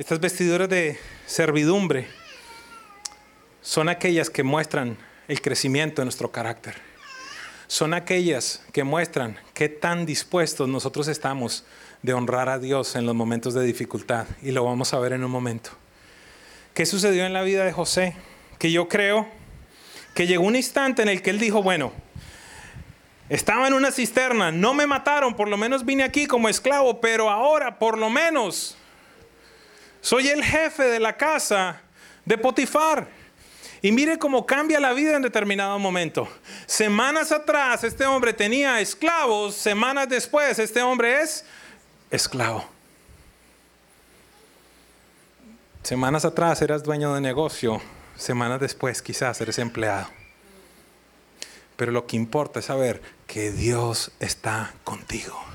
Estas 0.00 0.18
vestiduras 0.18 0.66
de 0.66 0.98
servidumbre 1.26 2.06
son 3.60 3.90
aquellas 3.90 4.30
que 4.30 4.42
muestran 4.42 4.96
el 5.28 5.42
crecimiento 5.42 6.00
de 6.00 6.06
nuestro 6.06 6.32
carácter. 6.32 6.76
Son 7.66 7.92
aquellas 7.92 8.62
que 8.72 8.82
muestran 8.82 9.38
qué 9.52 9.68
tan 9.68 10.06
dispuestos 10.06 10.70
nosotros 10.70 11.06
estamos 11.06 11.66
de 12.00 12.14
honrar 12.14 12.48
a 12.48 12.58
Dios 12.58 12.96
en 12.96 13.04
los 13.04 13.14
momentos 13.14 13.52
de 13.52 13.62
dificultad. 13.62 14.26
Y 14.40 14.52
lo 14.52 14.64
vamos 14.64 14.94
a 14.94 14.98
ver 15.00 15.12
en 15.12 15.22
un 15.22 15.30
momento. 15.30 15.72
¿Qué 16.72 16.86
sucedió 16.86 17.26
en 17.26 17.34
la 17.34 17.42
vida 17.42 17.66
de 17.66 17.72
José? 17.72 18.16
Que 18.58 18.72
yo 18.72 18.88
creo 18.88 19.28
que 20.14 20.26
llegó 20.26 20.44
un 20.44 20.56
instante 20.56 21.02
en 21.02 21.10
el 21.10 21.20
que 21.20 21.28
él 21.28 21.38
dijo, 21.38 21.62
bueno, 21.62 21.92
estaba 23.28 23.68
en 23.68 23.74
una 23.74 23.92
cisterna, 23.92 24.50
no 24.50 24.72
me 24.72 24.86
mataron, 24.86 25.34
por 25.34 25.48
lo 25.48 25.58
menos 25.58 25.84
vine 25.84 26.04
aquí 26.04 26.26
como 26.26 26.48
esclavo, 26.48 27.02
pero 27.02 27.28
ahora 27.28 27.78
por 27.78 27.98
lo 27.98 28.08
menos 28.08 28.78
soy 30.00 30.28
el 30.28 30.42
jefe 30.42 30.84
de 30.84 31.00
la 31.00 31.16
casa 31.16 31.80
de 32.24 32.38
Potifar. 32.38 33.08
Y 33.82 33.92
mire 33.92 34.18
cómo 34.18 34.44
cambia 34.44 34.78
la 34.78 34.92
vida 34.92 35.16
en 35.16 35.22
determinado 35.22 35.78
momento. 35.78 36.28
Semanas 36.66 37.32
atrás 37.32 37.82
este 37.82 38.04
hombre 38.04 38.32
tenía 38.32 38.80
esclavos, 38.80 39.54
semanas 39.54 40.08
después 40.08 40.58
este 40.58 40.82
hombre 40.82 41.22
es 41.22 41.44
esclavo. 42.10 42.68
Semanas 45.82 46.26
atrás 46.26 46.60
eras 46.60 46.82
dueño 46.82 47.14
de 47.14 47.22
negocio, 47.22 47.80
semanas 48.16 48.60
después 48.60 49.00
quizás 49.00 49.40
eres 49.40 49.58
empleado. 49.58 50.08
Pero 51.76 51.90
lo 51.90 52.06
que 52.06 52.16
importa 52.16 52.60
es 52.60 52.66
saber 52.66 53.00
que 53.26 53.50
Dios 53.50 54.12
está 54.20 54.74
contigo 54.84 55.49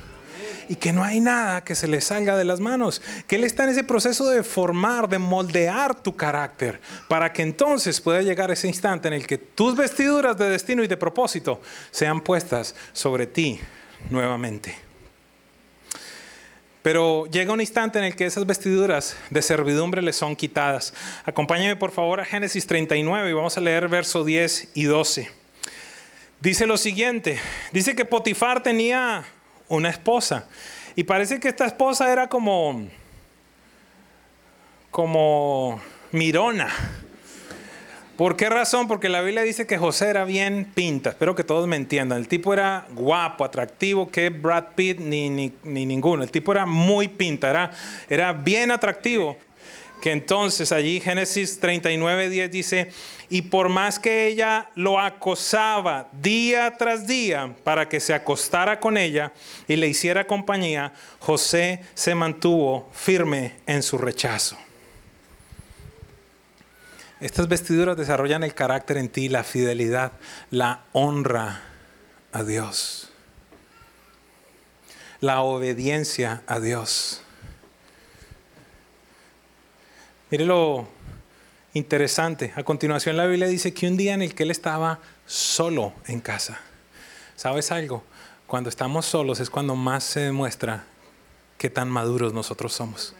y 0.69 0.75
que 0.75 0.93
no 0.93 1.03
hay 1.03 1.19
nada 1.19 1.63
que 1.63 1.75
se 1.75 1.87
le 1.87 2.01
salga 2.01 2.37
de 2.37 2.45
las 2.45 2.59
manos, 2.59 3.01
que 3.27 3.35
Él 3.35 3.43
está 3.43 3.63
en 3.63 3.69
ese 3.69 3.83
proceso 3.83 4.29
de 4.29 4.43
formar, 4.43 5.09
de 5.09 5.19
moldear 5.19 5.95
tu 6.01 6.15
carácter, 6.15 6.79
para 7.07 7.31
que 7.33 7.41
entonces 7.41 8.01
pueda 8.01 8.21
llegar 8.21 8.51
ese 8.51 8.67
instante 8.67 9.07
en 9.07 9.13
el 9.13 9.27
que 9.27 9.37
tus 9.37 9.75
vestiduras 9.75 10.37
de 10.37 10.49
destino 10.49 10.83
y 10.83 10.87
de 10.87 10.97
propósito 10.97 11.61
sean 11.91 12.21
puestas 12.21 12.75
sobre 12.93 13.27
ti 13.27 13.59
nuevamente. 14.09 14.75
Pero 16.85 17.25
llega 17.25 17.51
un 17.51 17.61
instante 17.61 17.97
en 17.97 18.05
el 18.05 18.15
que 18.15 18.27
esas 18.27 18.45
vestiduras 18.45 19.17
de 19.31 19.41
servidumbre 19.41 20.03
le 20.03 20.13
son 20.13 20.35
quitadas. 20.35 20.93
Acompáñame 21.23 21.75
por 21.75 21.89
favor 21.89 22.19
a 22.19 22.25
Génesis 22.25 22.67
39 22.67 23.27
y 23.27 23.33
vamos 23.33 23.57
a 23.57 23.61
leer 23.61 23.87
verso 23.87 24.23
10 24.23 24.69
y 24.75 24.83
12. 24.83 25.31
Dice 26.41 26.67
lo 26.67 26.77
siguiente, 26.77 27.39
dice 27.71 27.95
que 27.95 28.05
Potifar 28.05 28.61
tenía 28.61 29.25
una 29.67 29.89
esposa. 29.89 30.47
Y 30.95 31.03
parece 31.03 31.39
que 31.39 31.49
esta 31.49 31.65
esposa 31.65 32.11
era 32.11 32.27
como, 32.27 32.87
como 34.91 35.81
mirona. 36.11 36.69
¿Por 38.17 38.37
qué 38.37 38.49
razón? 38.49 38.87
Porque 38.87 39.09
la 39.09 39.19
Biblia 39.19 39.41
dice 39.41 39.67
que 39.67 39.77
José 39.77 40.09
era 40.09 40.23
bien 40.23 40.71
pinta. 40.73 41.09
Espero 41.09 41.35
que 41.35 41.43
todos 41.43 41.67
me 41.67 41.75
entiendan. 41.75 42.17
El 42.17 42.29
tipo 42.29 42.53
era 42.53 42.87
guapo, 42.91 43.43
atractivo, 43.43 44.09
que 44.09 44.29
Brad 44.29 44.67
Pitt 44.75 44.99
ni, 44.99 45.29
ni, 45.29 45.51
ni 45.63 45.85
ninguno. 45.85 46.23
El 46.23 46.31
tipo 46.31 46.53
era 46.53 46.65
muy 46.65 47.09
pinta, 47.09 47.49
era, 47.49 47.71
era 48.09 48.31
bien 48.31 48.71
atractivo 48.71 49.37
que 50.05 50.11
entonces 50.11 50.71
allí 50.71 50.99
Génesis 50.99 51.59
39, 51.59 52.29
10 52.29 52.51
dice, 52.51 52.91
y 53.27 53.41
por 53.41 53.69
más 53.69 53.97
que 53.97 54.27
ella 54.27 54.69
lo 54.75 54.99
acosaba 54.99 56.09
día 56.11 56.77
tras 56.77 57.07
día 57.07 57.55
para 57.63 57.89
que 57.89 57.99
se 57.99 58.13
acostara 58.13 58.79
con 58.79 58.97
ella 58.97 59.33
y 59.67 59.75
le 59.77 59.87
hiciera 59.87 60.27
compañía, 60.27 60.93
José 61.17 61.83
se 61.95 62.13
mantuvo 62.13 62.87
firme 62.93 63.55
en 63.65 63.81
su 63.81 63.97
rechazo. 63.97 64.55
Estas 67.19 67.47
vestiduras 67.47 67.97
desarrollan 67.97 68.43
el 68.43 68.53
carácter 68.53 68.97
en 68.97 69.09
ti, 69.09 69.27
la 69.27 69.43
fidelidad, 69.43 70.11
la 70.51 70.83
honra 70.91 71.63
a 72.31 72.43
Dios, 72.43 73.09
la 75.19 75.41
obediencia 75.41 76.43
a 76.45 76.59
Dios. 76.59 77.24
Mire 80.31 80.45
lo 80.45 80.87
interesante. 81.73 82.51
A 82.55 82.63
continuación 82.63 83.15
la 83.15 83.27
Biblia 83.27 83.47
dice 83.47 83.73
que 83.73 83.87
un 83.87 83.95
día 83.95 84.15
en 84.15 84.23
el 84.23 84.33
que 84.33 84.43
él 84.43 84.51
estaba 84.51 84.99
solo 85.25 85.93
en 86.07 86.19
casa. 86.19 86.59
¿Sabes 87.35 87.71
algo? 87.71 88.03
Cuando 88.47 88.69
estamos 88.69 89.05
solos 89.05 89.39
es 89.39 89.49
cuando 89.49 89.75
más 89.75 90.03
se 90.03 90.21
demuestra 90.21 90.85
qué 91.59 91.69
tan 91.69 91.89
maduros 91.89 92.33
nosotros 92.33 92.73
somos. 92.73 93.13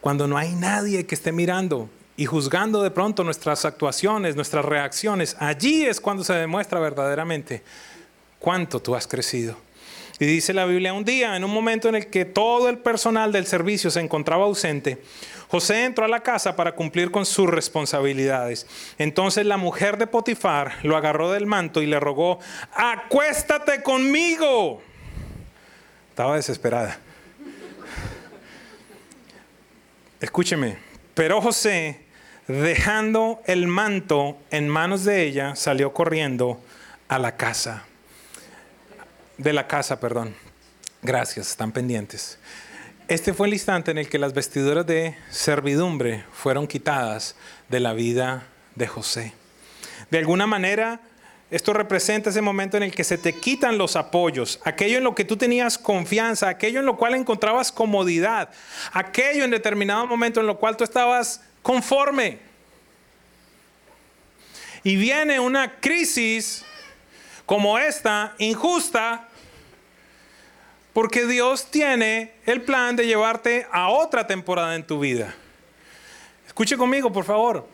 Cuando 0.00 0.26
no 0.26 0.36
hay 0.36 0.54
nadie 0.54 1.06
que 1.06 1.14
esté 1.14 1.30
mirando 1.30 1.88
y 2.16 2.26
juzgando 2.26 2.82
de 2.82 2.90
pronto 2.90 3.22
nuestras 3.22 3.64
actuaciones, 3.64 4.34
nuestras 4.34 4.64
reacciones, 4.64 5.36
allí 5.38 5.84
es 5.84 6.00
cuando 6.00 6.24
se 6.24 6.34
demuestra 6.34 6.80
verdaderamente 6.80 7.62
cuánto 8.40 8.80
tú 8.80 8.96
has 8.96 9.06
crecido. 9.06 9.56
Y 10.20 10.26
dice 10.26 10.52
la 10.52 10.64
Biblia, 10.64 10.92
un 10.92 11.04
día, 11.04 11.36
en 11.36 11.44
un 11.44 11.52
momento 11.52 11.88
en 11.88 11.94
el 11.94 12.08
que 12.08 12.24
todo 12.24 12.68
el 12.68 12.78
personal 12.78 13.30
del 13.30 13.46
servicio 13.46 13.90
se 13.90 14.00
encontraba 14.00 14.44
ausente, 14.44 15.00
José 15.48 15.84
entró 15.84 16.04
a 16.04 16.08
la 16.08 16.20
casa 16.20 16.56
para 16.56 16.72
cumplir 16.72 17.10
con 17.10 17.24
sus 17.24 17.48
responsabilidades. 17.48 18.66
Entonces 18.98 19.46
la 19.46 19.56
mujer 19.56 19.96
de 19.96 20.06
Potifar 20.06 20.74
lo 20.82 20.96
agarró 20.96 21.30
del 21.30 21.46
manto 21.46 21.82
y 21.82 21.86
le 21.86 22.00
rogó, 22.00 22.40
acuéstate 22.72 23.82
conmigo. 23.82 24.82
Estaba 26.10 26.36
desesperada. 26.36 26.98
Escúcheme, 30.20 30.76
pero 31.14 31.40
José, 31.40 32.00
dejando 32.48 33.40
el 33.46 33.68
manto 33.68 34.36
en 34.50 34.68
manos 34.68 35.04
de 35.04 35.22
ella, 35.22 35.54
salió 35.54 35.92
corriendo 35.92 36.60
a 37.06 37.20
la 37.20 37.36
casa. 37.36 37.84
De 39.38 39.52
la 39.52 39.68
casa, 39.68 40.00
perdón. 40.00 40.34
Gracias, 41.00 41.50
están 41.50 41.70
pendientes. 41.70 42.38
Este 43.06 43.32
fue 43.32 43.46
el 43.46 43.52
instante 43.52 43.92
en 43.92 43.98
el 43.98 44.08
que 44.08 44.18
las 44.18 44.34
vestiduras 44.34 44.84
de 44.84 45.16
servidumbre 45.30 46.24
fueron 46.32 46.66
quitadas 46.66 47.36
de 47.68 47.78
la 47.78 47.92
vida 47.92 48.48
de 48.74 48.88
José. 48.88 49.32
De 50.10 50.18
alguna 50.18 50.48
manera, 50.48 51.00
esto 51.52 51.72
representa 51.72 52.30
ese 52.30 52.42
momento 52.42 52.76
en 52.76 52.82
el 52.82 52.92
que 52.92 53.04
se 53.04 53.16
te 53.16 53.32
quitan 53.32 53.78
los 53.78 53.94
apoyos, 53.94 54.60
aquello 54.64 54.98
en 54.98 55.04
lo 55.04 55.14
que 55.14 55.24
tú 55.24 55.36
tenías 55.36 55.78
confianza, 55.78 56.48
aquello 56.48 56.80
en 56.80 56.86
lo 56.86 56.96
cual 56.96 57.14
encontrabas 57.14 57.70
comodidad, 57.70 58.50
aquello 58.92 59.44
en 59.44 59.52
determinado 59.52 60.04
momento 60.08 60.40
en 60.40 60.48
lo 60.48 60.58
cual 60.58 60.76
tú 60.76 60.82
estabas 60.82 61.42
conforme. 61.62 62.40
Y 64.82 64.96
viene 64.96 65.38
una 65.38 65.78
crisis 65.78 66.64
como 67.48 67.78
esta, 67.78 68.34
injusta, 68.36 69.26
porque 70.92 71.24
Dios 71.24 71.70
tiene 71.70 72.34
el 72.44 72.60
plan 72.60 72.94
de 72.94 73.06
llevarte 73.06 73.66
a 73.72 73.88
otra 73.88 74.26
temporada 74.26 74.74
en 74.74 74.86
tu 74.86 75.00
vida. 75.00 75.34
Escuche 76.46 76.76
conmigo, 76.76 77.10
por 77.10 77.24
favor. 77.24 77.66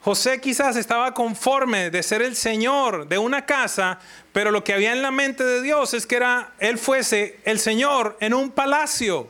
José 0.00 0.40
quizás 0.40 0.76
estaba 0.76 1.12
conforme 1.12 1.90
de 1.90 2.04
ser 2.04 2.22
el 2.22 2.36
señor 2.36 3.08
de 3.08 3.18
una 3.18 3.44
casa, 3.44 3.98
pero 4.32 4.52
lo 4.52 4.62
que 4.62 4.74
había 4.74 4.92
en 4.92 5.02
la 5.02 5.10
mente 5.10 5.42
de 5.42 5.60
Dios 5.60 5.92
es 5.92 6.06
que 6.06 6.14
era 6.14 6.52
él 6.60 6.78
fuese 6.78 7.40
el 7.42 7.58
señor 7.58 8.16
en 8.20 8.32
un 8.32 8.52
palacio. 8.52 9.28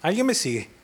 ¿Alguien 0.00 0.24
me 0.24 0.34
sigue? 0.34 0.77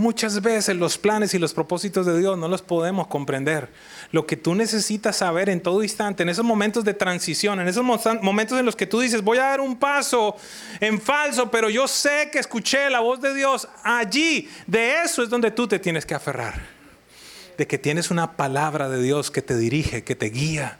Muchas 0.00 0.40
veces 0.40 0.76
los 0.76 0.96
planes 0.96 1.34
y 1.34 1.38
los 1.38 1.52
propósitos 1.52 2.06
de 2.06 2.18
Dios 2.18 2.38
no 2.38 2.48
los 2.48 2.62
podemos 2.62 3.06
comprender. 3.06 3.68
Lo 4.12 4.26
que 4.26 4.34
tú 4.34 4.54
necesitas 4.54 5.16
saber 5.16 5.50
en 5.50 5.60
todo 5.60 5.82
instante, 5.82 6.22
en 6.22 6.30
esos 6.30 6.42
momentos 6.42 6.84
de 6.84 6.94
transición, 6.94 7.60
en 7.60 7.68
esos 7.68 7.84
momentos 7.84 8.58
en 8.58 8.64
los 8.64 8.76
que 8.76 8.86
tú 8.86 9.00
dices, 9.00 9.20
voy 9.20 9.36
a 9.36 9.42
dar 9.42 9.60
un 9.60 9.78
paso 9.78 10.36
en 10.80 10.98
falso, 11.02 11.50
pero 11.50 11.68
yo 11.68 11.86
sé 11.86 12.30
que 12.32 12.38
escuché 12.38 12.88
la 12.88 13.00
voz 13.00 13.20
de 13.20 13.34
Dios, 13.34 13.68
allí, 13.82 14.48
de 14.66 15.02
eso 15.02 15.22
es 15.22 15.28
donde 15.28 15.50
tú 15.50 15.68
te 15.68 15.78
tienes 15.78 16.06
que 16.06 16.14
aferrar. 16.14 16.58
De 17.58 17.66
que 17.66 17.76
tienes 17.76 18.10
una 18.10 18.38
palabra 18.38 18.88
de 18.88 19.02
Dios 19.02 19.30
que 19.30 19.42
te 19.42 19.54
dirige, 19.54 20.02
que 20.02 20.16
te 20.16 20.30
guía. 20.30 20.78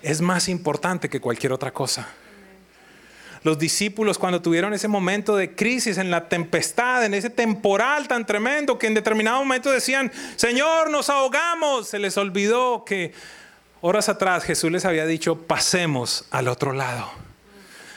Es 0.00 0.22
más 0.22 0.48
importante 0.48 1.10
que 1.10 1.20
cualquier 1.20 1.52
otra 1.52 1.74
cosa 1.74 2.08
los 3.44 3.58
discípulos 3.58 4.18
cuando 4.18 4.40
tuvieron 4.40 4.72
ese 4.72 4.88
momento 4.88 5.36
de 5.36 5.54
crisis, 5.54 5.98
en 5.98 6.10
la 6.10 6.28
tempestad, 6.28 7.04
en 7.04 7.14
ese 7.14 7.30
temporal 7.30 8.06
tan 8.08 8.24
tremendo 8.24 8.78
que 8.78 8.86
en 8.86 8.94
determinado 8.94 9.38
momento 9.38 9.70
decían, 9.70 10.12
Señor, 10.36 10.90
nos 10.90 11.10
ahogamos. 11.10 11.88
Se 11.88 11.98
les 11.98 12.16
olvidó 12.16 12.84
que 12.84 13.12
horas 13.80 14.08
atrás 14.08 14.44
Jesús 14.44 14.70
les 14.70 14.84
había 14.84 15.06
dicho, 15.06 15.36
pasemos 15.36 16.26
al 16.30 16.48
otro 16.48 16.72
lado. 16.72 17.10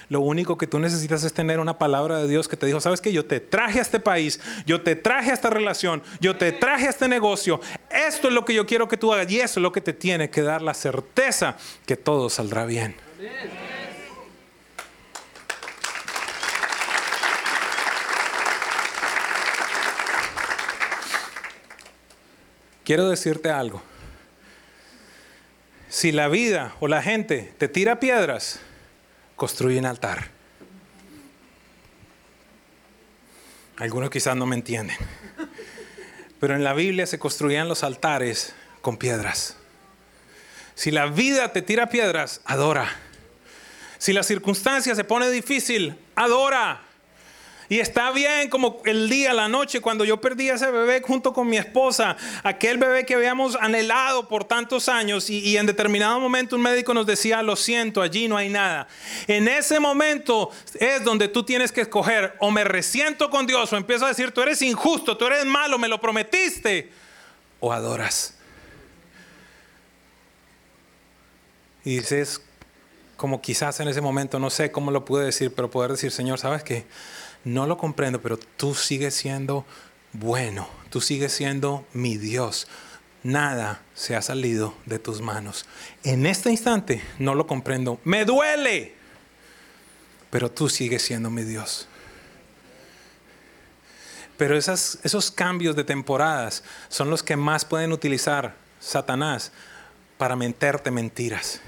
Lo 0.09 0.19
único 0.19 0.57
que 0.57 0.67
tú 0.67 0.79
necesitas 0.79 1.23
es 1.23 1.33
tener 1.33 1.59
una 1.59 1.77
palabra 1.77 2.19
de 2.19 2.27
Dios 2.27 2.47
que 2.47 2.57
te 2.57 2.65
dijo, 2.67 2.79
sabes 2.79 3.01
que 3.01 3.11
yo 3.11 3.25
te 3.25 3.39
traje 3.39 3.79
a 3.79 3.81
este 3.81 3.99
país, 3.99 4.39
yo 4.65 4.81
te 4.81 4.95
traje 4.95 5.31
a 5.31 5.33
esta 5.33 5.49
relación, 5.49 6.03
yo 6.19 6.35
te 6.35 6.51
traje 6.51 6.87
a 6.87 6.89
este 6.89 7.07
negocio. 7.07 7.59
Esto 7.89 8.27
es 8.27 8.33
lo 8.33 8.45
que 8.45 8.53
yo 8.53 8.65
quiero 8.65 8.87
que 8.87 8.97
tú 8.97 9.13
hagas 9.13 9.31
y 9.31 9.39
eso 9.39 9.59
es 9.59 9.63
lo 9.63 9.71
que 9.71 9.81
te 9.81 9.93
tiene 9.93 10.29
que 10.29 10.41
dar 10.41 10.61
la 10.61 10.73
certeza 10.73 11.57
que 11.85 11.95
todo 11.95 12.29
saldrá 12.29 12.65
bien. 12.65 12.95
Quiero 22.85 23.09
decirte 23.09 23.49
algo. 23.49 23.81
Si 25.89 26.11
la 26.11 26.27
vida 26.27 26.75
o 26.79 26.87
la 26.87 27.01
gente 27.01 27.53
te 27.57 27.67
tira 27.67 27.99
piedras, 27.99 28.59
construye 29.35 29.79
un 29.79 29.87
altar. 29.87 30.29
Algunos 33.77 34.11
quizás 34.11 34.35
no 34.35 34.45
me 34.45 34.55
entienden. 34.55 34.95
Pero 36.39 36.55
en 36.55 36.63
la 36.63 36.73
Biblia 36.73 37.07
se 37.07 37.17
construían 37.17 37.67
los 37.67 37.83
altares 37.83 38.53
con 38.81 38.97
piedras. 38.97 39.57
Si 40.75 40.91
la 40.91 41.07
vida 41.07 41.51
te 41.53 41.63
tira 41.63 41.89
piedras, 41.89 42.41
adora. 42.45 42.87
Si 43.97 44.13
la 44.13 44.21
circunstancia 44.21 44.93
se 44.93 45.03
pone 45.03 45.31
difícil, 45.31 45.97
adora. 46.15 46.84
Y 47.67 47.79
está 47.79 48.11
bien 48.11 48.49
como 48.49 48.81
el 48.85 49.09
día, 49.09 49.33
la 49.33 49.47
noche, 49.47 49.81
cuando 49.81 50.05
yo 50.05 50.21
perdí 50.21 50.49
a 50.49 50.55
ese 50.55 50.69
bebé 50.69 51.01
junto 51.01 51.33
con 51.33 51.47
mi 51.47 51.57
esposa, 51.57 52.15
aquel 52.43 52.77
bebé 52.77 53.05
que 53.05 53.15
habíamos 53.15 53.55
anhelado 53.55 54.27
por 54.27 54.43
tantos 54.43 54.87
años 54.87 55.29
y, 55.29 55.57
en 55.57 55.65
determinado 55.65 56.19
momento 56.19 56.55
un 56.55 56.61
médico 56.61 56.93
nos 56.93 57.07
decía, 57.07 57.41
lo 57.41 57.55
siento, 57.55 58.01
allí 58.03 58.27
no 58.27 58.37
hay 58.37 58.49
nada. 58.49 58.87
En 59.27 59.47
ese 59.47 59.79
momento 59.79 60.51
es 60.79 61.03
donde 61.03 61.27
tú 61.27 61.43
tienes 61.43 61.71
que 61.71 61.81
escoger 61.81 62.35
o 62.39 62.51
me 62.51 62.63
resiento 62.63 63.31
con 63.31 63.47
Dios 63.47 63.73
o 63.73 63.77
empiezo 63.77 64.05
a 64.05 64.09
decir, 64.09 64.31
tú 64.31 64.41
eres 64.41 64.61
injusto, 64.61 65.17
tú 65.17 65.25
eres 65.25 65.45
malo, 65.45 65.79
me 65.79 65.87
lo 65.87 65.99
prometiste, 65.99 66.91
o 67.59 67.73
adoras. 67.73 68.35
Y 71.83 71.97
dices, 71.97 72.41
como 73.17 73.41
quizás 73.41 73.79
en 73.79 73.87
ese 73.87 74.01
momento, 74.01 74.39
no 74.39 74.49
sé 74.49 74.71
cómo 74.71 74.91
lo 74.91 75.05
pude 75.05 75.25
decir, 75.25 75.53
pero 75.55 75.69
poder 75.69 75.91
decir, 75.91 76.11
Señor, 76.11 76.39
¿sabes 76.39 76.63
qué? 76.63 76.85
No 77.45 77.67
lo 77.67 77.77
comprendo, 77.77 78.21
pero 78.21 78.37
tú 78.37 78.75
sigues 78.75 79.13
siendo 79.13 79.65
bueno, 80.11 80.67
tú 80.89 80.99
sigues 80.99 81.31
siendo 81.31 81.85
mi 81.93 82.17
Dios. 82.17 82.67
Nada 83.23 83.81
se 83.93 84.15
ha 84.15 84.21
salido 84.21 84.75
de 84.85 84.99
tus 84.99 85.21
manos. 85.21 85.65
En 86.03 86.25
este 86.25 86.51
instante 86.51 87.01
no 87.17 87.33
lo 87.33 87.47
comprendo. 87.47 87.99
Me 88.03 88.25
duele, 88.25 88.93
pero 90.29 90.51
tú 90.51 90.69
sigues 90.69 91.01
siendo 91.01 91.29
mi 91.29 91.43
Dios. 91.43 91.87
Pero 94.37 94.57
esos 94.57 95.31
cambios 95.31 95.75
de 95.75 95.83
temporadas 95.83 96.63
son 96.89 97.09
los 97.09 97.23
que 97.23 97.37
más 97.37 97.63
pueden 97.63 97.93
utilizar 97.93 98.55
Satanás 98.79 99.51
para 100.17 100.35
menterte 100.35 100.91
mentiras. 100.91 101.61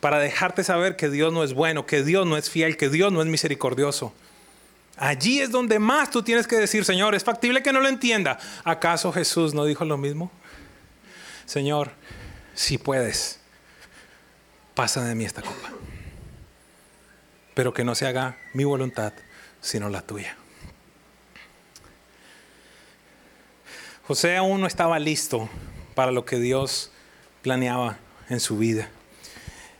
Para 0.00 0.18
dejarte 0.18 0.64
saber 0.64 0.96
que 0.96 1.08
Dios 1.08 1.32
no 1.32 1.42
es 1.42 1.54
bueno, 1.54 1.86
que 1.86 2.02
Dios 2.04 2.26
no 2.26 2.36
es 2.36 2.50
fiel, 2.50 2.76
que 2.76 2.88
Dios 2.88 3.10
no 3.10 3.20
es 3.20 3.26
misericordioso. 3.26 4.12
Allí 4.98 5.40
es 5.40 5.50
donde 5.50 5.78
más 5.78 6.10
tú 6.10 6.22
tienes 6.22 6.46
que 6.48 6.56
decir, 6.56 6.84
Señor, 6.84 7.14
es 7.14 7.22
factible 7.22 7.62
que 7.62 7.72
no 7.72 7.80
lo 7.80 7.88
entienda. 7.88 8.38
¿Acaso 8.64 9.12
Jesús 9.12 9.54
no 9.54 9.64
dijo 9.64 9.84
lo 9.84 9.96
mismo? 9.96 10.30
Señor, 11.46 11.92
si 12.54 12.78
puedes, 12.78 13.38
pasa 14.74 15.04
de 15.04 15.14
mí 15.14 15.24
esta 15.24 15.42
copa. 15.42 15.70
Pero 17.54 17.72
que 17.72 17.84
no 17.84 17.94
se 17.94 18.06
haga 18.06 18.36
mi 18.54 18.64
voluntad, 18.64 19.12
sino 19.60 19.88
la 19.88 20.02
tuya. 20.02 20.36
José 24.08 24.36
aún 24.36 24.60
no 24.60 24.66
estaba 24.66 24.98
listo 24.98 25.48
para 25.94 26.10
lo 26.10 26.24
que 26.24 26.38
Dios 26.38 26.90
planeaba 27.42 27.98
en 28.28 28.40
su 28.40 28.58
vida. 28.58 28.88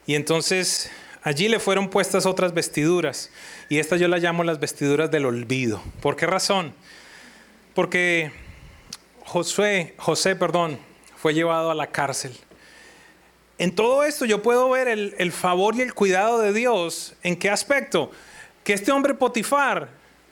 Y 0.06 0.14
entonces 0.14 0.90
allí 1.28 1.46
le 1.48 1.60
fueron 1.60 1.90
puestas 1.90 2.24
otras 2.24 2.54
vestiduras. 2.54 3.30
Y 3.68 3.78
estas 3.78 4.00
yo 4.00 4.08
las 4.08 4.22
llamo 4.22 4.44
las 4.44 4.58
vestiduras 4.58 5.10
del 5.10 5.26
olvido. 5.26 5.82
¿Por 6.00 6.16
qué 6.16 6.26
razón? 6.26 6.74
Porque 7.74 8.32
Josué, 9.24 9.94
José, 9.98 10.36
perdón, 10.36 10.78
fue 11.16 11.34
llevado 11.34 11.70
a 11.70 11.74
la 11.74 11.88
cárcel. 11.88 12.34
En 13.58 13.74
todo 13.74 14.04
esto 14.04 14.24
yo 14.24 14.42
puedo 14.42 14.70
ver 14.70 14.88
el, 14.88 15.14
el 15.18 15.32
favor 15.32 15.74
y 15.76 15.82
el 15.82 15.92
cuidado 15.92 16.40
de 16.40 16.52
Dios. 16.52 17.14
¿En 17.22 17.36
qué 17.36 17.50
aspecto? 17.50 18.10
Que 18.64 18.72
este 18.72 18.90
hombre 18.90 19.14
Potifar 19.14 19.90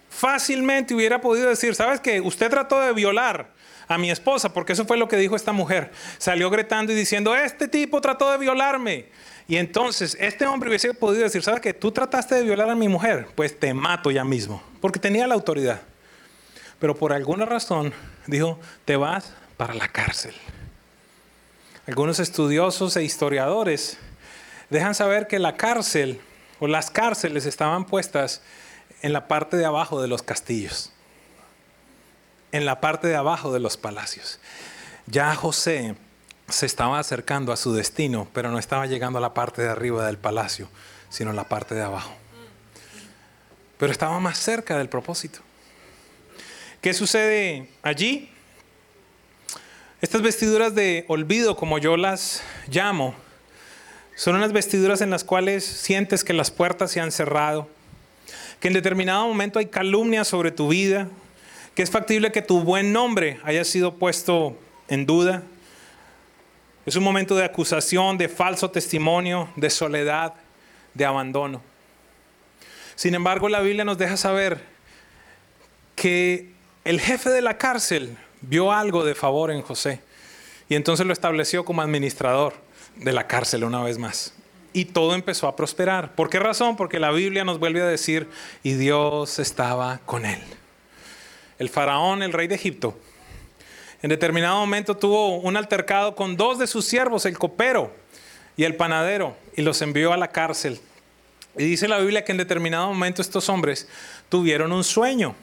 fácilmente 0.08 0.94
hubiera 0.94 1.20
podido 1.20 1.50
decir, 1.50 1.74
¿sabes 1.74 2.00
qué? 2.00 2.20
Usted 2.22 2.48
trató 2.48 2.80
de 2.80 2.92
violar 2.94 3.50
a 3.88 3.98
mi 3.98 4.10
esposa, 4.10 4.52
porque 4.52 4.72
eso 4.72 4.86
fue 4.86 4.96
lo 4.96 5.08
que 5.08 5.16
dijo 5.16 5.36
esta 5.36 5.52
mujer. 5.52 5.92
Salió 6.18 6.48
gritando 6.48 6.92
y 6.92 6.96
diciendo, 6.96 7.36
este 7.36 7.68
tipo 7.68 8.00
trató 8.00 8.30
de 8.30 8.38
violarme. 8.38 9.06
Y 9.48 9.56
entonces 9.56 10.16
este 10.20 10.46
hombre 10.46 10.68
hubiese 10.70 10.92
podido 10.92 11.22
decir, 11.22 11.42
¿sabes 11.42 11.60
qué? 11.60 11.72
Tú 11.72 11.92
trataste 11.92 12.34
de 12.34 12.42
violar 12.42 12.68
a 12.68 12.74
mi 12.74 12.88
mujer, 12.88 13.28
pues 13.34 13.58
te 13.58 13.72
mato 13.72 14.10
ya 14.10 14.24
mismo, 14.24 14.62
porque 14.80 14.98
tenía 14.98 15.26
la 15.26 15.34
autoridad. 15.34 15.82
Pero 16.80 16.96
por 16.96 17.12
alguna 17.12 17.46
razón 17.46 17.92
dijo, 18.26 18.58
te 18.84 18.96
vas 18.96 19.32
para 19.56 19.74
la 19.74 19.88
cárcel. 19.88 20.34
Algunos 21.86 22.18
estudiosos 22.18 22.96
e 22.96 23.04
historiadores 23.04 23.98
dejan 24.70 24.94
saber 24.94 25.28
que 25.28 25.38
la 25.38 25.56
cárcel 25.56 26.20
o 26.58 26.66
las 26.66 26.90
cárceles 26.90 27.46
estaban 27.46 27.84
puestas 27.84 28.42
en 29.02 29.12
la 29.12 29.28
parte 29.28 29.56
de 29.56 29.64
abajo 29.64 30.02
de 30.02 30.08
los 30.08 30.22
castillos, 30.22 30.90
en 32.50 32.66
la 32.66 32.80
parte 32.80 33.06
de 33.06 33.14
abajo 33.14 33.52
de 33.52 33.60
los 33.60 33.76
palacios. 33.76 34.40
Ya 35.06 35.32
José 35.36 35.94
se 36.48 36.66
estaba 36.66 36.98
acercando 36.98 37.52
a 37.52 37.56
su 37.56 37.72
destino, 37.72 38.28
pero 38.32 38.50
no 38.50 38.58
estaba 38.58 38.86
llegando 38.86 39.18
a 39.18 39.22
la 39.22 39.34
parte 39.34 39.62
de 39.62 39.68
arriba 39.68 40.06
del 40.06 40.18
palacio, 40.18 40.68
sino 41.08 41.30
a 41.30 41.34
la 41.34 41.48
parte 41.48 41.74
de 41.74 41.82
abajo. 41.82 42.14
Pero 43.78 43.92
estaba 43.92 44.18
más 44.20 44.38
cerca 44.38 44.78
del 44.78 44.88
propósito. 44.88 45.40
¿Qué 46.80 46.94
sucede 46.94 47.68
allí? 47.82 48.30
Estas 50.00 50.22
vestiduras 50.22 50.74
de 50.74 51.04
olvido, 51.08 51.56
como 51.56 51.78
yo 51.78 51.96
las 51.96 52.42
llamo, 52.68 53.14
son 54.14 54.36
unas 54.36 54.52
vestiduras 54.52 55.00
en 55.00 55.10
las 55.10 55.24
cuales 55.24 55.64
sientes 55.64 56.22
que 56.22 56.32
las 56.32 56.50
puertas 56.50 56.90
se 56.90 57.00
han 57.00 57.12
cerrado, 57.12 57.68
que 58.60 58.68
en 58.68 58.74
determinado 58.74 59.26
momento 59.26 59.58
hay 59.58 59.66
calumnia 59.66 60.24
sobre 60.24 60.52
tu 60.52 60.68
vida, 60.68 61.08
que 61.74 61.82
es 61.82 61.90
factible 61.90 62.32
que 62.32 62.40
tu 62.40 62.62
buen 62.62 62.92
nombre 62.92 63.40
haya 63.44 63.64
sido 63.64 63.94
puesto 63.94 64.56
en 64.88 65.06
duda, 65.06 65.42
es 66.86 66.94
un 66.94 67.02
momento 67.02 67.34
de 67.34 67.44
acusación, 67.44 68.16
de 68.16 68.28
falso 68.28 68.70
testimonio, 68.70 69.48
de 69.56 69.70
soledad, 69.70 70.34
de 70.94 71.04
abandono. 71.04 71.60
Sin 72.94 73.14
embargo, 73.14 73.48
la 73.48 73.60
Biblia 73.60 73.84
nos 73.84 73.98
deja 73.98 74.16
saber 74.16 74.60
que 75.96 76.52
el 76.84 77.00
jefe 77.00 77.30
de 77.30 77.42
la 77.42 77.58
cárcel 77.58 78.16
vio 78.40 78.72
algo 78.72 79.04
de 79.04 79.16
favor 79.16 79.50
en 79.50 79.62
José 79.62 80.00
y 80.68 80.76
entonces 80.76 81.06
lo 81.06 81.12
estableció 81.12 81.64
como 81.64 81.82
administrador 81.82 82.54
de 82.94 83.12
la 83.12 83.26
cárcel 83.26 83.64
una 83.64 83.82
vez 83.82 83.98
más. 83.98 84.32
Y 84.72 84.86
todo 84.86 85.14
empezó 85.14 85.48
a 85.48 85.56
prosperar. 85.56 86.14
¿Por 86.14 86.30
qué 86.30 86.38
razón? 86.38 86.76
Porque 86.76 87.00
la 87.00 87.10
Biblia 87.10 87.44
nos 87.44 87.58
vuelve 87.58 87.82
a 87.82 87.86
decir, 87.86 88.28
y 88.62 88.74
Dios 88.74 89.38
estaba 89.38 90.00
con 90.04 90.24
él. 90.24 90.40
El 91.58 91.68
faraón, 91.68 92.22
el 92.22 92.32
rey 92.32 92.46
de 92.46 92.54
Egipto, 92.54 92.98
en 94.02 94.10
determinado 94.10 94.58
momento 94.58 94.96
tuvo 94.96 95.36
un 95.36 95.56
altercado 95.56 96.14
con 96.14 96.36
dos 96.36 96.58
de 96.58 96.66
sus 96.66 96.84
siervos, 96.84 97.26
el 97.26 97.38
copero 97.38 97.92
y 98.56 98.64
el 98.64 98.76
panadero, 98.76 99.36
y 99.56 99.62
los 99.62 99.80
envió 99.82 100.12
a 100.12 100.16
la 100.16 100.28
cárcel. 100.28 100.80
Y 101.56 101.64
dice 101.64 101.88
la 101.88 101.98
Biblia 101.98 102.24
que 102.24 102.32
en 102.32 102.38
determinado 102.38 102.88
momento 102.88 103.22
estos 103.22 103.48
hombres 103.48 103.88
tuvieron 104.28 104.72
un 104.72 104.84
sueño. 104.84 105.34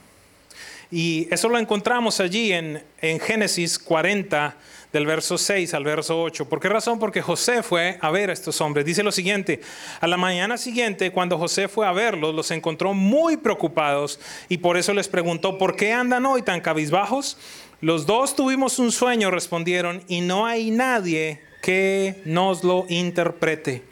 Y 0.91 1.27
eso 1.31 1.49
lo 1.49 1.57
encontramos 1.57 2.19
allí 2.19 2.53
en, 2.53 2.83
en 3.01 3.19
Génesis 3.19 3.79
40, 3.79 4.55
del 4.93 5.07
verso 5.07 5.39
6 5.39 5.73
al 5.73 5.83
verso 5.83 6.21
8. 6.21 6.47
¿Por 6.47 6.59
qué 6.59 6.69
razón? 6.69 6.99
Porque 6.99 7.21
José 7.21 7.63
fue 7.63 7.97
a 7.99 8.11
ver 8.11 8.29
a 8.29 8.33
estos 8.33 8.61
hombres. 8.61 8.85
Dice 8.85 9.01
lo 9.01 9.11
siguiente, 9.11 9.59
a 9.99 10.07
la 10.07 10.17
mañana 10.17 10.55
siguiente, 10.55 11.11
cuando 11.11 11.39
José 11.39 11.67
fue 11.67 11.87
a 11.87 11.91
verlos, 11.91 12.35
los 12.35 12.51
encontró 12.51 12.93
muy 12.93 13.35
preocupados 13.37 14.19
y 14.49 14.59
por 14.59 14.77
eso 14.77 14.93
les 14.93 15.07
preguntó, 15.07 15.57
¿por 15.57 15.75
qué 15.75 15.91
andan 15.91 16.27
hoy 16.27 16.43
tan 16.43 16.61
cabizbajos? 16.61 17.37
Los 17.83 18.05
dos 18.05 18.33
tuvimos 18.33 18.79
un 18.79 18.93
sueño, 18.93 19.29
respondieron, 19.29 20.05
y 20.07 20.21
no 20.21 20.45
hay 20.45 20.71
nadie 20.71 21.41
que 21.61 22.21
nos 22.23 22.63
lo 22.63 22.85
interprete. 22.87 23.83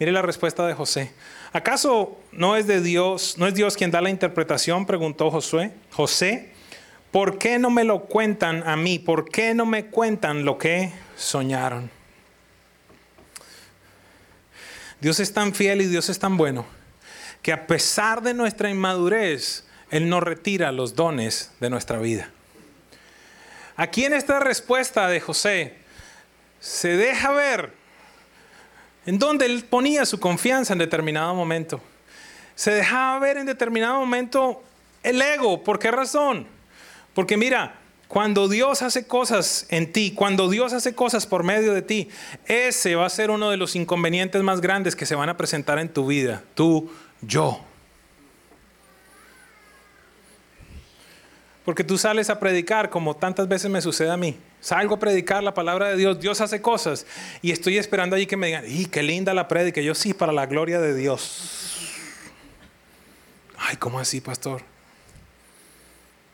Mire 0.00 0.10
la 0.10 0.22
respuesta 0.22 0.66
de 0.66 0.74
José. 0.74 1.12
¿Acaso 1.52 2.18
no 2.32 2.56
es 2.56 2.66
de 2.66 2.80
Dios, 2.80 3.36
no 3.38 3.46
es 3.46 3.54
Dios 3.54 3.76
quien 3.76 3.92
da 3.92 4.00
la 4.00 4.10
interpretación? 4.10 4.86
preguntó 4.86 5.30
Josué. 5.30 5.70
José, 5.92 6.52
¿por 7.12 7.38
qué 7.38 7.60
no 7.60 7.70
me 7.70 7.84
lo 7.84 8.06
cuentan 8.06 8.66
a 8.66 8.74
mí? 8.74 8.98
¿Por 8.98 9.30
qué 9.30 9.54
no 9.54 9.66
me 9.66 9.86
cuentan 9.86 10.44
lo 10.44 10.58
que 10.58 10.90
soñaron? 11.16 11.92
Dios 15.00 15.20
es 15.20 15.32
tan 15.32 15.54
fiel 15.54 15.80
y 15.80 15.86
Dios 15.86 16.08
es 16.08 16.18
tan 16.18 16.36
bueno 16.36 16.66
que 17.42 17.52
a 17.52 17.68
pesar 17.68 18.20
de 18.20 18.34
nuestra 18.34 18.68
inmadurez, 18.68 19.64
Él 19.92 20.08
no 20.08 20.18
retira 20.18 20.72
los 20.72 20.96
dones 20.96 21.52
de 21.60 21.70
nuestra 21.70 22.00
vida. 22.00 22.32
Aquí 23.78 24.04
en 24.04 24.12
esta 24.12 24.40
respuesta 24.40 25.06
de 25.06 25.20
José 25.20 25.72
se 26.58 26.96
deja 26.96 27.30
ver 27.30 27.72
en 29.06 29.20
donde 29.20 29.46
él 29.46 29.64
ponía 29.70 30.04
su 30.04 30.18
confianza 30.18 30.72
en 30.72 30.80
determinado 30.80 31.32
momento. 31.32 31.80
Se 32.56 32.72
dejaba 32.72 33.20
ver 33.20 33.36
en 33.36 33.46
determinado 33.46 34.00
momento 34.00 34.64
el 35.04 35.22
ego. 35.22 35.62
¿Por 35.62 35.78
qué 35.78 35.92
razón? 35.92 36.48
Porque 37.14 37.36
mira, 37.36 37.76
cuando 38.08 38.48
Dios 38.48 38.82
hace 38.82 39.06
cosas 39.06 39.66
en 39.68 39.92
ti, 39.92 40.10
cuando 40.10 40.50
Dios 40.50 40.72
hace 40.72 40.96
cosas 40.96 41.24
por 41.24 41.44
medio 41.44 41.72
de 41.72 41.82
ti, 41.82 42.08
ese 42.46 42.96
va 42.96 43.06
a 43.06 43.10
ser 43.10 43.30
uno 43.30 43.48
de 43.48 43.58
los 43.58 43.76
inconvenientes 43.76 44.42
más 44.42 44.60
grandes 44.60 44.96
que 44.96 45.06
se 45.06 45.14
van 45.14 45.28
a 45.28 45.36
presentar 45.36 45.78
en 45.78 45.88
tu 45.88 46.04
vida. 46.04 46.42
Tú, 46.56 46.90
yo. 47.20 47.67
Porque 51.68 51.84
tú 51.84 51.98
sales 51.98 52.30
a 52.30 52.40
predicar 52.40 52.88
como 52.88 53.14
tantas 53.14 53.46
veces 53.46 53.70
me 53.70 53.82
sucede 53.82 54.10
a 54.10 54.16
mí. 54.16 54.38
Salgo 54.58 54.94
a 54.94 54.98
predicar 54.98 55.42
la 55.42 55.52
palabra 55.52 55.90
de 55.90 55.96
Dios, 55.96 56.18
Dios 56.18 56.40
hace 56.40 56.62
cosas 56.62 57.04
y 57.42 57.50
estoy 57.50 57.76
esperando 57.76 58.16
allí 58.16 58.24
que 58.24 58.38
me 58.38 58.46
digan, 58.46 58.64
¡y 58.66 58.86
qué 58.86 59.02
linda 59.02 59.34
la 59.34 59.48
predica! 59.48 59.82
Yo 59.82 59.94
sí, 59.94 60.14
para 60.14 60.32
la 60.32 60.46
gloria 60.46 60.80
de 60.80 60.94
Dios. 60.94 61.92
Ay, 63.58 63.76
¿cómo 63.76 64.00
así, 64.00 64.22
pastor? 64.22 64.62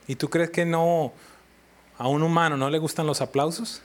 ¿Y 0.06 0.14
tú 0.14 0.30
crees 0.30 0.50
que 0.50 0.64
no, 0.64 1.12
a 1.98 2.06
un 2.06 2.22
humano 2.22 2.56
no 2.56 2.70
le 2.70 2.78
gustan 2.78 3.04
los 3.04 3.20
aplausos? 3.20 3.82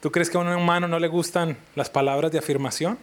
¿Tú 0.00 0.10
crees 0.10 0.30
que 0.30 0.36
a 0.36 0.40
un 0.40 0.48
humano 0.48 0.88
no 0.88 0.98
le 0.98 1.06
gustan 1.06 1.56
las 1.76 1.90
palabras 1.90 2.32
de 2.32 2.38
afirmación? 2.38 2.98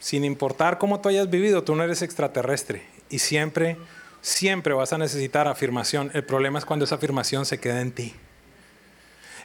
Sin 0.00 0.24
importar 0.24 0.78
cómo 0.78 1.00
tú 1.00 1.08
hayas 1.08 1.30
vivido, 1.30 1.62
tú 1.62 1.76
no 1.76 1.84
eres 1.84 2.02
extraterrestre 2.02 2.82
y 3.10 3.20
siempre 3.20 3.76
Siempre 4.22 4.72
vas 4.72 4.92
a 4.92 4.98
necesitar 4.98 5.48
afirmación. 5.48 6.10
El 6.14 6.24
problema 6.24 6.58
es 6.58 6.64
cuando 6.64 6.84
esa 6.84 6.94
afirmación 6.94 7.44
se 7.44 7.58
queda 7.58 7.80
en 7.80 7.92
ti. 7.92 8.14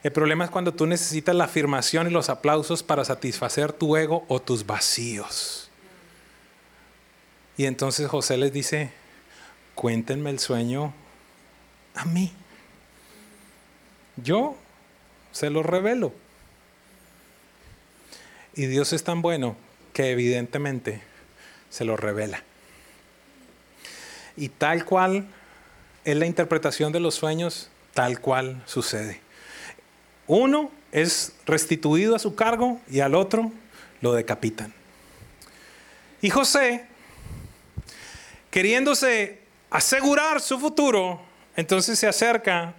El 0.04 0.12
problema 0.12 0.46
es 0.46 0.52
cuando 0.52 0.74
tú 0.74 0.86
necesitas 0.86 1.36
la 1.36 1.46
afirmación 1.46 2.08
y 2.08 2.12
los 2.12 2.30
aplausos 2.30 2.84
para 2.84 3.04
satisfacer 3.04 3.74
tu 3.74 3.98
ego 3.98 4.24
o 4.28 4.40
tus 4.40 4.66
vacíos. 4.66 5.70
Y 7.58 7.66
entonces 7.66 8.08
José 8.08 8.38
les 8.38 8.54
dice, 8.54 8.92
cuéntenme 9.74 10.30
el 10.30 10.38
sueño 10.38 10.94
a 11.96 12.06
mí. 12.06 12.32
Yo 14.18 14.56
se 15.32 15.50
lo 15.50 15.64
revelo. 15.64 16.14
Y 18.54 18.68
Dios 18.68 18.94
es 18.94 19.04
tan 19.04 19.24
bueno 19.24 19.56
que 19.94 20.12
evidentemente 20.12 21.02
se 21.72 21.84
lo 21.84 21.98
revela. 21.98 22.44
Y 24.38 24.50
tal 24.50 24.86
cual 24.86 25.28
es 26.06 26.16
la 26.16 26.26
interpretación 26.26 26.94
de 26.94 27.02
los 27.02 27.16
sueños, 27.16 27.70
tal 27.94 28.22
cual 28.22 28.62
sucede. 28.66 29.20
Uno 30.28 30.72
es 30.92 31.34
restituido 31.46 32.16
a 32.16 32.20
su 32.20 32.36
cargo 32.36 32.80
y 32.90 33.00
al 33.02 33.16
otro 33.16 33.52
lo 34.02 34.14
decapitan. 34.14 34.74
Y 36.22 36.30
José, 36.30 36.86
queriéndose 38.50 39.42
asegurar 39.70 40.42
su 40.42 40.60
futuro, 40.60 41.22
entonces 41.56 42.00
se 42.00 42.08
acerca 42.08 42.74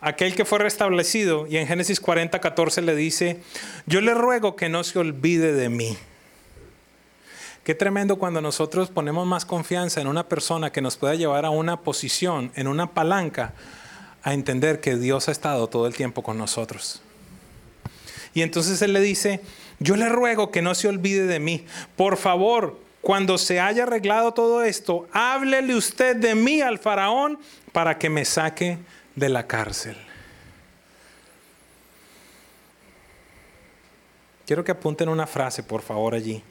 a 0.00 0.08
aquel 0.08 0.34
que 0.34 0.44
fue 0.44 0.58
restablecido 0.58 1.46
y 1.46 1.56
en 1.56 1.66
Génesis 1.66 2.00
40, 2.00 2.38
14 2.40 2.82
le 2.82 2.94
dice, 2.94 3.40
yo 3.86 4.00
le 4.00 4.14
ruego 4.14 4.56
que 4.56 4.68
no 4.68 4.84
se 4.84 4.98
olvide 4.98 5.52
de 5.52 5.68
mí. 5.68 5.96
Qué 7.64 7.76
tremendo 7.76 8.16
cuando 8.16 8.40
nosotros 8.40 8.90
ponemos 8.90 9.24
más 9.26 9.44
confianza 9.44 10.00
en 10.00 10.08
una 10.08 10.28
persona 10.28 10.72
que 10.72 10.80
nos 10.80 10.96
pueda 10.96 11.14
llevar 11.14 11.44
a 11.44 11.50
una 11.50 11.80
posición, 11.80 12.50
en 12.56 12.66
una 12.66 12.92
palanca, 12.92 13.54
a 14.24 14.34
entender 14.34 14.80
que 14.80 14.96
Dios 14.96 15.28
ha 15.28 15.32
estado 15.32 15.68
todo 15.68 15.86
el 15.86 15.94
tiempo 15.94 16.22
con 16.24 16.38
nosotros. 16.38 17.02
Y 18.34 18.42
entonces 18.42 18.82
Él 18.82 18.92
le 18.92 19.00
dice, 19.00 19.40
yo 19.78 19.94
le 19.94 20.08
ruego 20.08 20.50
que 20.50 20.62
no 20.62 20.74
se 20.74 20.88
olvide 20.88 21.26
de 21.26 21.38
mí. 21.38 21.64
Por 21.96 22.16
favor, 22.16 22.80
cuando 23.00 23.38
se 23.38 23.60
haya 23.60 23.84
arreglado 23.84 24.32
todo 24.32 24.64
esto, 24.64 25.06
háblele 25.12 25.76
usted 25.76 26.16
de 26.16 26.34
mí 26.34 26.62
al 26.62 26.78
faraón 26.78 27.38
para 27.70 27.96
que 27.96 28.10
me 28.10 28.24
saque 28.24 28.78
de 29.14 29.28
la 29.28 29.46
cárcel. 29.46 29.96
Quiero 34.46 34.64
que 34.64 34.72
apunten 34.72 35.08
una 35.08 35.28
frase, 35.28 35.62
por 35.62 35.82
favor, 35.82 36.14
allí. 36.14 36.42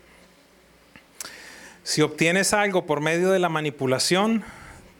Si 1.83 2.01
obtienes 2.01 2.53
algo 2.53 2.85
por 2.85 3.01
medio 3.01 3.31
de 3.31 3.39
la 3.39 3.49
manipulación, 3.49 4.43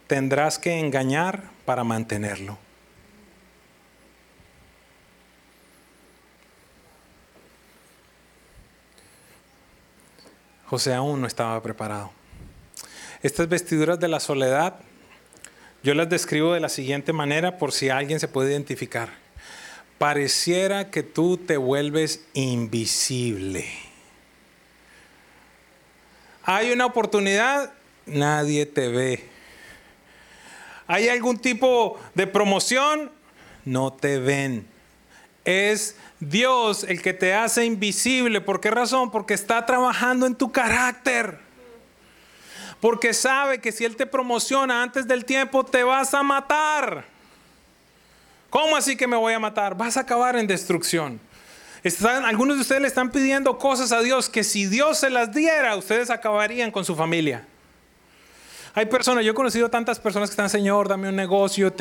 tendrás 0.08 0.58
que 0.58 0.80
engañar 0.80 1.44
para 1.63 1.84
mantenerlo. 1.84 2.58
José 10.65 10.94
aún 10.94 11.22
no 11.22 11.28
estaba 11.28 11.62
preparado. 11.62 12.12
Estas 13.22 13.48
vestiduras 13.48 14.00
de 14.00 14.08
la 14.08 14.20
soledad, 14.20 14.80
yo 15.84 15.94
las 15.94 16.10
describo 16.10 16.54
de 16.54 16.62
la 16.62 16.70
siguiente 16.70 17.13
manera 17.13 17.58
por 17.58 17.74
si 17.74 17.89
alguien 17.89 18.20
se 18.20 18.28
puede 18.28 18.52
identificar. 18.52 19.10
Pareciera 20.00 20.89
que 20.89 21.04
tú 21.04 21.38
te 21.38 21.58
vuelves 21.58 22.26
invisible 22.34 23.90
hay 26.43 26.71
una 26.71 26.86
oportunidad, 26.86 27.71
nadie 28.06 28.65
te 28.65 28.87
ve. 28.87 29.29
Hay 30.87 31.08
algún 31.10 31.37
tipo 31.37 32.00
de 32.15 32.27
promoción, 32.27 33.12
no 33.63 33.94
te 33.94 34.19
ven. 34.19 34.67
Es 35.46 35.96
Dios 36.19 36.83
el 36.83 37.02
que 37.02 37.13
te 37.13 37.33
hace 37.33 37.65
invisible. 37.65 38.42
¿Por 38.42 38.60
qué 38.60 38.71
razón? 38.71 39.12
Porque 39.12 39.33
está 39.33 39.65
trabajando 39.65 40.25
en 40.25 40.35
tu 40.35 40.52
carácter. 40.52 41.39
Porque 42.79 43.13
sabe 43.13 43.62
que 43.62 43.71
si 43.71 43.85
Él 43.85 43.96
te 43.96 44.06
promociona 44.06 44.81
antes 44.81 45.08
del 45.08 45.23
tiempo, 45.23 45.63
te 45.63 45.83
vas 45.83 46.13
a 46.13 46.23
matar. 46.23 47.06
¿Cómo 48.50 48.75
así 48.75 48.98
que 48.98 49.08
me 49.08 49.15
voy 49.15 49.33
a 49.33 49.39
matar? 49.39 49.77
Vas 49.77 49.98
a 49.98 50.02
acabar 50.02 50.35
en 50.35 50.48
destrucción 50.48 51.19
algunos 52.23 52.58
de 52.58 52.62
ustedes 52.62 52.82
le 52.82 52.88
están 52.88 53.12
pidiendo 53.12 53.58
cosas 53.58 53.92
a 53.92 54.02
Dios 54.02 54.29
que 54.29 54.44
si 54.44 54.65
Dios 54.67 55.00
se 55.00 55.10
las 55.10 55.34
diera, 55.34 55.75
ustedes 55.75 56.10
acabarían 56.10 56.71
con 56.71 56.86
su 56.86 56.96
familia. 56.96 57.48
Hay 58.73 58.86
personas, 58.86 59.25
yo 59.25 59.32
he 59.32 59.36
conocido 59.36 59.69
tantas 59.69 60.00
personas 60.00 60.29
que 60.29 60.34
están, 60.34 60.50
Señor, 60.50 60.88
dame 60.88 61.10
un 61.10 61.15
negocio, 61.15 61.73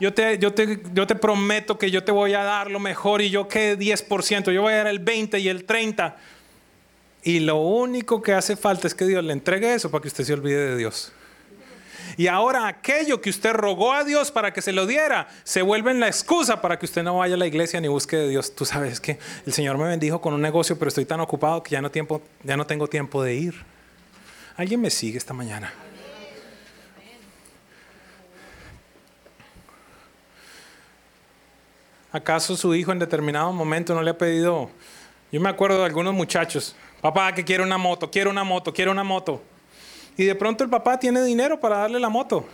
yo 0.00 0.14
te 0.14 1.14
prometo 1.20 1.78
que 1.78 1.90
yo 1.90 2.02
te 2.02 2.12
voy 2.12 2.32
a 2.32 2.42
dar 2.42 2.70
lo 2.70 2.80
mejor 2.80 3.20
y 3.20 3.28
yo 3.28 3.46
que 3.46 3.78
10%, 3.78 4.50
yo 4.50 4.62
voy 4.62 4.72
a 4.72 4.76
dar 4.76 4.86
el 4.86 5.00
20 5.00 5.38
y 5.38 5.48
el 5.48 5.64
30. 5.64 6.16
Y 7.22 7.40
lo 7.40 7.56
único 7.56 8.22
que 8.22 8.32
hace 8.32 8.56
falta 8.56 8.86
es 8.86 8.94
que 8.94 9.04
Dios 9.04 9.22
le 9.22 9.34
entregue 9.34 9.74
eso 9.74 9.90
para 9.90 10.00
que 10.00 10.08
usted 10.08 10.24
se 10.24 10.32
olvide 10.32 10.70
de 10.70 10.76
Dios. 10.78 11.12
Y 12.16 12.26
ahora 12.26 12.66
aquello 12.66 13.20
que 13.20 13.30
usted 13.30 13.52
rogó 13.52 13.92
a 13.92 14.04
Dios 14.04 14.30
para 14.30 14.52
que 14.52 14.62
se 14.62 14.72
lo 14.72 14.86
diera, 14.86 15.28
se 15.44 15.62
vuelve 15.62 15.90
en 15.90 16.00
la 16.00 16.06
excusa 16.06 16.60
para 16.60 16.78
que 16.78 16.86
usted 16.86 17.02
no 17.02 17.18
vaya 17.18 17.34
a 17.34 17.38
la 17.38 17.46
iglesia 17.46 17.80
ni 17.80 17.88
busque 17.88 18.16
de 18.16 18.28
Dios. 18.28 18.54
Tú 18.54 18.64
sabes 18.64 19.00
que 19.00 19.18
el 19.46 19.52
Señor 19.52 19.78
me 19.78 19.84
bendijo 19.84 20.20
con 20.20 20.34
un 20.34 20.40
negocio, 20.40 20.78
pero 20.78 20.88
estoy 20.88 21.04
tan 21.04 21.20
ocupado 21.20 21.62
que 21.62 21.70
ya 21.70 21.82
no, 21.82 21.90
tiempo, 21.90 22.22
ya 22.42 22.56
no 22.56 22.66
tengo 22.66 22.86
tiempo 22.86 23.22
de 23.22 23.34
ir. 23.34 23.64
¿Alguien 24.56 24.80
me 24.80 24.90
sigue 24.90 25.18
esta 25.18 25.32
mañana? 25.32 25.72
¿Acaso 32.12 32.56
su 32.56 32.74
hijo 32.74 32.90
en 32.90 32.98
determinado 32.98 33.52
momento 33.52 33.94
no 33.94 34.02
le 34.02 34.10
ha 34.10 34.18
pedido? 34.18 34.68
Yo 35.30 35.40
me 35.40 35.48
acuerdo 35.48 35.78
de 35.78 35.84
algunos 35.84 36.12
muchachos, 36.12 36.74
papá 37.00 37.32
que 37.32 37.44
quiere 37.44 37.62
una 37.62 37.78
moto, 37.78 38.10
quiere 38.10 38.28
una 38.28 38.42
moto, 38.42 38.72
quiere 38.72 38.90
una 38.90 39.04
moto. 39.04 39.40
Y 40.16 40.24
de 40.24 40.34
pronto 40.34 40.64
el 40.64 40.70
papá 40.70 40.98
tiene 40.98 41.22
dinero 41.22 41.60
para 41.60 41.78
darle 41.78 42.00
la 42.00 42.08
moto, 42.08 42.46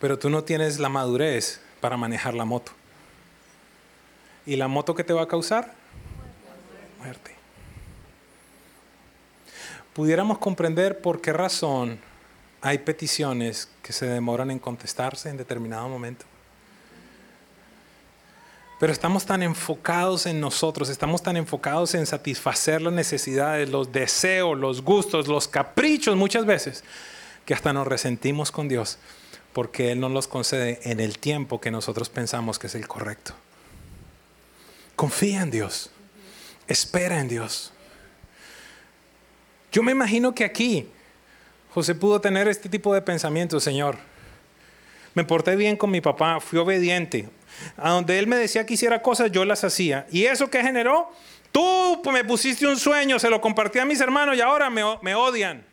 pero 0.00 0.18
tú 0.18 0.30
no 0.30 0.44
tienes 0.44 0.78
la 0.78 0.88
madurez 0.88 1.60
para 1.80 1.96
manejar 1.96 2.34
la 2.34 2.44
moto. 2.44 2.72
¿Y 4.46 4.56
la 4.56 4.68
moto 4.68 4.94
qué 4.94 5.04
te 5.04 5.12
va 5.12 5.22
a 5.22 5.28
causar? 5.28 5.74
Muerte. 6.98 7.34
Pudiéramos 9.92 10.38
comprender 10.38 11.00
por 11.00 11.20
qué 11.20 11.32
razón 11.32 11.98
hay 12.62 12.78
peticiones 12.78 13.70
que 13.82 13.92
se 13.92 14.06
demoran 14.06 14.50
en 14.50 14.58
contestarse 14.58 15.28
en 15.28 15.36
determinado 15.36 15.88
momento. 15.88 16.26
Pero 18.80 18.92
estamos 18.92 19.24
tan 19.24 19.44
enfocados 19.44 20.26
en 20.26 20.40
nosotros, 20.40 20.88
estamos 20.88 21.22
tan 21.22 21.36
enfocados 21.36 21.94
en 21.94 22.04
satisfacer 22.06 22.82
las 22.82 22.92
necesidades, 22.92 23.68
los 23.68 23.92
deseos, 23.92 24.58
los 24.58 24.82
gustos, 24.82 25.28
los 25.28 25.46
caprichos 25.46 26.16
muchas 26.16 26.44
veces, 26.44 26.82
que 27.44 27.54
hasta 27.54 27.72
nos 27.72 27.86
resentimos 27.86 28.50
con 28.50 28.66
Dios 28.66 28.98
porque 29.52 29.92
Él 29.92 30.00
nos 30.00 30.12
los 30.12 30.28
concede 30.28 30.80
en 30.84 31.00
el 31.00 31.18
tiempo 31.18 31.60
que 31.60 31.70
nosotros 31.70 32.08
pensamos 32.08 32.58
que 32.58 32.68
es 32.68 32.74
el 32.74 32.86
correcto. 32.86 33.34
Confía 34.96 35.42
en 35.42 35.50
Dios, 35.50 35.90
espera 36.68 37.20
en 37.20 37.28
Dios. 37.28 37.72
Yo 39.72 39.82
me 39.82 39.92
imagino 39.92 40.34
que 40.34 40.44
aquí 40.44 40.88
José 41.70 41.94
pudo 41.94 42.20
tener 42.20 42.48
este 42.48 42.68
tipo 42.68 42.92
de 42.94 43.02
pensamiento, 43.02 43.60
Señor. 43.60 43.96
Me 45.14 45.24
porté 45.24 45.56
bien 45.56 45.76
con 45.76 45.90
mi 45.90 46.00
papá, 46.00 46.38
fui 46.40 46.58
obediente, 46.58 47.28
a 47.76 47.90
donde 47.90 48.18
él 48.18 48.26
me 48.26 48.36
decía 48.36 48.66
que 48.66 48.74
hiciera 48.74 49.02
cosas, 49.02 49.30
yo 49.32 49.44
las 49.44 49.64
hacía. 49.64 50.06
¿Y 50.10 50.24
eso 50.24 50.50
qué 50.50 50.62
generó? 50.62 51.10
Tú 51.52 52.02
me 52.12 52.24
pusiste 52.24 52.66
un 52.66 52.78
sueño, 52.78 53.18
se 53.18 53.30
lo 53.30 53.40
compartí 53.40 53.78
a 53.78 53.84
mis 53.84 54.00
hermanos 54.00 54.36
y 54.36 54.40
ahora 54.40 54.70
me, 54.70 54.82
me 55.02 55.14
odian. 55.14 55.64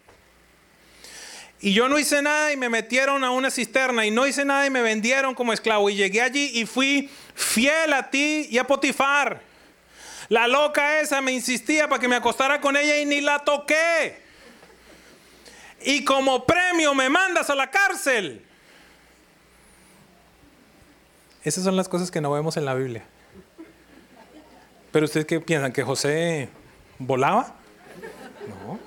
Y 1.59 1.73
yo 1.73 1.89
no 1.89 1.97
hice 1.97 2.21
nada 2.21 2.51
y 2.51 2.57
me 2.57 2.69
metieron 2.69 3.23
a 3.23 3.31
una 3.31 3.49
cisterna 3.49 4.05
y 4.05 4.11
no 4.11 4.27
hice 4.27 4.45
nada 4.45 4.65
y 4.65 4.69
me 4.69 4.81
vendieron 4.81 5.33
como 5.33 5.53
esclavo. 5.53 5.89
Y 5.89 5.95
llegué 5.95 6.21
allí 6.21 6.51
y 6.53 6.65
fui 6.65 7.09
fiel 7.33 7.93
a 7.93 8.09
ti 8.09 8.47
y 8.49 8.57
a 8.57 8.65
Potifar. 8.65 9.41
La 10.29 10.47
loca 10.47 10.99
esa 10.99 11.21
me 11.21 11.31
insistía 11.31 11.87
para 11.87 11.99
que 11.99 12.07
me 12.07 12.15
acostara 12.15 12.61
con 12.61 12.75
ella 12.75 12.97
y 12.99 13.05
ni 13.05 13.21
la 13.21 13.39
toqué. 13.39 14.21
Y 15.81 16.03
como 16.03 16.45
premio 16.45 16.93
me 16.93 17.09
mandas 17.09 17.49
a 17.49 17.55
la 17.55 17.71
cárcel. 17.71 18.46
Esas 21.47 21.63
son 21.63 21.77
las 21.77 21.87
cosas 21.87 22.11
que 22.11 22.19
no 22.19 22.29
vemos 22.29 22.57
en 22.57 22.65
la 22.65 22.73
Biblia. 22.73 23.05
Pero 24.91 25.05
ustedes 25.05 25.25
qué 25.25 25.39
piensan? 25.39 25.71
¿Que 25.71 25.81
José 25.81 26.49
volaba? 26.99 27.55
No. 28.49 28.77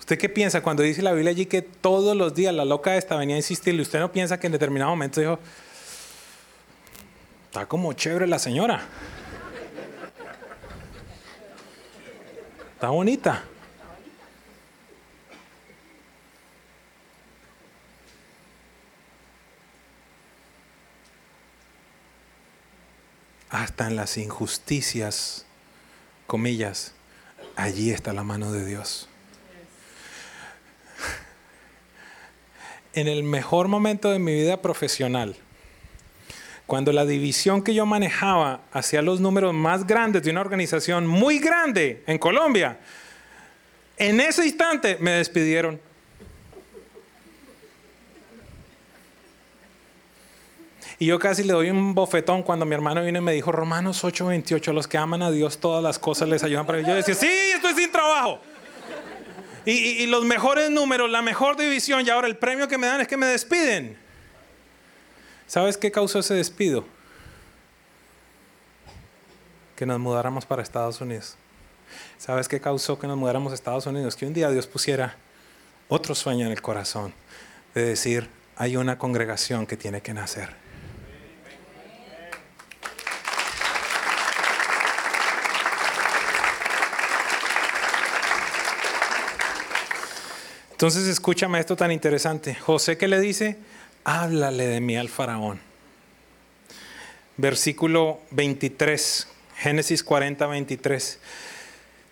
¿Usted 0.00 0.18
qué 0.18 0.28
piensa 0.28 0.64
cuando 0.64 0.82
dice 0.82 1.00
la 1.00 1.12
Biblia 1.12 1.30
allí 1.30 1.46
que 1.46 1.62
todos 1.62 2.16
los 2.16 2.34
días 2.34 2.52
la 2.52 2.64
loca 2.64 2.96
esta 2.96 3.14
venía 3.14 3.36
a 3.36 3.38
insistirle? 3.38 3.82
¿Usted 3.82 4.00
no 4.00 4.10
piensa 4.10 4.40
que 4.40 4.48
en 4.48 4.52
determinado 4.52 4.90
momento 4.90 5.20
dijo, 5.20 5.38
está 7.44 7.66
como 7.66 7.92
chévere 7.92 8.26
la 8.26 8.40
señora? 8.40 8.82
Está 12.74 12.88
bonita. 12.88 13.44
Hasta 23.54 23.86
en 23.86 23.94
las 23.94 24.16
injusticias, 24.18 25.46
comillas, 26.26 26.92
allí 27.54 27.92
está 27.92 28.12
la 28.12 28.24
mano 28.24 28.50
de 28.50 28.66
Dios. 28.66 29.08
En 32.94 33.06
el 33.06 33.22
mejor 33.22 33.68
momento 33.68 34.10
de 34.10 34.18
mi 34.18 34.34
vida 34.34 34.60
profesional, 34.60 35.36
cuando 36.66 36.92
la 36.92 37.06
división 37.06 37.62
que 37.62 37.74
yo 37.74 37.86
manejaba 37.86 38.62
hacía 38.72 39.02
los 39.02 39.20
números 39.20 39.54
más 39.54 39.86
grandes 39.86 40.24
de 40.24 40.32
una 40.32 40.40
organización 40.40 41.06
muy 41.06 41.38
grande 41.38 42.02
en 42.08 42.18
Colombia, 42.18 42.80
en 43.96 44.20
ese 44.20 44.44
instante 44.46 44.96
me 44.98 45.12
despidieron. 45.12 45.80
Y 51.04 51.06
yo 51.08 51.18
casi 51.18 51.44
le 51.44 51.52
doy 51.52 51.68
un 51.68 51.94
bofetón 51.94 52.42
cuando 52.42 52.64
mi 52.64 52.74
hermano 52.74 53.02
vino 53.04 53.18
y 53.18 53.20
me 53.20 53.34
dijo, 53.34 53.52
Romanos 53.52 54.02
8:28, 54.02 54.72
los 54.72 54.88
que 54.88 54.96
aman 54.96 55.20
a 55.20 55.30
Dios, 55.30 55.58
todas 55.58 55.82
las 55.82 55.98
cosas 55.98 56.30
les 56.30 56.42
ayudan 56.42 56.64
para 56.64 56.80
Yo 56.80 56.94
decía, 56.94 57.14
sí, 57.14 57.28
estoy 57.54 57.74
sin 57.74 57.92
trabajo. 57.92 58.40
Y, 59.66 59.72
y, 59.72 60.06
los 60.06 60.24
mejores 60.24 60.70
números, 60.70 61.10
la 61.10 61.20
mejor 61.20 61.58
división, 61.58 62.06
y 62.06 62.08
ahora 62.08 62.26
el 62.26 62.38
premio 62.38 62.68
que 62.68 62.78
me 62.78 62.86
dan 62.86 63.02
es 63.02 63.08
que 63.08 63.18
me 63.18 63.26
despiden. 63.26 63.98
¿Sabes 65.46 65.76
qué 65.76 65.92
causó 65.92 66.20
ese 66.20 66.32
despido? 66.32 66.86
Que 69.76 69.84
nos 69.84 70.00
mudáramos 70.00 70.46
para 70.46 70.62
Estados 70.62 71.02
Unidos. 71.02 71.36
¿Sabes 72.16 72.48
qué 72.48 72.62
causó 72.62 72.98
que 72.98 73.06
nos 73.06 73.18
mudáramos 73.18 73.52
a 73.52 73.56
Estados 73.56 73.84
Unidos? 73.84 74.16
Que 74.16 74.24
un 74.24 74.32
día 74.32 74.48
Dios 74.48 74.66
pusiera 74.66 75.18
otro 75.88 76.14
sueño 76.14 76.46
en 76.46 76.52
el 76.52 76.62
corazón 76.62 77.12
de 77.74 77.84
decir, 77.84 78.30
hay 78.56 78.78
una 78.78 78.96
congregación 78.96 79.66
que 79.66 79.76
tiene 79.76 80.00
que 80.00 80.14
nacer. 80.14 80.63
Entonces 90.84 91.08
escúchame 91.08 91.58
esto 91.58 91.76
tan 91.76 91.90
interesante. 91.92 92.54
José 92.54 92.98
que 92.98 93.08
le 93.08 93.18
dice, 93.18 93.56
háblale 94.04 94.66
de 94.66 94.82
mí 94.82 94.98
al 94.98 95.08
faraón. 95.08 95.58
Versículo 97.38 98.20
23, 98.32 99.26
Génesis 99.56 100.04
40, 100.04 100.46
23. 100.46 101.20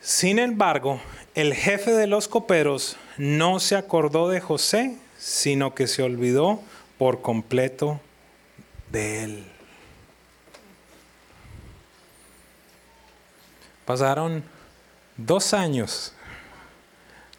Sin 0.00 0.38
embargo, 0.38 1.02
el 1.34 1.52
jefe 1.52 1.90
de 1.90 2.06
los 2.06 2.28
coperos 2.28 2.96
no 3.18 3.60
se 3.60 3.76
acordó 3.76 4.30
de 4.30 4.40
José, 4.40 4.96
sino 5.18 5.74
que 5.74 5.86
se 5.86 6.02
olvidó 6.02 6.62
por 6.96 7.20
completo 7.20 8.00
de 8.90 9.24
él. 9.24 9.44
Pasaron 13.84 14.42
dos 15.18 15.52
años 15.52 16.14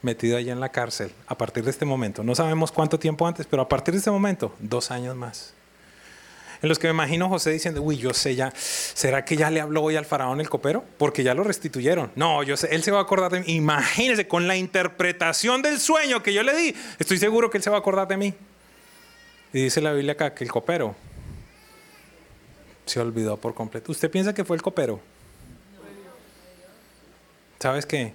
metido 0.03 0.37
allá 0.37 0.53
en 0.53 0.59
la 0.59 0.69
cárcel 0.69 1.11
a 1.27 1.37
partir 1.37 1.63
de 1.63 1.71
este 1.71 1.85
momento. 1.85 2.23
No 2.23 2.35
sabemos 2.35 2.71
cuánto 2.71 2.99
tiempo 2.99 3.25
antes, 3.25 3.47
pero 3.47 3.63
a 3.63 3.69
partir 3.69 3.93
de 3.93 3.97
este 3.97 4.11
momento, 4.11 4.53
dos 4.59 4.91
años 4.91 5.15
más. 5.15 5.53
En 6.61 6.69
los 6.69 6.79
que 6.79 6.87
me 6.87 6.93
imagino 6.93 7.27
José 7.27 7.51
diciendo, 7.51 7.81
uy, 7.81 7.97
yo 7.97 8.13
sé 8.13 8.35
ya, 8.35 8.53
¿será 8.55 9.25
que 9.25 9.35
ya 9.35 9.49
le 9.49 9.59
habló 9.59 9.83
hoy 9.83 9.97
al 9.97 10.05
faraón 10.05 10.39
el 10.39 10.49
copero? 10.49 10.85
Porque 10.97 11.21
ya 11.21 11.33
lo 11.33 11.43
restituyeron. 11.43 12.11
No, 12.15 12.41
yo 12.41 12.55
sé, 12.55 12.73
él 12.73 12.83
se 12.83 12.91
va 12.91 12.99
a 12.99 13.01
acordar 13.01 13.31
de 13.31 13.41
mí. 13.41 13.45
Imagínese, 13.47 14.29
con 14.29 14.47
la 14.47 14.55
interpretación 14.55 15.61
del 15.61 15.77
sueño 15.79 16.23
que 16.23 16.33
yo 16.33 16.41
le 16.41 16.55
di, 16.55 16.75
estoy 16.99 17.17
seguro 17.17 17.49
que 17.49 17.57
él 17.57 17.63
se 17.63 17.69
va 17.69 17.75
a 17.75 17.79
acordar 17.79 18.07
de 18.07 18.15
mí. 18.15 18.33
Y 19.51 19.63
dice 19.63 19.81
la 19.81 19.91
Biblia 19.91 20.13
acá 20.13 20.33
que 20.33 20.45
el 20.45 20.51
copero 20.51 20.95
se 22.85 22.99
olvidó 23.01 23.35
por 23.35 23.53
completo. 23.53 23.91
¿Usted 23.91 24.09
piensa 24.09 24.33
que 24.33 24.45
fue 24.45 24.55
el 24.55 24.61
copero? 24.61 25.01
¿Sabes 27.59 27.85
qué? 27.85 28.13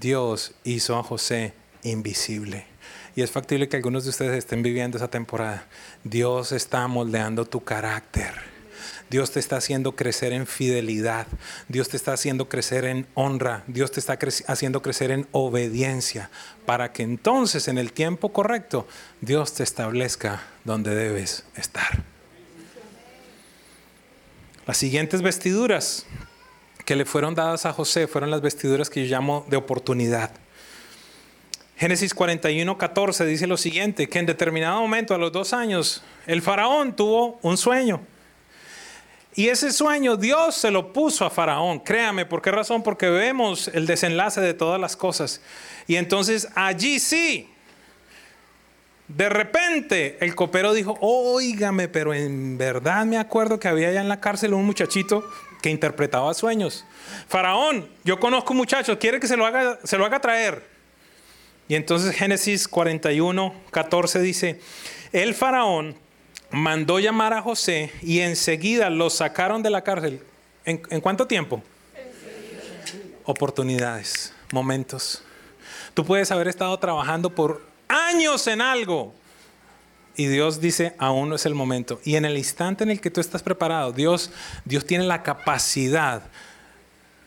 Dios 0.00 0.52
hizo 0.64 0.96
a 0.98 1.02
José 1.02 1.52
invisible. 1.82 2.66
Y 3.14 3.22
es 3.22 3.30
factible 3.30 3.68
que 3.68 3.76
algunos 3.76 4.04
de 4.04 4.10
ustedes 4.10 4.36
estén 4.36 4.62
viviendo 4.62 4.98
esa 4.98 5.08
temporada. 5.08 5.66
Dios 6.04 6.52
está 6.52 6.86
moldeando 6.86 7.46
tu 7.46 7.64
carácter. 7.64 8.34
Dios 9.08 9.30
te 9.30 9.40
está 9.40 9.56
haciendo 9.56 9.96
crecer 9.96 10.32
en 10.32 10.46
fidelidad. 10.46 11.26
Dios 11.68 11.88
te 11.88 11.96
está 11.96 12.12
haciendo 12.12 12.48
crecer 12.48 12.84
en 12.84 13.06
honra. 13.14 13.64
Dios 13.68 13.90
te 13.90 14.00
está 14.00 14.18
haciendo 14.48 14.82
crecer 14.82 15.12
en 15.12 15.26
obediencia. 15.32 16.30
Para 16.66 16.92
que 16.92 17.04
entonces 17.04 17.68
en 17.68 17.78
el 17.78 17.92
tiempo 17.92 18.32
correcto 18.32 18.86
Dios 19.20 19.54
te 19.54 19.62
establezca 19.62 20.42
donde 20.64 20.94
debes 20.94 21.44
estar. 21.54 22.02
Las 24.66 24.76
siguientes 24.76 25.22
vestiduras 25.22 26.04
que 26.86 26.96
le 26.96 27.04
fueron 27.04 27.34
dadas 27.34 27.66
a 27.66 27.72
José 27.72 28.06
fueron 28.06 28.30
las 28.30 28.40
vestiduras 28.40 28.88
que 28.88 29.04
yo 29.04 29.14
llamo 29.14 29.44
de 29.48 29.56
oportunidad. 29.56 30.30
Génesis 31.76 32.14
41, 32.14 32.78
14 32.78 33.26
dice 33.26 33.46
lo 33.46 33.58
siguiente, 33.58 34.08
que 34.08 34.20
en 34.20 34.24
determinado 34.24 34.80
momento, 34.80 35.12
a 35.12 35.18
los 35.18 35.32
dos 35.32 35.52
años, 35.52 36.02
el 36.26 36.40
faraón 36.40 36.94
tuvo 36.96 37.38
un 37.42 37.58
sueño. 37.58 38.00
Y 39.34 39.48
ese 39.48 39.72
sueño 39.72 40.16
Dios 40.16 40.54
se 40.54 40.70
lo 40.70 40.94
puso 40.94 41.26
a 41.26 41.30
Faraón, 41.30 41.80
créame, 41.80 42.24
¿por 42.24 42.40
qué 42.40 42.50
razón? 42.50 42.82
Porque 42.82 43.10
vemos 43.10 43.68
el 43.74 43.86
desenlace 43.86 44.40
de 44.40 44.54
todas 44.54 44.80
las 44.80 44.96
cosas. 44.96 45.42
Y 45.86 45.96
entonces 45.96 46.48
allí 46.54 46.98
sí, 46.98 47.50
de 49.08 49.28
repente 49.28 50.16
el 50.20 50.34
copero 50.34 50.72
dijo, 50.72 50.96
óigame, 51.02 51.88
pero 51.88 52.14
en 52.14 52.56
verdad 52.56 53.04
me 53.04 53.18
acuerdo 53.18 53.60
que 53.60 53.68
había 53.68 53.88
allá 53.88 54.00
en 54.00 54.08
la 54.08 54.20
cárcel 54.20 54.54
un 54.54 54.64
muchachito 54.64 55.28
que 55.66 55.70
interpretaba 55.70 56.32
sueños. 56.32 56.84
Faraón, 57.26 57.88
yo 58.04 58.20
conozco 58.20 58.52
un 58.52 58.58
muchacho, 58.58 59.00
quiere 59.00 59.18
que 59.18 59.26
se 59.26 59.36
lo 59.36 59.44
haga, 59.44 59.80
se 59.82 59.98
lo 59.98 60.04
haga 60.04 60.20
traer. 60.20 60.64
Y 61.66 61.74
entonces 61.74 62.14
Génesis 62.14 62.68
41, 62.68 63.52
14 63.72 64.20
dice, 64.20 64.60
el 65.10 65.34
faraón 65.34 65.96
mandó 66.52 67.00
llamar 67.00 67.32
a 67.32 67.42
José 67.42 67.90
y 68.00 68.20
enseguida 68.20 68.90
lo 68.90 69.10
sacaron 69.10 69.64
de 69.64 69.70
la 69.70 69.82
cárcel. 69.82 70.22
¿En, 70.64 71.00
cuánto 71.00 71.26
tiempo? 71.26 71.60
Oportunidades, 73.24 74.32
momentos. 74.52 75.24
Tú 75.94 76.04
puedes 76.04 76.30
haber 76.30 76.46
estado 76.46 76.78
trabajando 76.78 77.34
por 77.34 77.66
años 77.88 78.46
en 78.46 78.60
algo 78.60 79.15
y 80.16 80.26
Dios 80.26 80.60
dice, 80.60 80.94
aún 80.98 81.28
no 81.28 81.36
es 81.36 81.46
el 81.46 81.54
momento. 81.54 82.00
Y 82.04 82.16
en 82.16 82.24
el 82.24 82.38
instante 82.38 82.84
en 82.84 82.90
el 82.90 83.00
que 83.00 83.10
tú 83.10 83.20
estás 83.20 83.42
preparado, 83.42 83.92
Dios, 83.92 84.30
Dios 84.64 84.86
tiene 84.86 85.04
la 85.04 85.22
capacidad 85.22 86.22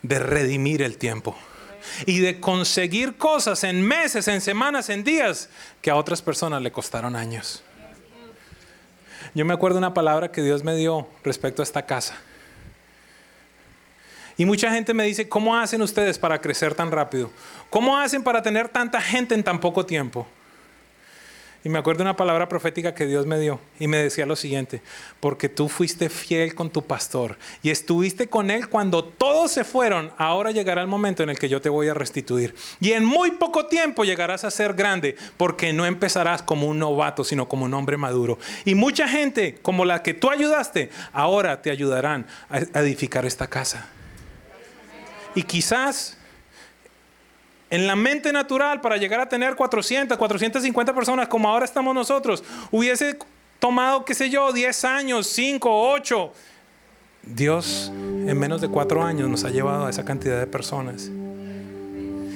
de 0.01 0.19
redimir 0.19 0.81
el 0.81 0.97
tiempo 0.97 1.35
y 2.05 2.19
de 2.19 2.39
conseguir 2.39 3.15
cosas 3.17 3.63
en 3.63 3.85
meses, 3.85 4.27
en 4.27 4.41
semanas, 4.41 4.89
en 4.89 5.03
días 5.03 5.49
que 5.81 5.91
a 5.91 5.95
otras 5.95 6.21
personas 6.21 6.61
le 6.61 6.71
costaron 6.71 7.15
años. 7.15 7.63
Yo 9.35 9.45
me 9.45 9.53
acuerdo 9.53 9.77
una 9.77 9.93
palabra 9.93 10.31
que 10.31 10.41
Dios 10.41 10.63
me 10.63 10.75
dio 10.75 11.07
respecto 11.23 11.61
a 11.61 11.63
esta 11.63 11.85
casa. 11.85 12.15
Y 14.37 14.45
mucha 14.45 14.71
gente 14.71 14.93
me 14.93 15.03
dice, 15.03 15.27
¿cómo 15.27 15.55
hacen 15.55 15.81
ustedes 15.81 16.17
para 16.17 16.39
crecer 16.39 16.73
tan 16.73 16.91
rápido? 16.91 17.29
¿Cómo 17.69 17.97
hacen 17.97 18.23
para 18.23 18.41
tener 18.41 18.69
tanta 18.69 19.01
gente 19.01 19.35
en 19.35 19.43
tan 19.43 19.59
poco 19.59 19.85
tiempo? 19.85 20.25
Y 21.61 21.67
me 21.67 21.77
acuerdo 21.77 22.03
una 22.03 22.15
palabra 22.15 22.47
profética 22.47 22.93
que 22.95 23.05
Dios 23.05 23.25
me 23.25 23.37
dio 23.37 23.59
y 23.81 23.87
me 23.87 23.97
decía 23.97 24.25
lo 24.25 24.37
siguiente, 24.37 24.81
porque 25.19 25.49
tú 25.49 25.67
fuiste 25.67 26.07
fiel 26.07 26.55
con 26.55 26.69
tu 26.69 26.85
pastor 26.85 27.37
y 27.61 27.69
estuviste 27.69 28.27
con 28.27 28.49
él 28.49 28.69
cuando 28.69 29.03
todos 29.03 29.51
se 29.51 29.65
fueron, 29.65 30.11
ahora 30.17 30.51
llegará 30.51 30.81
el 30.81 30.87
momento 30.87 31.21
en 31.21 31.29
el 31.29 31.37
que 31.37 31.49
yo 31.49 31.59
te 31.59 31.67
voy 31.67 31.89
a 31.89 31.93
restituir. 31.93 32.55
Y 32.79 32.93
en 32.93 33.03
muy 33.03 33.31
poco 33.31 33.65
tiempo 33.65 34.05
llegarás 34.05 34.45
a 34.45 34.51
ser 34.51 34.73
grande, 34.73 35.17
porque 35.35 35.73
no 35.73 35.85
empezarás 35.85 36.41
como 36.41 36.65
un 36.65 36.79
novato, 36.79 37.25
sino 37.25 37.49
como 37.49 37.65
un 37.65 37.73
hombre 37.73 37.97
maduro. 37.97 38.39
Y 38.63 38.75
mucha 38.75 39.09
gente 39.09 39.57
como 39.61 39.83
la 39.83 40.01
que 40.01 40.13
tú 40.13 40.29
ayudaste, 40.29 40.89
ahora 41.11 41.61
te 41.61 41.71
ayudarán 41.71 42.25
a 42.49 42.79
edificar 42.79 43.25
esta 43.25 43.47
casa. 43.47 43.89
Y 45.35 45.43
quizás 45.43 46.18
en 47.69 47.87
la 47.87 47.95
mente 47.95 48.33
natural 48.33 48.81
para 48.81 48.97
llegar 48.97 49.19
a 49.19 49.29
tener 49.29 49.55
400, 49.55 50.17
450 50.17 50.93
personas 50.93 51.27
como 51.27 51.49
ahora 51.49 51.65
estamos 51.65 51.93
nosotros, 51.93 52.43
hubiese 52.71 53.17
tomado, 53.59 54.05
qué 54.05 54.13
sé 54.13 54.29
yo, 54.29 54.51
10 54.51 54.85
años, 54.85 55.27
5, 55.27 55.91
8. 55.91 56.33
Dios 57.23 57.91
en 57.93 58.39
menos 58.39 58.61
de 58.61 58.69
4 58.69 59.03
años 59.03 59.29
nos 59.29 59.43
ha 59.43 59.49
llevado 59.49 59.85
a 59.85 59.89
esa 59.89 60.03
cantidad 60.03 60.39
de 60.39 60.47
personas. 60.47 61.11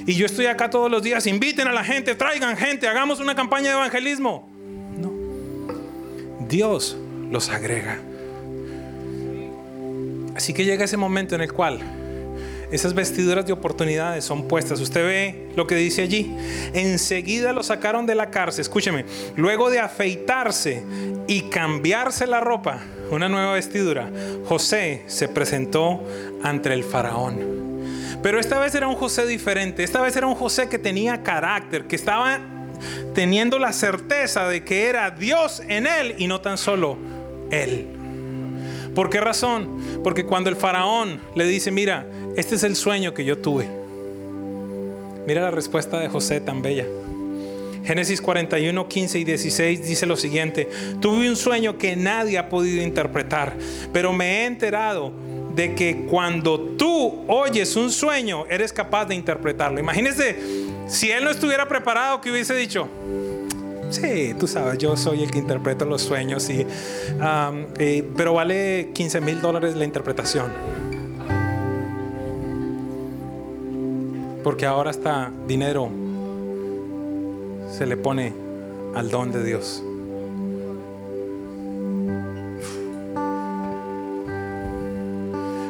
Y 0.06 0.16
yo 0.16 0.26
estoy 0.26 0.48
acá 0.48 0.70
todos 0.70 0.92
los 0.92 1.02
días, 1.02 1.26
inviten 1.28 1.68
a 1.68 1.72
la 1.72 1.84
gente, 1.84 2.14
traigan 2.16 2.58
gente, 2.58 2.88
hagamos 2.88 3.20
una 3.20 3.36
campaña 3.36 3.70
de 3.70 3.76
evangelismo. 3.76 4.50
No. 4.98 5.12
Dios 6.48 6.98
los 7.32 7.50
agrega. 7.50 8.00
Así 10.36 10.54
que 10.54 10.66
llega 10.66 10.84
ese 10.84 10.98
momento 10.98 11.36
en 11.36 11.42
el 11.42 11.54
cual 11.54 11.80
esas 12.74 12.96
vestiduras 12.96 13.46
de 13.46 13.54
oportunidades 13.54 14.26
son 14.26 14.48
puestas. 14.48 14.80
Usted 14.80 15.06
ve 15.06 15.50
lo 15.56 15.68
que 15.68 15.76
dice 15.76 16.02
allí. 16.02 16.36
Enseguida 16.74 17.54
lo 17.54 17.62
sacaron 17.62 18.08
de 18.08 18.16
la 18.16 18.32
cárcel. 18.32 18.62
Escúcheme. 18.62 19.06
Luego 19.36 19.70
de 19.70 19.80
afeitarse 19.80 20.84
y 21.28 21.44
cambiarse 21.44 22.26
la 22.26 22.40
ropa, 22.40 22.80
una 23.12 23.30
nueva 23.30 23.54
vestidura, 23.54 24.10
José 24.46 25.04
se 25.06 25.28
presentó 25.28 26.04
ante 26.42 26.74
el 26.74 26.84
faraón. 26.84 27.40
Pero 28.24 28.40
esta 28.40 28.58
vez 28.58 28.74
era 28.74 28.88
un 28.88 28.96
José 28.96 29.28
diferente. 29.28 29.84
Esta 29.84 30.02
vez 30.02 30.16
era 30.16 30.26
un 30.26 30.34
José 30.36 30.68
que 30.68 30.80
tenía 30.80 31.22
carácter, 31.22 31.86
que 31.86 31.96
estaba 31.96 32.40
teniendo 33.14 33.60
la 33.60 33.72
certeza 33.72 34.48
de 34.48 34.64
que 34.64 34.88
era 34.88 35.12
Dios 35.12 35.62
en 35.68 35.86
él 35.86 36.16
y 36.18 36.26
no 36.26 36.42
tan 36.42 36.58
solo 36.58 36.98
él. 37.52 38.00
¿Por 38.96 39.10
qué 39.10 39.20
razón? 39.20 40.02
Porque 40.04 40.26
cuando 40.26 40.50
el 40.50 40.56
faraón 40.56 41.20
le 41.36 41.46
dice, 41.46 41.72
mira, 41.72 42.06
este 42.36 42.56
es 42.56 42.64
el 42.64 42.76
sueño 42.76 43.14
que 43.14 43.26
yo 43.26 43.38
tuve. 43.38 43.68
Mira 45.26 45.42
la 45.42 45.52
respuesta 45.52 46.00
de 46.00 46.10
José 46.10 46.42
tan 46.42 46.62
bella. 46.62 46.86
Génesis 47.84 48.22
41, 48.22 48.88
15 48.88 49.20
y 49.20 49.24
16 49.24 49.86
dice 49.86 50.06
lo 50.06 50.16
siguiente, 50.16 50.70
tuve 51.02 51.30
un 51.30 51.36
sueño 51.36 51.78
que 51.78 51.96
nadie 51.96 52.38
ha 52.38 52.48
podido 52.48 52.82
interpretar, 52.82 53.54
pero 53.92 54.14
me 54.14 54.42
he 54.42 54.46
enterado 54.46 55.12
de 55.54 55.76
que 55.76 56.06
cuando 56.10 56.60
tú 56.60 57.26
oyes 57.28 57.76
un 57.76 57.92
sueño, 57.92 58.46
eres 58.50 58.72
capaz 58.72 59.06
de 59.06 59.16
interpretarlo. 59.16 59.80
Imagínese 59.80 60.38
si 60.88 61.12
él 61.12 61.24
no 61.24 61.30
estuviera 61.30 61.68
preparado, 61.68 62.22
que 62.22 62.32
hubiese 62.32 62.56
dicho, 62.56 62.88
sí, 63.90 64.34
tú 64.40 64.48
sabes, 64.48 64.78
yo 64.78 64.96
soy 64.96 65.24
el 65.24 65.32
que 65.32 65.40
interpreta 65.40 65.86
los 65.86 66.02
sueños, 66.02 66.50
y, 66.50 66.66
eh, 67.80 68.10
pero 68.16 68.34
vale 68.34 68.92
15 68.94 69.22
mil 69.22 69.42
dólares 69.42 69.76
la 69.76 69.84
interpretación. 69.84 70.93
Porque 74.44 74.66
ahora 74.66 74.92
está 74.92 75.32
dinero 75.48 75.90
se 77.74 77.88
le 77.88 77.98
pone 77.98 78.34
al 78.94 79.10
don 79.10 79.32
de 79.32 79.44
Dios. 79.44 79.84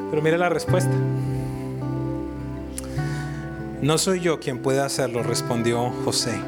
Pero 0.09 0.21
mire 0.21 0.37
la 0.37 0.49
respuesta. 0.49 0.91
No 3.81 3.97
soy 3.97 4.19
yo 4.19 4.39
quien 4.39 4.59
puede 4.59 4.81
hacerlo, 4.81 5.23
respondió 5.23 5.91
José, 6.05 6.39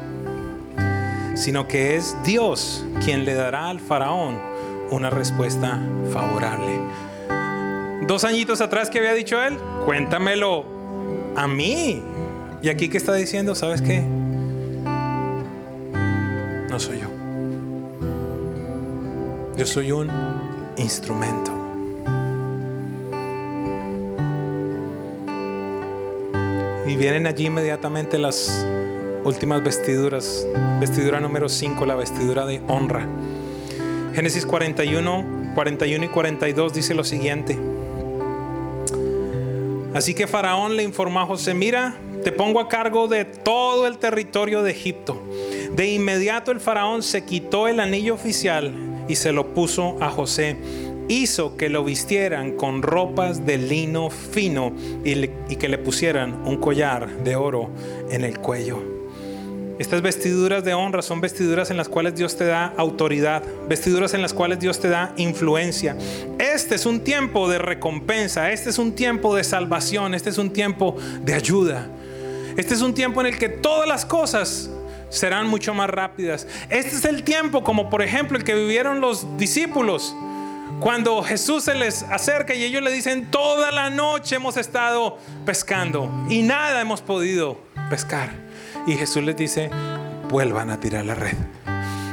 sino 1.34 1.66
que 1.66 1.96
es 1.96 2.16
Dios 2.24 2.84
quien 3.04 3.24
le 3.24 3.34
dará 3.34 3.68
al 3.68 3.80
faraón 3.80 4.38
una 4.90 5.10
respuesta 5.10 5.80
favorable. 6.12 6.78
Dos 8.06 8.24
añitos 8.24 8.60
atrás 8.60 8.88
que 8.88 8.98
había 8.98 9.14
dicho 9.14 9.42
él, 9.42 9.58
cuéntamelo 9.84 10.64
a 11.34 11.46
mí, 11.46 12.02
y 12.66 12.68
aquí 12.68 12.88
que 12.88 12.98
está 12.98 13.14
diciendo, 13.14 13.54
¿sabes 13.54 13.80
qué? 13.80 14.00
No 16.68 16.80
soy 16.80 16.98
yo. 16.98 17.06
Yo 19.56 19.64
soy 19.64 19.92
un 19.92 20.10
instrumento. 20.76 21.52
Y 26.88 26.96
vienen 26.96 27.28
allí 27.28 27.46
inmediatamente 27.46 28.18
las 28.18 28.66
últimas 29.22 29.62
vestiduras. 29.62 30.44
Vestidura 30.80 31.20
número 31.20 31.48
5, 31.48 31.86
la 31.86 31.94
vestidura 31.94 32.46
de 32.46 32.60
honra. 32.66 33.06
Génesis 34.12 34.44
41, 34.44 35.52
41 35.54 36.04
y 36.04 36.08
42 36.08 36.74
dice 36.74 36.94
lo 36.94 37.04
siguiente. 37.04 37.56
Así 39.94 40.14
que 40.14 40.26
Faraón 40.26 40.76
le 40.76 40.82
informó 40.82 41.20
a 41.20 41.26
José, 41.26 41.54
mira, 41.54 41.96
te 42.26 42.32
pongo 42.32 42.58
a 42.58 42.68
cargo 42.68 43.06
de 43.06 43.24
todo 43.24 43.86
el 43.86 43.98
territorio 43.98 44.64
de 44.64 44.72
Egipto. 44.72 45.22
De 45.70 45.92
inmediato 45.92 46.50
el 46.50 46.58
faraón 46.58 47.04
se 47.04 47.24
quitó 47.24 47.68
el 47.68 47.78
anillo 47.78 48.14
oficial 48.14 48.74
y 49.06 49.14
se 49.14 49.30
lo 49.30 49.54
puso 49.54 49.96
a 50.00 50.10
José. 50.10 50.56
Hizo 51.06 51.56
que 51.56 51.68
lo 51.68 51.84
vistieran 51.84 52.56
con 52.56 52.82
ropas 52.82 53.46
de 53.46 53.58
lino 53.58 54.10
fino 54.10 54.72
y, 55.04 55.28
que 55.28 55.68
le 55.68 55.78
pusieran 55.78 56.44
un 56.44 56.56
collar 56.56 57.08
de 57.22 57.36
oro 57.36 57.70
en 58.10 58.24
el 58.24 58.40
cuello. 58.40 58.82
Estas 59.78 60.02
vestiduras 60.02 60.64
de 60.64 60.74
honra 60.74 61.02
son 61.02 61.20
vestiduras 61.20 61.70
en 61.70 61.76
las 61.76 61.88
cuales 61.88 62.16
Dios 62.16 62.36
te 62.36 62.46
da 62.46 62.74
autoridad, 62.76 63.44
vestiduras 63.68 64.14
en 64.14 64.22
las 64.22 64.34
cuales 64.34 64.58
Dios 64.58 64.80
te 64.80 64.88
da 64.88 65.14
influencia. 65.16 65.96
Este 66.40 66.74
es 66.74 66.86
un 66.86 67.04
tiempo 67.04 67.48
de 67.48 67.58
recompensa, 67.58 68.50
este 68.50 68.70
es 68.70 68.80
un 68.80 68.96
tiempo 68.96 69.36
de 69.36 69.44
salvación, 69.44 70.12
este 70.12 70.30
es 70.30 70.38
un 70.38 70.52
tiempo 70.52 70.96
de 71.22 71.32
ayuda. 71.32 71.88
Este 72.56 72.74
es 72.74 72.80
un 72.80 72.94
tiempo 72.94 73.20
en 73.20 73.26
el 73.26 73.38
que 73.38 73.48
todas 73.48 73.86
las 73.86 74.06
cosas 74.06 74.70
serán 75.08 75.46
mucho 75.46 75.74
más 75.74 75.90
rápidas. 75.90 76.46
Este 76.70 76.96
es 76.96 77.04
el 77.04 77.22
tiempo 77.22 77.62
como 77.62 77.90
por 77.90 78.02
ejemplo 78.02 78.38
el 78.38 78.44
que 78.44 78.54
vivieron 78.54 79.00
los 79.00 79.36
discípulos. 79.36 80.14
Cuando 80.80 81.22
Jesús 81.22 81.64
se 81.64 81.74
les 81.74 82.02
acerca 82.02 82.54
y 82.54 82.64
ellos 82.64 82.82
le 82.82 82.90
dicen, 82.90 83.30
toda 83.30 83.70
la 83.72 83.88
noche 83.90 84.36
hemos 84.36 84.56
estado 84.56 85.18
pescando 85.44 86.10
y 86.28 86.42
nada 86.42 86.80
hemos 86.80 87.02
podido 87.02 87.58
pescar. 87.88 88.30
Y 88.86 88.94
Jesús 88.94 89.22
les 89.22 89.36
dice, 89.36 89.70
vuelvan 90.28 90.70
a 90.70 90.80
tirar 90.80 91.04
la 91.04 91.14
red. 91.14 91.36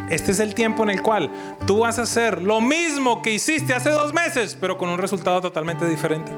Este 0.09 0.31
es 0.31 0.39
el 0.39 0.53
tiempo 0.53 0.83
en 0.83 0.91
el 0.91 1.01
cual 1.01 1.31
tú 1.65 1.79
vas 1.79 1.97
a 1.99 2.03
hacer 2.03 2.41
lo 2.41 2.61
mismo 2.61 3.21
que 3.21 3.31
hiciste 3.31 3.73
hace 3.73 3.89
dos 3.89 4.13
meses, 4.13 4.57
pero 4.59 4.77
con 4.77 4.89
un 4.89 4.97
resultado 4.97 5.41
totalmente 5.41 5.87
diferente. 5.87 6.31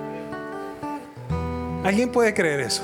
¿Alguien 1.83 2.11
puede 2.11 2.33
creer 2.33 2.61
eso? 2.61 2.83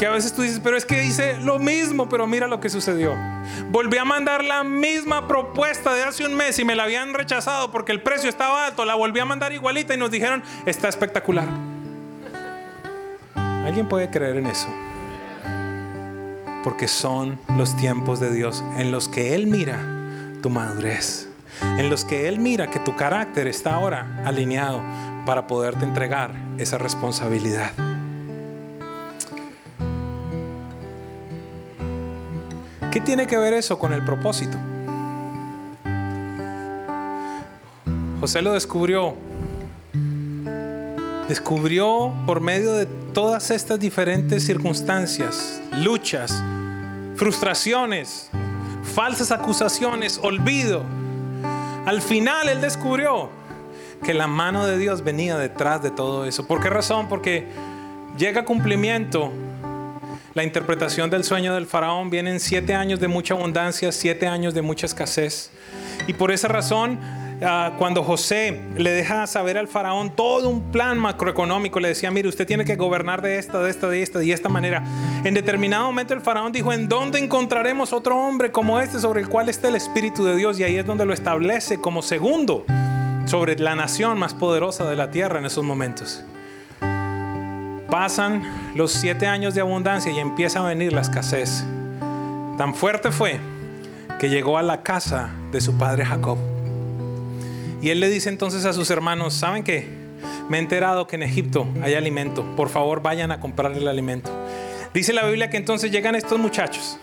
Que 0.00 0.06
a 0.06 0.12
veces 0.12 0.32
tú 0.32 0.40
dices, 0.40 0.60
pero 0.64 0.78
es 0.78 0.86
que 0.86 1.04
hice 1.04 1.36
lo 1.40 1.58
mismo, 1.58 2.08
pero 2.08 2.26
mira 2.26 2.46
lo 2.46 2.58
que 2.58 2.70
sucedió. 2.70 3.14
Volví 3.68 3.98
a 3.98 4.04
mandar 4.06 4.42
la 4.42 4.64
misma 4.64 5.28
propuesta 5.28 5.92
de 5.92 6.04
hace 6.04 6.24
un 6.24 6.34
mes 6.34 6.58
y 6.58 6.64
me 6.64 6.74
la 6.74 6.84
habían 6.84 7.12
rechazado 7.12 7.70
porque 7.70 7.92
el 7.92 8.00
precio 8.00 8.30
estaba 8.30 8.64
alto. 8.64 8.86
La 8.86 8.94
volví 8.94 9.20
a 9.20 9.26
mandar 9.26 9.52
igualita 9.52 9.92
y 9.92 9.98
nos 9.98 10.10
dijeron, 10.10 10.42
está 10.64 10.88
espectacular. 10.88 11.46
¿Alguien 13.34 13.90
puede 13.90 14.08
creer 14.08 14.38
en 14.38 14.46
eso? 14.46 14.68
Porque 16.64 16.88
son 16.88 17.38
los 17.58 17.76
tiempos 17.76 18.20
de 18.20 18.32
Dios 18.32 18.64
en 18.78 18.92
los 18.92 19.06
que 19.06 19.34
Él 19.34 19.48
mira 19.48 19.78
tu 20.40 20.48
madurez, 20.48 21.28
en 21.76 21.90
los 21.90 22.06
que 22.06 22.26
Él 22.26 22.38
mira 22.38 22.70
que 22.70 22.78
tu 22.78 22.96
carácter 22.96 23.46
está 23.48 23.74
ahora 23.74 24.22
alineado 24.24 24.80
para 25.26 25.46
poderte 25.46 25.84
entregar 25.84 26.32
esa 26.56 26.78
responsabilidad. 26.78 27.89
¿Qué 32.90 33.00
tiene 33.00 33.28
que 33.28 33.36
ver 33.36 33.54
eso 33.54 33.78
con 33.78 33.92
el 33.92 34.04
propósito? 34.04 34.58
José 38.18 38.42
lo 38.42 38.52
descubrió. 38.52 39.14
Descubrió 41.28 42.12
por 42.26 42.40
medio 42.40 42.72
de 42.72 42.86
todas 42.86 43.52
estas 43.52 43.78
diferentes 43.78 44.44
circunstancias, 44.44 45.62
luchas, 45.78 46.42
frustraciones, 47.14 48.28
falsas 48.82 49.30
acusaciones, 49.30 50.18
olvido. 50.22 50.82
Al 51.86 52.02
final 52.02 52.48
él 52.48 52.60
descubrió 52.60 53.30
que 54.02 54.14
la 54.14 54.26
mano 54.26 54.66
de 54.66 54.78
Dios 54.78 55.04
venía 55.04 55.38
detrás 55.38 55.80
de 55.80 55.92
todo 55.92 56.24
eso. 56.24 56.44
¿Por 56.44 56.60
qué 56.60 56.68
razón? 56.70 57.08
Porque 57.08 57.46
llega 58.18 58.44
cumplimiento 58.44 59.32
la 60.32 60.44
interpretación 60.44 61.10
del 61.10 61.24
sueño 61.24 61.54
del 61.54 61.66
faraón 61.66 62.08
vienen 62.08 62.38
siete 62.38 62.74
años 62.74 63.00
de 63.00 63.08
mucha 63.08 63.34
abundancia, 63.34 63.90
siete 63.90 64.28
años 64.28 64.54
de 64.54 64.62
mucha 64.62 64.86
escasez. 64.86 65.50
Y 66.06 66.12
por 66.12 66.30
esa 66.30 66.46
razón, 66.46 67.00
ah, 67.42 67.72
cuando 67.78 68.04
José 68.04 68.60
le 68.76 68.90
deja 68.90 69.26
saber 69.26 69.58
al 69.58 69.66
faraón 69.66 70.14
todo 70.14 70.48
un 70.48 70.70
plan 70.70 70.98
macroeconómico, 70.98 71.80
le 71.80 71.88
decía, 71.88 72.12
mire, 72.12 72.28
usted 72.28 72.46
tiene 72.46 72.64
que 72.64 72.76
gobernar 72.76 73.22
de 73.22 73.38
esta, 73.38 73.60
de 73.60 73.70
esta, 73.70 73.88
de 73.88 74.02
esta, 74.02 74.20
de 74.20 74.32
esta 74.32 74.48
manera. 74.48 74.84
En 75.24 75.34
determinado 75.34 75.86
momento 75.86 76.14
el 76.14 76.20
faraón 76.20 76.52
dijo, 76.52 76.72
¿en 76.72 76.88
dónde 76.88 77.18
encontraremos 77.18 77.92
otro 77.92 78.16
hombre 78.16 78.52
como 78.52 78.78
este 78.78 79.00
sobre 79.00 79.20
el 79.22 79.28
cual 79.28 79.48
está 79.48 79.66
el 79.66 79.74
Espíritu 79.74 80.24
de 80.24 80.36
Dios? 80.36 80.60
Y 80.60 80.62
ahí 80.62 80.76
es 80.76 80.86
donde 80.86 81.06
lo 81.06 81.12
establece 81.12 81.80
como 81.80 82.02
segundo 82.02 82.64
sobre 83.26 83.58
la 83.58 83.74
nación 83.74 84.16
más 84.16 84.34
poderosa 84.34 84.88
de 84.88 84.94
la 84.94 85.10
tierra 85.10 85.40
en 85.40 85.46
esos 85.46 85.64
momentos. 85.64 86.24
Pasan 87.90 88.72
los 88.76 88.92
siete 88.92 89.26
años 89.26 89.56
de 89.56 89.62
abundancia 89.62 90.12
y 90.12 90.20
empieza 90.20 90.60
a 90.60 90.68
venir 90.68 90.92
la 90.92 91.00
escasez. 91.00 91.64
Tan 92.56 92.72
fuerte 92.72 93.10
fue 93.10 93.40
que 94.20 94.28
llegó 94.28 94.58
a 94.58 94.62
la 94.62 94.82
casa 94.82 95.30
de 95.50 95.60
su 95.60 95.76
padre 95.76 96.04
Jacob. 96.04 96.38
Y 97.82 97.90
él 97.90 97.98
le 97.98 98.08
dice 98.08 98.28
entonces 98.28 98.64
a 98.64 98.72
sus 98.72 98.90
hermanos, 98.90 99.34
¿saben 99.34 99.64
qué? 99.64 99.88
Me 100.48 100.58
he 100.58 100.60
enterado 100.60 101.08
que 101.08 101.16
en 101.16 101.24
Egipto 101.24 101.66
hay 101.82 101.94
alimento. 101.94 102.44
Por 102.54 102.68
favor, 102.68 103.02
vayan 103.02 103.32
a 103.32 103.40
comprar 103.40 103.72
el 103.72 103.88
alimento. 103.88 104.30
Dice 104.94 105.12
la 105.12 105.26
Biblia 105.26 105.50
que 105.50 105.56
entonces 105.56 105.90
llegan 105.90 106.14
estos 106.14 106.38
muchachos. 106.38 106.96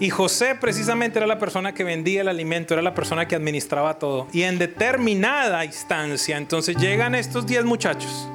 Y 0.00 0.08
José 0.08 0.54
precisamente 0.54 1.18
era 1.18 1.26
la 1.26 1.38
persona 1.38 1.74
que 1.74 1.84
vendía 1.84 2.22
el 2.22 2.28
alimento, 2.28 2.72
era 2.72 2.82
la 2.82 2.94
persona 2.94 3.28
que 3.28 3.34
administraba 3.36 3.98
todo. 3.98 4.26
Y 4.32 4.42
en 4.42 4.58
determinada 4.58 5.64
instancia, 5.66 6.38
entonces 6.38 6.76
llegan 6.76 7.14
estos 7.14 7.46
diez 7.46 7.64
muchachos 7.64 8.30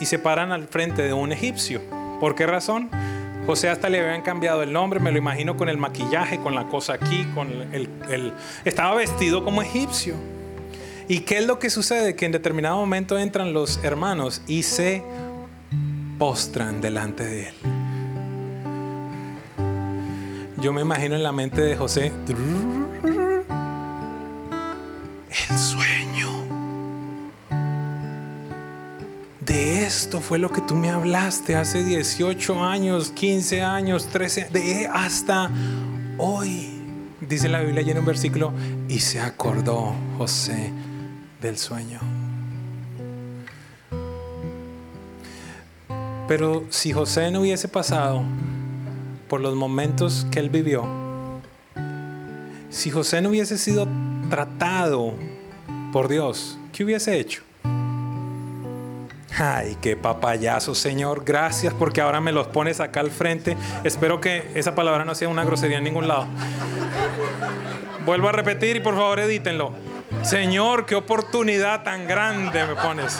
y 0.00 0.06
se 0.06 0.18
paran 0.18 0.52
al 0.52 0.68
frente 0.68 1.02
de 1.02 1.12
un 1.12 1.32
egipcio. 1.32 1.80
¿Por 2.20 2.34
qué 2.34 2.46
razón? 2.46 2.90
José 3.46 3.70
hasta 3.70 3.88
le 3.88 4.00
habían 4.00 4.22
cambiado 4.22 4.62
el 4.62 4.72
nombre, 4.72 5.00
me 5.00 5.10
lo 5.10 5.18
imagino 5.18 5.56
con 5.56 5.68
el 5.68 5.78
maquillaje, 5.78 6.38
con 6.38 6.54
la 6.54 6.68
cosa 6.68 6.94
aquí, 6.94 7.24
con 7.34 7.50
el, 7.72 7.88
el, 8.10 8.34
estaba 8.64 8.94
vestido 8.94 9.42
como 9.42 9.62
egipcio. 9.62 10.14
¿Y 11.08 11.20
qué 11.20 11.38
es 11.38 11.46
lo 11.46 11.58
que 11.58 11.70
sucede? 11.70 12.14
Que 12.14 12.26
en 12.26 12.32
determinado 12.32 12.76
momento 12.76 13.18
entran 13.18 13.54
los 13.54 13.82
hermanos 13.82 14.42
y 14.46 14.64
se 14.64 15.02
postran 16.18 16.82
delante 16.82 17.24
de 17.24 17.48
él. 17.48 17.54
Yo 20.60 20.72
me 20.72 20.82
imagino 20.82 21.14
en 21.14 21.22
la 21.22 21.32
mente 21.32 21.62
de 21.62 21.76
José 21.76 22.12
el 25.50 25.58
sueño 25.58 26.37
de 29.48 29.86
esto 29.86 30.20
fue 30.20 30.38
lo 30.38 30.52
que 30.52 30.60
tú 30.60 30.74
me 30.74 30.90
hablaste 30.90 31.56
hace 31.56 31.82
18 31.82 32.62
años, 32.62 33.10
15 33.10 33.62
años, 33.62 34.06
13, 34.08 34.50
de 34.52 34.86
hasta 34.86 35.50
hoy. 36.18 36.68
Dice 37.22 37.48
la 37.48 37.62
Biblia 37.62 37.80
en 37.80 37.98
un 37.98 38.04
versículo, 38.04 38.52
y 38.88 39.00
se 39.00 39.20
acordó 39.20 39.94
José 40.18 40.70
del 41.40 41.56
sueño. 41.56 41.98
Pero 46.28 46.66
si 46.68 46.92
José 46.92 47.30
no 47.30 47.40
hubiese 47.40 47.68
pasado 47.68 48.22
por 49.28 49.40
los 49.40 49.54
momentos 49.54 50.26
que 50.30 50.40
él 50.40 50.50
vivió, 50.50 50.84
si 52.68 52.90
José 52.90 53.22
no 53.22 53.30
hubiese 53.30 53.56
sido 53.56 53.88
tratado 54.28 55.14
por 55.90 56.08
Dios, 56.08 56.58
¿qué 56.72 56.84
hubiese 56.84 57.18
hecho? 57.18 57.47
Ay, 59.36 59.76
qué 59.80 59.96
papayazo, 59.96 60.74
Señor. 60.74 61.24
Gracias 61.24 61.74
porque 61.74 62.00
ahora 62.00 62.20
me 62.20 62.32
los 62.32 62.48
pones 62.48 62.80
acá 62.80 63.00
al 63.00 63.10
frente. 63.10 63.56
Espero 63.84 64.20
que 64.20 64.50
esa 64.54 64.74
palabra 64.74 65.04
no 65.04 65.14
sea 65.14 65.28
una 65.28 65.44
grosería 65.44 65.78
en 65.78 65.84
ningún 65.84 66.08
lado. 66.08 66.26
Vuelvo 68.04 68.28
a 68.28 68.32
repetir 68.32 68.76
y 68.76 68.80
por 68.80 68.94
favor 68.94 69.20
edítenlo. 69.20 69.72
Señor, 70.22 70.86
qué 70.86 70.94
oportunidad 70.94 71.82
tan 71.82 72.06
grande 72.06 72.66
me 72.66 72.74
pones. 72.74 73.18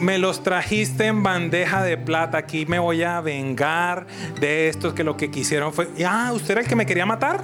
Me 0.00 0.18
los 0.18 0.42
trajiste 0.42 1.06
en 1.06 1.22
bandeja 1.22 1.82
de 1.82 1.96
plata. 1.96 2.38
Aquí 2.38 2.66
me 2.66 2.78
voy 2.78 3.02
a 3.02 3.20
vengar 3.22 4.06
de 4.38 4.68
estos 4.68 4.92
que 4.92 5.02
lo 5.02 5.16
que 5.16 5.30
quisieron 5.30 5.72
fue. 5.72 5.88
Ah, 6.06 6.30
usted 6.34 6.52
era 6.52 6.60
el 6.60 6.68
que 6.68 6.76
me 6.76 6.84
quería 6.84 7.06
matar. 7.06 7.42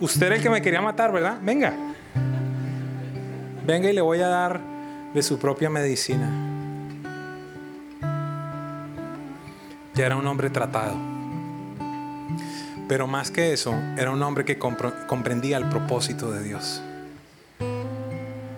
Usted 0.00 0.26
era 0.26 0.36
el 0.36 0.42
que 0.42 0.50
me 0.50 0.62
quería 0.62 0.80
matar, 0.80 1.12
¿verdad? 1.12 1.38
Venga. 1.42 1.74
Venga 3.66 3.90
y 3.90 3.92
le 3.92 4.00
voy 4.00 4.20
a 4.20 4.28
dar 4.28 4.71
de 5.14 5.22
su 5.22 5.38
propia 5.38 5.68
medicina. 5.70 6.30
Ya 9.94 10.06
era 10.06 10.16
un 10.16 10.26
hombre 10.26 10.50
tratado. 10.50 10.96
Pero 12.88 13.06
más 13.06 13.30
que 13.30 13.52
eso, 13.52 13.74
era 13.96 14.10
un 14.10 14.22
hombre 14.22 14.44
que 14.44 14.58
comprendía 14.58 15.56
el 15.56 15.68
propósito 15.68 16.30
de 16.30 16.42
Dios. 16.42 16.82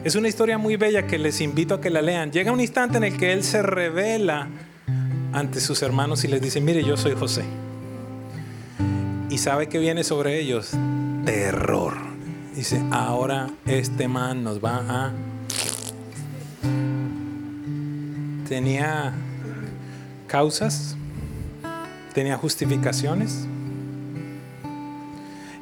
Es 0.05 0.16
una 0.16 0.28
historia 0.28 0.59
muy 0.59 0.76
bella 0.76 1.07
que 1.07 1.18
les 1.18 1.40
invito 1.40 1.74
a 1.74 1.80
que 1.80 1.90
la 1.90 2.02
lean. 2.02 2.30
Llega 2.30 2.52
un 2.52 2.61
instante 2.61 2.98
en 2.98 3.05
el 3.05 3.16
que 3.16 3.32
él 3.32 3.42
se 3.42 3.62
revela 3.62 4.48
ante 5.32 5.61
sus 5.61 5.82
hermanos 5.82 6.24
y 6.24 6.28
les 6.28 6.40
dice, 6.40 6.61
mire, 6.61 6.84
yo 6.84 6.96
soy 6.96 7.14
José. 7.14 7.44
Y 9.30 9.38
sabe 9.38 9.68
que 9.68 9.78
viene 9.78 10.05
sobre 10.05 10.38
ellos 10.38 10.72
terror. 11.24 11.94
Dice, 12.55 12.80
ahora 12.92 13.48
este 13.66 14.07
man 14.07 14.44
nos 14.44 14.62
va 14.62 14.76
a 14.88 15.12
tenía 18.55 19.12
causas, 20.28 20.94
tenía 22.12 22.36
justificaciones. 22.36 23.48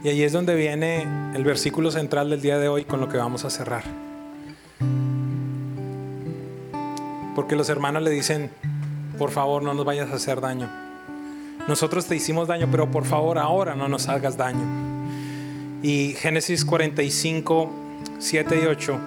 Y 0.05 0.09
ahí 0.11 0.23
es 0.23 0.33
donde 0.33 0.55
viene 0.55 1.07
el 1.35 1.43
versículo 1.43 1.91
central 1.91 2.29
del 2.29 2.43
día 2.43 2.59
de 2.59 2.69
hoy 2.69 2.85
con 2.85 3.01
lo 3.01 3.09
que 3.09 3.17
vamos 3.17 3.47
a 3.47 3.51
cerrar. 3.51 3.83
Porque 7.35 7.57
los 7.57 7.71
hermanos 7.71 8.03
le 8.03 8.11
dicen, 8.11 8.51
por 9.17 9.31
favor 9.31 9.63
no 9.63 9.73
nos 9.73 9.87
vayas 9.87 10.11
a 10.11 10.17
hacer 10.17 10.43
daño. 10.43 10.69
Nosotros 11.67 12.05
te 12.05 12.15
hicimos 12.15 12.47
daño, 12.47 12.69
pero 12.71 12.91
por 12.91 13.07
favor 13.07 13.39
ahora 13.39 13.75
no 13.75 13.89
nos 13.89 14.11
hagas 14.11 14.37
daño. 14.37 14.67
Y 15.83 16.13
Génesis 16.19 16.63
45, 16.67 17.71
7 18.19 18.61
y 18.63 18.67
8, 18.67 18.99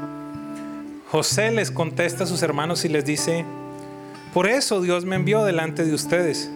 José 1.12 1.52
les 1.52 1.70
contesta 1.70 2.24
a 2.24 2.28
sus 2.28 2.42
hermanos 2.42 2.84
y 2.84 2.90
les 2.90 3.06
dice, 3.06 3.46
por 4.36 4.48
eso 4.48 4.82
Dios 4.82 5.06
me 5.06 5.16
envió 5.16 5.46
delante 5.46 5.86
de 5.86 5.94
ustedes, 5.94 6.52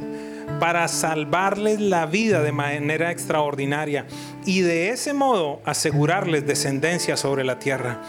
para 0.59 0.85
salvarles 0.89 1.79
la 1.79 2.05
vida 2.07 2.43
de 2.43 2.51
manera 2.51 3.09
extraordinaria 3.09 4.05
y 4.45 4.59
de 4.59 4.89
ese 4.89 5.13
modo 5.13 5.61
asegurarles 5.63 6.45
descendencia 6.45 7.15
sobre 7.15 7.45
la 7.45 7.57
tierra. 7.57 8.01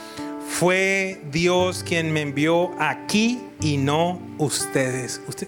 Fue 0.48 1.22
Dios 1.30 1.84
quien 1.84 2.12
me 2.12 2.22
envió 2.22 2.72
aquí 2.80 3.40
y 3.60 3.76
no 3.76 4.18
ustedes. 4.38 5.20
Usted, 5.28 5.46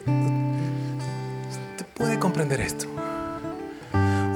puede 1.95 2.21
comprender 2.21 2.61
esto. 2.61 2.87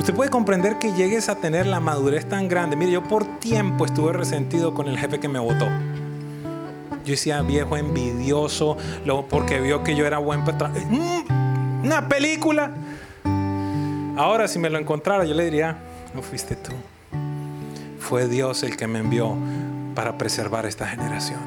Usted 0.01 0.15
puede 0.15 0.31
comprender 0.31 0.81
que 0.81 0.95
llegues 0.95 1.29
a 1.29 1.37
tener 1.37 1.65
la 1.65 1.79
madurez 1.79 2.29
tan 2.29 2.49
grande. 2.49 2.75
Mire, 2.75 2.91
yo 2.91 3.05
por 3.05 3.39
tiempo 3.39 3.87
estuve 3.87 4.13
resentido 4.13 4.75
con 4.75 4.89
el 4.89 4.99
jefe 4.99 5.21
que 5.21 5.29
me 5.29 5.39
votó. 5.39 5.69
Yo 7.07 7.13
decía 7.13 7.41
viejo 7.43 7.77
envidioso, 7.77 8.77
porque 9.31 9.61
vio 9.61 9.85
que 9.85 9.95
yo 9.95 10.05
era 10.05 10.19
buen 10.19 10.41
mm, 10.41 11.85
Una 11.85 12.09
película. 12.09 12.73
Ahora 14.17 14.49
si 14.49 14.59
me 14.59 14.69
lo 14.69 14.81
encontrara, 14.81 15.25
yo 15.25 15.33
le 15.35 15.45
diría, 15.45 15.79
no 16.17 16.21
fuiste 16.21 16.57
tú. 16.57 16.73
Fue 18.01 18.27
Dios 18.27 18.65
el 18.65 18.77
que 18.77 18.89
me 18.89 18.99
envió 18.99 19.37
para 19.95 20.19
preservar 20.19 20.67
esta 20.67 20.89
generación. 20.89 21.39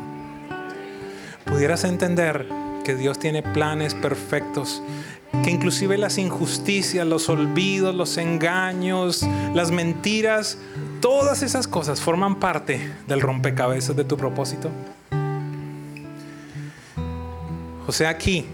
Pudieras 1.43 1.83
entender 1.83 2.47
que 2.85 2.95
Dios 2.95 3.19
tiene 3.19 3.43
planes 3.43 3.95
perfectos, 3.95 4.81
que 5.43 5.51
inclusive 5.51 5.97
las 5.97 6.17
injusticias, 6.17 7.05
los 7.05 7.27
olvidos, 7.27 7.93
los 7.93 8.17
engaños, 8.17 9.27
las 9.53 9.71
mentiras, 9.71 10.57
todas 11.01 11.43
esas 11.43 11.67
cosas 11.67 11.99
forman 11.99 12.39
parte 12.39 12.93
del 13.07 13.19
rompecabezas 13.19 13.97
de 13.97 14.05
tu 14.05 14.15
propósito. 14.15 14.69
O 17.89 17.91
sea, 17.91 18.09
aquí, 18.09 18.45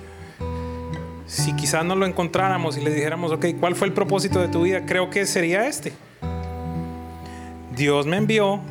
si 1.26 1.52
quizás 1.58 1.84
no 1.84 1.98
lo 1.98 2.06
encontráramos 2.06 2.78
y 2.78 2.82
le 2.82 2.90
dijéramos, 2.90 3.34
ok, 3.34 3.48
¿cuál 3.60 3.76
fue 3.76 3.86
el 3.86 3.94
propósito 3.94 4.40
de 4.40 4.48
tu 4.48 4.62
vida? 4.62 4.86
Creo 4.86 5.10
que 5.10 5.26
sería 5.26 5.68
este. 5.68 5.92
Dios 7.76 8.08
me 8.08 8.16
envió 8.16 8.62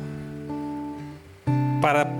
para, 1.83 2.11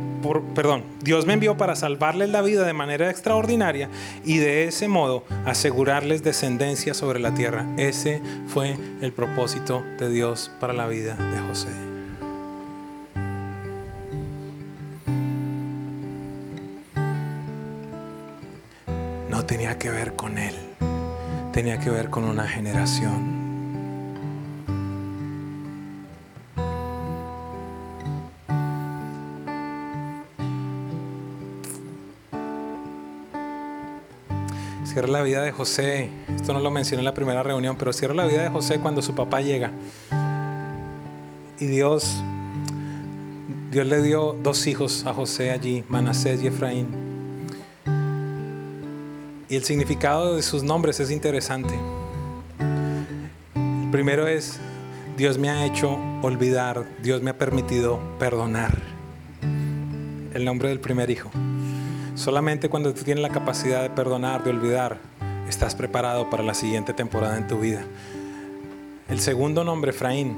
perdón, 0.53 0.83
Dios 1.01 1.25
me 1.25 1.33
envió 1.33 1.57
para 1.57 1.75
salvarles 1.75 2.29
la 2.29 2.43
vida 2.43 2.67
de 2.67 2.73
manera 2.73 3.09
extraordinaria 3.09 3.89
y 4.23 4.37
de 4.37 4.65
ese 4.65 4.87
modo 4.87 5.23
asegurarles 5.47 6.21
descendencia 6.21 6.93
sobre 6.93 7.19
la 7.19 7.33
tierra. 7.33 7.65
Ese 7.77 8.21
fue 8.45 8.77
el 9.01 9.11
propósito 9.11 9.83
de 9.97 10.07
Dios 10.07 10.51
para 10.59 10.73
la 10.73 10.85
vida 10.85 11.15
de 11.15 11.39
José. 11.47 11.94
Tenía 19.45 19.77
que 19.77 19.89
ver 19.89 20.15
con 20.15 20.37
él, 20.37 20.55
tenía 21.53 21.79
que 21.79 21.89
ver 21.89 22.09
con 22.09 22.23
una 22.23 22.47
generación. 22.47 23.43
Cierra 34.85 35.09
la 35.09 35.23
vida 35.23 35.41
de 35.41 35.51
José. 35.51 36.09
Esto 36.33 36.53
no 36.53 36.61
lo 36.61 36.71
mencioné 36.71 37.01
en 37.01 37.05
la 37.05 37.13
primera 37.13 37.43
reunión, 37.43 37.75
pero 37.77 37.91
cierra 37.91 38.13
la 38.13 38.25
vida 38.25 38.43
de 38.43 38.49
José 38.49 38.79
cuando 38.79 39.01
su 39.01 39.13
papá 39.13 39.41
llega. 39.41 39.71
Y 41.59 41.65
Dios, 41.65 42.23
Dios 43.71 43.85
le 43.85 44.01
dio 44.01 44.33
dos 44.41 44.67
hijos 44.67 45.05
a 45.05 45.13
José 45.13 45.51
allí, 45.51 45.83
Manasés 45.89 46.41
y 46.41 46.47
Efraín. 46.47 47.14
Y 49.47 49.55
el 49.55 49.63
significado 49.63 50.35
de 50.35 50.41
sus 50.41 50.63
nombres 50.63 50.99
es 50.99 51.11
interesante. 51.11 51.75
El 53.55 53.91
primero 53.91 54.27
es, 54.27 54.59
Dios 55.17 55.37
me 55.37 55.49
ha 55.49 55.65
hecho 55.65 55.99
olvidar, 56.23 56.85
Dios 57.03 57.21
me 57.21 57.29
ha 57.29 57.37
permitido 57.37 57.99
perdonar. 58.17 58.75
El 60.33 60.45
nombre 60.45 60.69
del 60.69 60.79
primer 60.79 61.11
hijo. 61.11 61.29
Solamente 62.15 62.69
cuando 62.69 62.93
tú 62.95 63.03
tienes 63.03 63.21
la 63.21 63.29
capacidad 63.29 63.83
de 63.83 63.91
perdonar, 63.91 64.43
de 64.43 64.49
olvidar, 64.49 64.97
estás 65.47 65.75
preparado 65.75 66.29
para 66.31 66.41
la 66.41 66.55
siguiente 66.55 66.93
temporada 66.93 67.37
en 67.37 67.47
tu 67.47 67.59
vida. 67.59 67.83
El 69.07 69.19
segundo 69.19 69.63
nombre, 69.63 69.91
Efraín, 69.91 70.35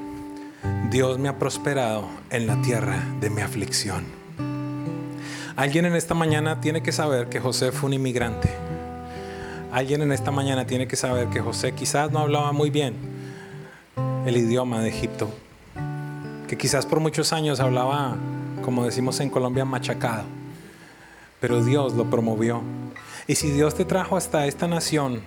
Dios 0.92 1.18
me 1.18 1.30
ha 1.30 1.40
prosperado 1.40 2.10
en 2.30 2.46
la 2.46 2.62
tierra 2.62 3.06
de 3.22 3.30
mi 3.30 3.40
aflicción. 3.40 4.04
Alguien 5.56 5.86
en 5.86 5.96
esta 5.96 6.14
mañana 6.14 6.60
tiene 6.60 6.84
que 6.84 6.92
saber 6.92 7.30
que 7.30 7.40
José 7.40 7.72
fue 7.72 7.88
un 7.88 7.94
inmigrante 7.94 8.67
Alguien 9.72 10.02
en 10.02 10.14
esta 10.14 10.32
mañana 10.32 10.66
tiene 10.66 10.88
que 10.88 10.96
saber 10.96 11.28
que 11.28 11.42
José 11.42 11.74
quizás 11.74 12.12
no 12.12 12.20
hablaba 12.20 12.54
muy 12.54 12.70
bien 12.70 12.96
el 14.26 14.38
idioma 14.38 14.82
de 14.82 14.90
Egipto, 14.90 15.30
que 16.48 16.58
quizás 16.58 16.86
por 16.86 17.02
muchos 17.02 17.34
años 17.34 17.60
hablaba, 17.60 18.16
como 18.64 18.86
decimos 18.86 19.20
en 19.20 19.30
Colombia, 19.30 19.66
machacado, 19.66 20.24
pero 21.42 21.64
Dios 21.64 21.94
lo 21.94 22.10
promovió. 22.10 22.62
Y 23.28 23.36
si 23.36 23.52
Dios 23.52 23.76
te 23.76 23.84
trajo 23.84 24.16
hasta 24.16 24.46
esta 24.48 24.68
nación 24.68 25.22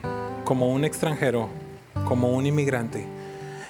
como 0.45 0.72
un 0.72 0.84
extranjero, 0.84 1.49
como 2.07 2.30
un 2.30 2.47
inmigrante, 2.47 3.07